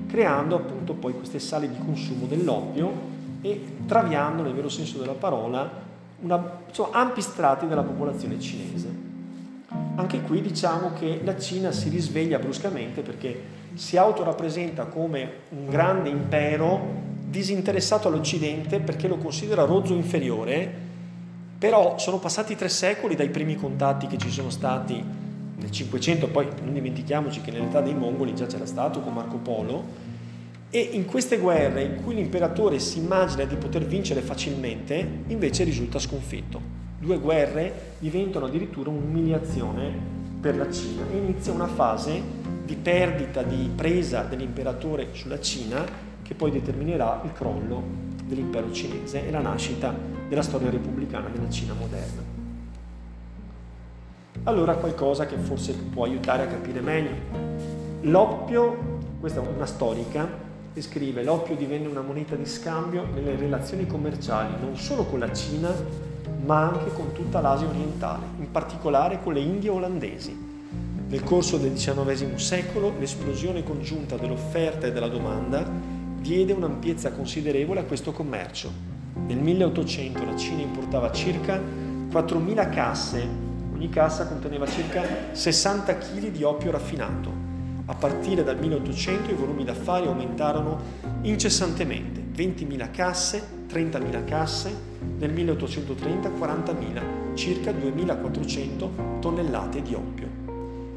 [0.08, 2.92] creando appunto poi queste sale di consumo dell'oppio
[3.40, 5.88] e traviando nel vero senso della parola
[6.22, 9.09] una, insomma, ampi strati della popolazione cinese.
[9.94, 16.08] Anche qui diciamo che la Cina si risveglia bruscamente perché si autorappresenta come un grande
[16.08, 20.88] impero disinteressato all'Occidente perché lo considera rozzo inferiore,
[21.56, 25.02] però sono passati tre secoli dai primi contatti che ci sono stati
[25.56, 29.84] nel Cinquecento, poi non dimentichiamoci che nell'età dei Mongoli già c'era stato con Marco Polo,
[30.70, 35.98] e in queste guerre in cui l'imperatore si immagina di poter vincere facilmente, invece risulta
[35.98, 36.88] sconfitto.
[37.00, 39.90] Due guerre diventano addirittura un'umiliazione
[40.38, 42.20] per la Cina e inizia una fase
[42.62, 45.82] di perdita, di presa dell'imperatore sulla Cina
[46.20, 47.82] che poi determinerà il crollo
[48.22, 49.94] dell'impero cinese e la nascita
[50.28, 52.22] della storia repubblicana della Cina moderna.
[54.42, 57.12] Allora qualcosa che forse può aiutare a capire meglio.
[58.02, 60.28] L'oppio, questa è una storica,
[60.74, 65.32] e scrive l'oppio divenne una moneta di scambio nelle relazioni commerciali non solo con la
[65.32, 65.74] Cina
[66.44, 70.48] ma anche con tutta l'Asia orientale, in particolare con le Indie olandesi.
[71.08, 75.68] Nel corso del XIX secolo l'esplosione congiunta dell'offerta e della domanda
[76.20, 78.70] diede un'ampiezza considerevole a questo commercio.
[79.26, 81.60] Nel 1800 la Cina importava circa
[82.10, 83.28] 4.000 casse,
[83.72, 85.02] ogni cassa conteneva circa
[85.32, 87.48] 60 kg di oppio raffinato.
[87.86, 90.78] A partire dal 1800 i volumi d'affari aumentarono
[91.22, 94.74] incessantemente, 20.000 casse, 30.000 casse,
[95.18, 100.28] nel 1830 40.000, circa 2.400 tonnellate di oppio.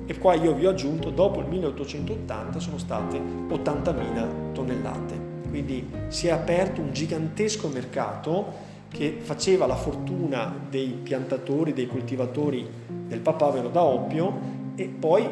[0.06, 5.32] E qua io vi ho aggiunto, dopo il 1880 sono state 80.000 tonnellate.
[5.50, 12.66] Quindi si è aperto un gigantesco mercato che faceva la fortuna dei piantatori, dei coltivatori
[12.88, 15.28] del papavero da oppio e poi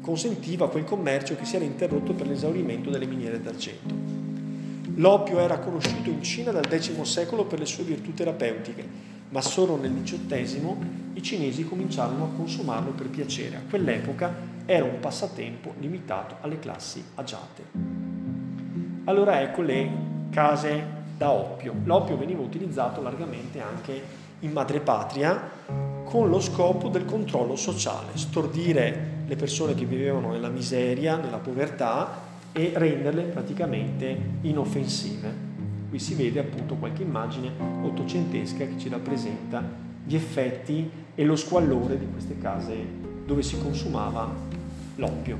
[0.00, 4.19] consentiva quel commercio che si era interrotto per l'esaurimento delle miniere d'argento.
[5.00, 8.86] L'oppio era conosciuto in Cina dal X secolo per le sue virtù terapeutiche,
[9.30, 10.76] ma solo nel XVIII
[11.14, 13.56] i cinesi cominciarono a consumarlo per piacere.
[13.56, 14.30] A quell'epoca
[14.66, 17.62] era un passatempo limitato alle classi agiate.
[19.04, 19.90] Allora ecco le
[20.28, 20.84] case
[21.16, 21.74] da oppio.
[21.84, 24.02] L'oppio veniva utilizzato largamente anche
[24.40, 25.50] in madrepatria
[26.04, 32.28] con lo scopo del controllo sociale, stordire le persone che vivevano nella miseria, nella povertà
[32.52, 35.48] e renderle praticamente inoffensive.
[35.88, 37.50] Qui si vede appunto qualche immagine
[37.82, 39.62] ottocentesca che ci rappresenta
[40.04, 42.74] gli effetti e lo squallore di queste case
[43.24, 44.32] dove si consumava
[44.96, 45.36] l'oppio.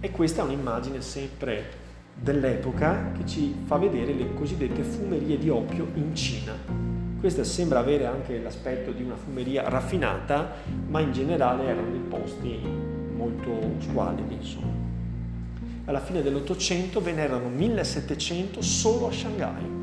[0.00, 1.82] E questa è un'immagine sempre
[2.14, 6.52] dell'epoca che ci fa vedere le cosiddette fumerie di oppio in Cina.
[7.18, 10.52] Questa sembra avere anche l'aspetto di una fumeria raffinata,
[10.88, 12.60] ma in generale erano dei posti
[13.16, 14.34] molto squalidi.
[14.34, 14.83] Insomma.
[15.86, 19.82] Alla fine dell'Ottocento ve n'erano 1700 solo a Shanghai.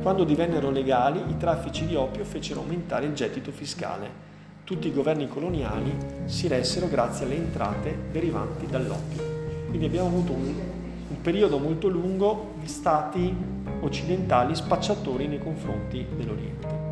[0.00, 4.22] Quando divennero legali, i traffici di oppio fecero aumentare il gettito fiscale.
[4.64, 5.94] Tutti i governi coloniali
[6.24, 9.22] si ressero grazie alle entrate derivanti dall'oppio.
[9.66, 10.54] Quindi abbiamo avuto un,
[11.08, 13.36] un periodo molto lungo di stati
[13.80, 16.82] occidentali spacciatori nei confronti dell'Oriente.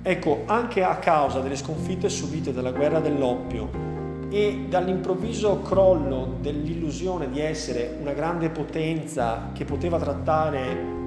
[0.00, 3.99] Ecco, anche a causa delle sconfitte subite dalla guerra dell'oppio
[4.30, 10.98] e dall'improvviso crollo dell'illusione di essere una grande potenza che poteva trattare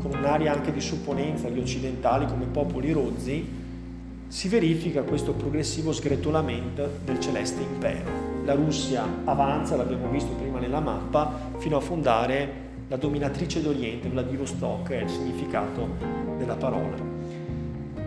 [0.00, 3.64] con un'aria anche di supponenza gli occidentali come popoli rozzi,
[4.28, 10.78] si verifica questo progressivo sgretolamento del celeste impero la Russia avanza, l'abbiamo visto prima nella
[10.78, 15.88] mappa, fino a fondare la dominatrice d'Oriente, Vladivostok è il significato
[16.38, 16.94] della parola.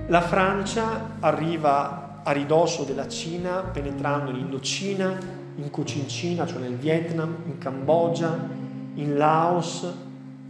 [0.07, 5.17] La Francia arriva a ridosso della Cina, penetrando in Indocina,
[5.55, 8.37] in Cocincina, cioè nel Vietnam, in Cambogia,
[8.93, 9.91] in Laos,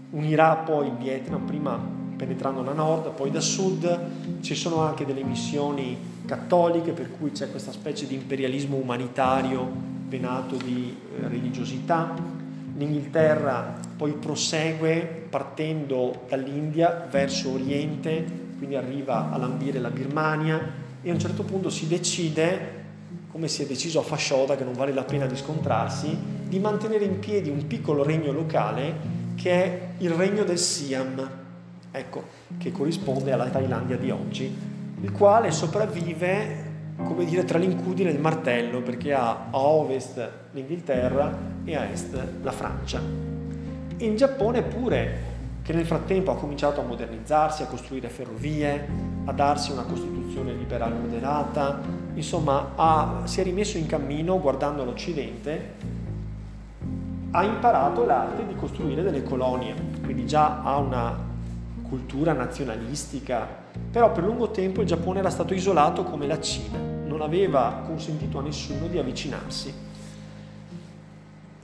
[0.10, 1.80] unirà poi il Vietnam, prima
[2.18, 4.42] penetrando da nord, poi da sud.
[4.42, 9.72] Ci sono anche delle missioni cattoliche, per cui c'è questa specie di imperialismo umanitario
[10.10, 12.14] venato di eh, religiosità.
[12.76, 18.26] L'Inghilterra poi prosegue partendo dall'India verso Oriente,
[18.58, 22.78] quindi arriva a lambire la Birmania e a un certo punto si decide,
[23.32, 26.18] come si è deciso a Fascioda, che non vale la pena di scontrarsi,
[26.48, 31.30] di mantenere in piedi un piccolo regno locale che è il regno del Siam,
[31.92, 32.24] ecco,
[32.58, 34.54] che corrisponde alla Thailandia di oggi,
[35.02, 36.68] il quale sopravvive,
[36.98, 42.18] come dire, tra l'incudine e il martello, perché ha a ovest l'Inghilterra e a est
[42.42, 43.02] la Francia.
[43.98, 45.28] In Giappone pure
[45.62, 48.88] che nel frattempo ha cominciato a modernizzarsi, a costruire ferrovie,
[49.26, 49.84] a darsi una
[50.30, 51.82] costituzione liberale moderata,
[52.14, 55.74] insomma ha, si è rimesso in cammino guardando l'Occidente,
[57.32, 59.74] ha imparato l'arte di costruire delle colonie,
[60.04, 61.28] quindi già ha una
[61.88, 63.48] cultura nazionalistica,
[63.92, 68.38] però per lungo tempo il Giappone era stato isolato come la Cina, non aveva consentito
[68.38, 69.88] a nessuno di avvicinarsi.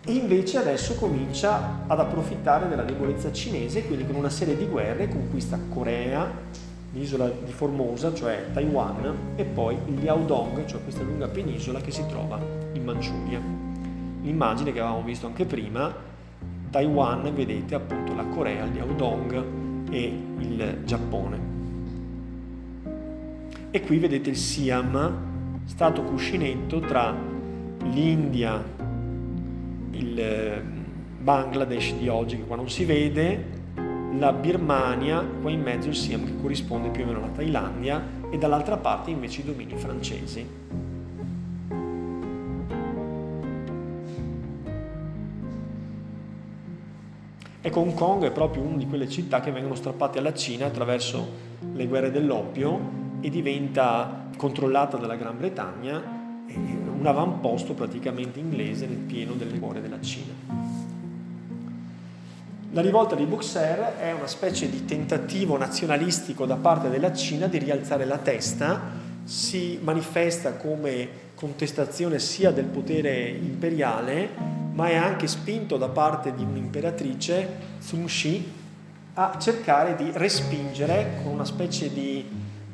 [0.07, 5.07] E invece adesso comincia ad approfittare della debolezza cinese, quindi con una serie di guerre
[5.07, 6.31] conquista Corea,
[6.95, 12.05] l'isola di Formosa, cioè Taiwan, e poi il Liaodong, cioè questa lunga penisola che si
[12.07, 12.39] trova
[12.73, 13.39] in Manciuria.
[14.21, 15.93] L'immagine che avevamo visto anche prima,
[16.69, 19.43] Taiwan, vedete appunto la Corea, il Liaodong
[19.91, 21.53] e il Giappone.
[23.71, 27.13] E qui vedete il Siam, stato cuscinetto tra
[27.91, 28.63] l'India,
[29.91, 30.63] il eh,
[31.19, 33.54] Bangladesh di oggi che qua non si vede,
[34.13, 38.37] la Birmania, qua in mezzo il Siam che corrisponde più o meno alla Thailandia e
[38.37, 40.47] dall'altra parte invece i domini francesi.
[47.61, 51.27] Ecco, Hong Kong è proprio una di quelle città che vengono strappate alla Cina attraverso
[51.73, 56.15] le guerre dell'oppio e diventa controllata dalla Gran Bretagna
[57.05, 60.64] un avamposto praticamente inglese nel pieno delle cuore della Cina.
[62.75, 67.57] La rivolta di Buxer è una specie di tentativo nazionalistico da parte della Cina di
[67.57, 68.81] rialzare la testa,
[69.23, 74.27] si manifesta come contestazione sia del potere imperiale,
[74.73, 77.47] ma è anche spinto da parte di un'imperatrice,
[77.79, 78.51] Sun Shi,
[79.13, 82.27] a cercare di respingere con una specie di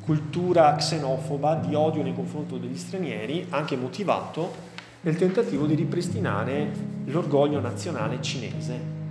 [0.04, 4.52] cultura xenofoba, di odio nei confronti degli stranieri, anche motivato,
[5.02, 6.70] nel tentativo di ripristinare
[7.04, 9.01] l'orgoglio nazionale cinese.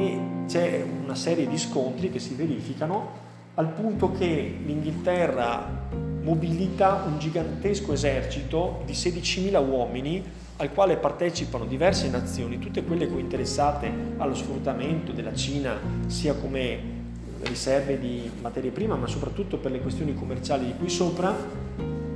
[0.00, 5.88] E c'è una serie di scontri che si verificano al punto che l'Inghilterra
[6.22, 10.22] mobilita un gigantesco esercito di 16.000 uomini
[10.58, 15.76] al quale partecipano diverse nazioni, tutte quelle cointeressate allo sfruttamento della Cina
[16.06, 16.96] sia come
[17.42, 21.34] riserve di materie prime, ma soprattutto per le questioni commerciali di qui sopra,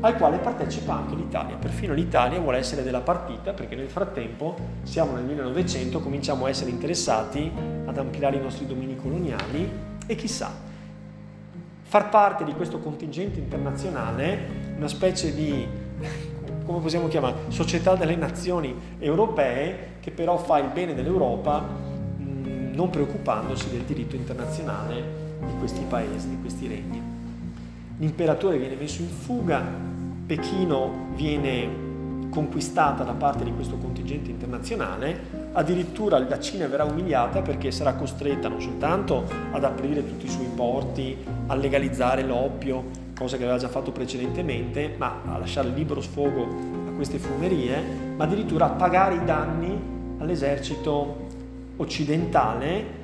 [0.03, 1.57] al quale partecipa anche l'Italia.
[1.57, 6.71] Perfino l'Italia vuole essere della partita perché nel frattempo siamo nel 1900, cominciamo a essere
[6.71, 7.51] interessati
[7.87, 9.71] ad ampliare i nostri domini coloniali
[10.05, 10.51] e chissà,
[11.83, 15.67] far parte di questo contingente internazionale, una specie di,
[16.65, 23.71] come possiamo chiamare, società delle nazioni europee che però fa il bene dell'Europa non preoccupandosi
[23.71, 27.01] del diritto internazionale di questi paesi, di questi regni.
[27.99, 29.92] L'imperatore viene messo in fuga,
[30.27, 31.91] Pechino viene
[32.31, 38.49] conquistata da parte di questo contingente internazionale, addirittura la Cina verrà umiliata perché sarà costretta
[38.49, 41.17] non soltanto ad aprire tutti i suoi porti,
[41.47, 42.85] a legalizzare l'oppio,
[43.15, 46.49] cosa che aveva già fatto precedentemente, ma a lasciare libero sfogo
[46.89, 47.83] a queste fumerie,
[48.17, 49.79] ma addirittura a pagare i danni
[50.19, 51.29] all'esercito
[51.77, 53.01] occidentale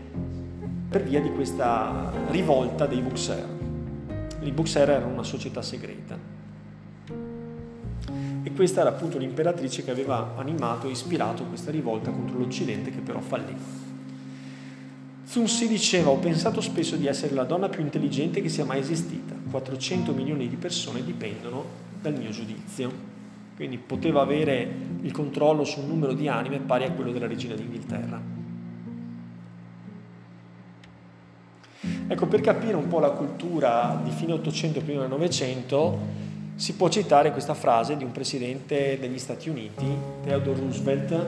[0.89, 3.47] per via di questa rivolta dei Buxer.
[4.41, 6.38] I Buxer erano una società segreta.
[8.59, 13.21] Questa era appunto l'imperatrice che aveva animato e ispirato questa rivolta contro l'Occidente che però
[13.21, 13.55] fallì.
[15.23, 18.81] Sun Si diceva, ho pensato spesso di essere la donna più intelligente che sia mai
[18.81, 19.37] esistita.
[19.49, 21.65] 400 milioni di persone dipendono
[22.03, 22.91] dal mio giudizio.
[23.55, 24.69] Quindi poteva avere
[25.03, 28.21] il controllo su un numero di anime pari a quello della regina d'Inghilterra.
[32.09, 36.27] Ecco, per capire un po' la cultura di fine 800 e prima del Novecento,
[36.59, 39.87] si può citare questa frase di un presidente degli Stati Uniti,
[40.25, 41.27] Theodore Roosevelt,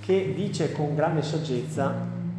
[0.00, 1.90] che dice con grande saggezza,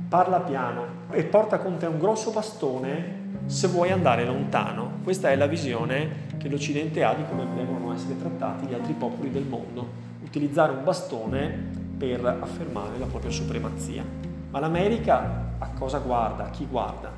[0.08, 5.00] parla piano e porta con te un grosso bastone se vuoi andare lontano.
[5.04, 9.32] Questa è la visione che l'Occidente ha di come devono essere trattati gli altri popoli
[9.32, 9.88] del mondo,
[10.24, 14.06] utilizzare un bastone per affermare la propria supremazia.
[14.52, 16.46] Ma l'America a cosa guarda?
[16.46, 17.12] A chi guarda?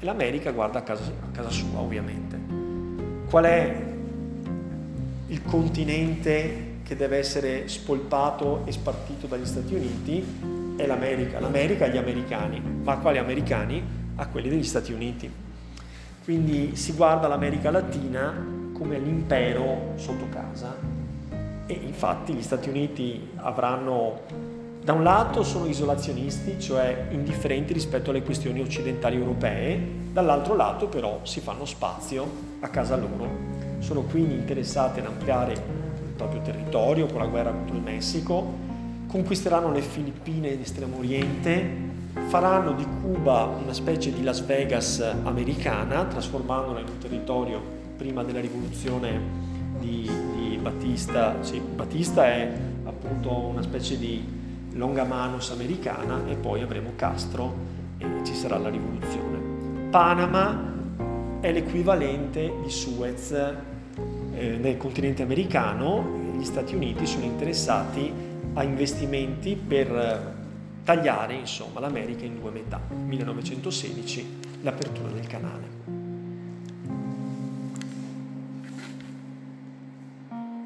[0.00, 2.36] E l'America guarda a casa, a casa sua, ovviamente.
[3.28, 3.89] Qual è
[5.30, 10.74] il continente che deve essere spolpato e spartito dagli Stati Uniti?
[10.76, 11.38] È l'America.
[11.38, 12.60] L'America agli americani.
[12.82, 13.82] Ma a quali americani?
[14.16, 15.30] A quelli degli Stati Uniti.
[16.24, 20.76] Quindi si guarda l'America Latina come l'impero sotto casa
[21.66, 24.48] e infatti gli Stati Uniti avranno
[24.82, 29.80] da un lato sono isolazionisti, cioè indifferenti rispetto alle questioni occidentali europee,
[30.10, 32.28] dall'altro lato però si fanno spazio
[32.60, 33.59] a casa loro.
[33.80, 38.54] Sono quindi interessati ad ampliare il proprio territorio con la guerra contro il Messico,
[39.08, 41.88] conquisteranno le Filippine in Estremo Oriente,
[42.28, 47.60] faranno di Cuba una specie di Las Vegas americana, trasformandola in un territorio
[47.96, 49.20] prima della rivoluzione
[49.78, 51.36] di, di Battista.
[51.40, 52.52] Sì, Battista è
[52.84, 54.24] appunto una specie di
[54.72, 57.54] Longamanus americana e poi avremo Castro
[57.98, 59.88] e ci sarà la rivoluzione.
[59.90, 60.68] Panama
[61.40, 63.34] è l'equivalente di Suez
[64.40, 68.10] eh, nel continente americano, gli Stati Uniti sono interessati
[68.54, 70.38] a investimenti per
[70.82, 72.80] tagliare insomma, l'America in due metà.
[72.88, 75.68] 1916 l'apertura del canale.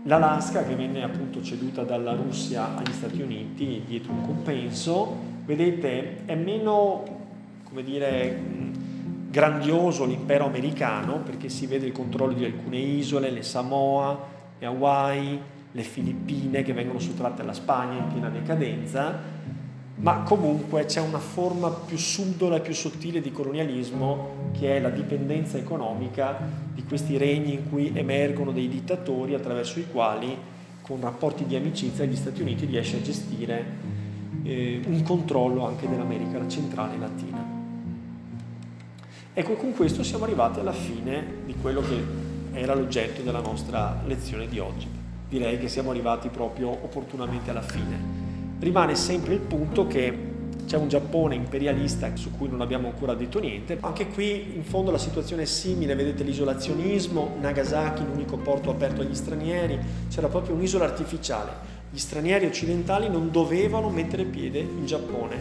[0.04, 6.36] L'Alaska che venne appunto ceduta dalla Russia agli Stati Uniti dietro un compenso, vedete è
[6.36, 7.02] meno,
[7.64, 8.38] come dire,
[9.34, 14.16] grandioso l'impero americano perché si vede il controllo di alcune isole, le Samoa,
[14.60, 15.40] le Hawaii,
[15.72, 19.18] le Filippine che vengono sottratte alla Spagna in piena decadenza,
[19.96, 24.90] ma comunque c'è una forma più subdola e più sottile di colonialismo che è la
[24.90, 26.38] dipendenza economica
[26.72, 30.36] di questi regni in cui emergono dei dittatori attraverso i quali
[30.80, 33.64] con rapporti di amicizia gli Stati Uniti riesce a gestire
[34.44, 37.43] eh, un controllo anche dell'America centrale e latina.
[39.34, 42.02] Ecco, con questo siamo arrivati alla fine di quello che
[42.52, 44.88] era l'oggetto della nostra lezione di oggi.
[45.28, 48.24] Direi che siamo arrivati proprio opportunamente alla fine
[48.64, 50.32] rimane sempre il punto che
[50.66, 53.76] c'è un Giappone imperialista su cui non abbiamo ancora detto niente.
[53.80, 59.14] Anche qui in fondo la situazione è simile, vedete l'isolazionismo, Nagasaki l'unico porto aperto agli
[59.14, 59.78] stranieri,
[60.08, 61.72] c'era proprio un'isola artificiale.
[61.90, 65.36] Gli stranieri occidentali non dovevano mettere piede in Giappone.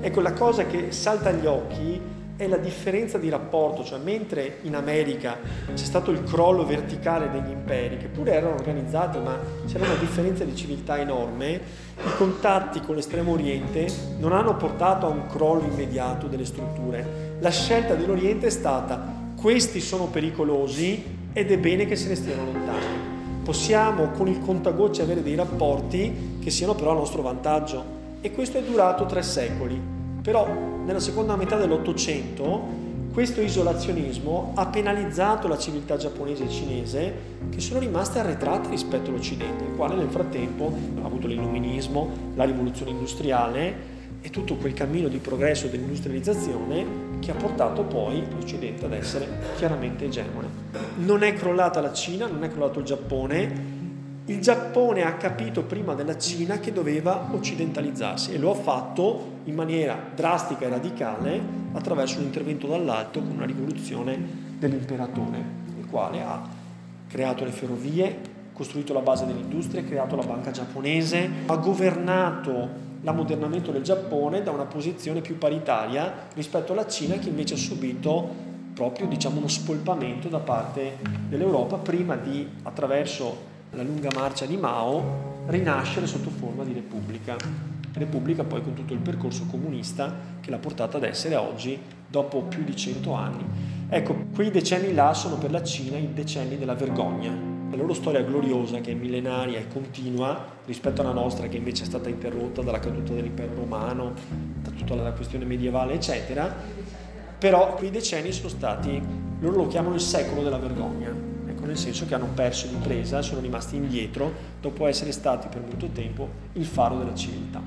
[0.00, 2.00] Ecco, la cosa che salta agli occhi
[2.38, 5.38] è la differenza di rapporto, cioè mentre in America
[5.74, 9.36] c'è stato il crollo verticale degli imperi, che pure erano organizzati, ma
[9.66, 11.60] c'era una differenza di civiltà enorme,
[11.96, 13.88] i contatti con l'estremo oriente
[14.18, 17.34] non hanno portato a un crollo immediato delle strutture.
[17.40, 22.44] La scelta dell'Oriente è stata questi sono pericolosi ed è bene che se ne stiano
[22.44, 22.86] lontani.
[23.42, 28.58] Possiamo con il contagocce avere dei rapporti che siano però a nostro vantaggio e questo
[28.58, 29.97] è durato tre secoli.
[30.28, 30.46] Però
[30.84, 32.60] nella seconda metà dell'Ottocento
[33.14, 37.14] questo isolazionismo ha penalizzato la civiltà giapponese e cinese
[37.48, 42.90] che sono rimaste arretrate rispetto all'Occidente, il quale nel frattempo ha avuto l'illuminismo, la rivoluzione
[42.90, 43.74] industriale
[44.20, 49.26] e tutto quel cammino di progresso dell'industrializzazione che ha portato poi l'Occidente ad essere
[49.56, 50.46] chiaramente egemone.
[50.96, 53.77] Non è crollata la Cina, non è crollato il Giappone,
[54.28, 59.54] il Giappone ha capito prima della Cina che doveva occidentalizzarsi e lo ha fatto in
[59.54, 61.40] maniera drastica e radicale
[61.72, 65.42] attraverso un intervento dall'alto con una rivoluzione dell'imperatore,
[65.78, 66.46] il quale ha
[67.08, 68.18] creato le ferrovie,
[68.52, 74.64] costruito la base dell'industria, creato la banca giapponese, ha governato l'ammodernamento del Giappone da una
[74.64, 80.38] posizione più paritaria rispetto alla Cina che invece ha subito proprio diciamo, uno spolpamento da
[80.38, 80.98] parte
[81.28, 87.36] dell'Europa prima di, attraverso la lunga marcia di Mao, rinascere sotto forma di repubblica.
[87.92, 92.64] Repubblica poi con tutto il percorso comunista che l'ha portata ad essere oggi dopo più
[92.64, 93.44] di cento anni.
[93.88, 97.56] Ecco, quei decenni là sono per la Cina i decenni della vergogna.
[97.70, 101.86] La loro storia gloriosa, che è millenaria e continua, rispetto alla nostra, che invece è
[101.86, 104.14] stata interrotta dalla caduta dell'impero romano,
[104.62, 106.54] da tutta la questione medievale, eccetera,
[107.38, 109.00] però quei decenni sono stati,
[109.40, 111.27] loro lo chiamano il secolo della vergogna
[111.68, 116.28] nel senso che hanno perso l'impresa, sono rimasti indietro dopo essere stati per molto tempo
[116.54, 117.62] il faro della civiltà.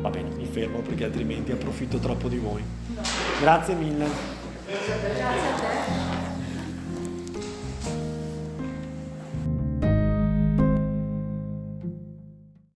[0.00, 2.62] Va bene, mi fermo perché altrimenti approfitto troppo di voi.
[3.40, 4.06] Grazie mille.
[4.66, 5.99] Grazie a te.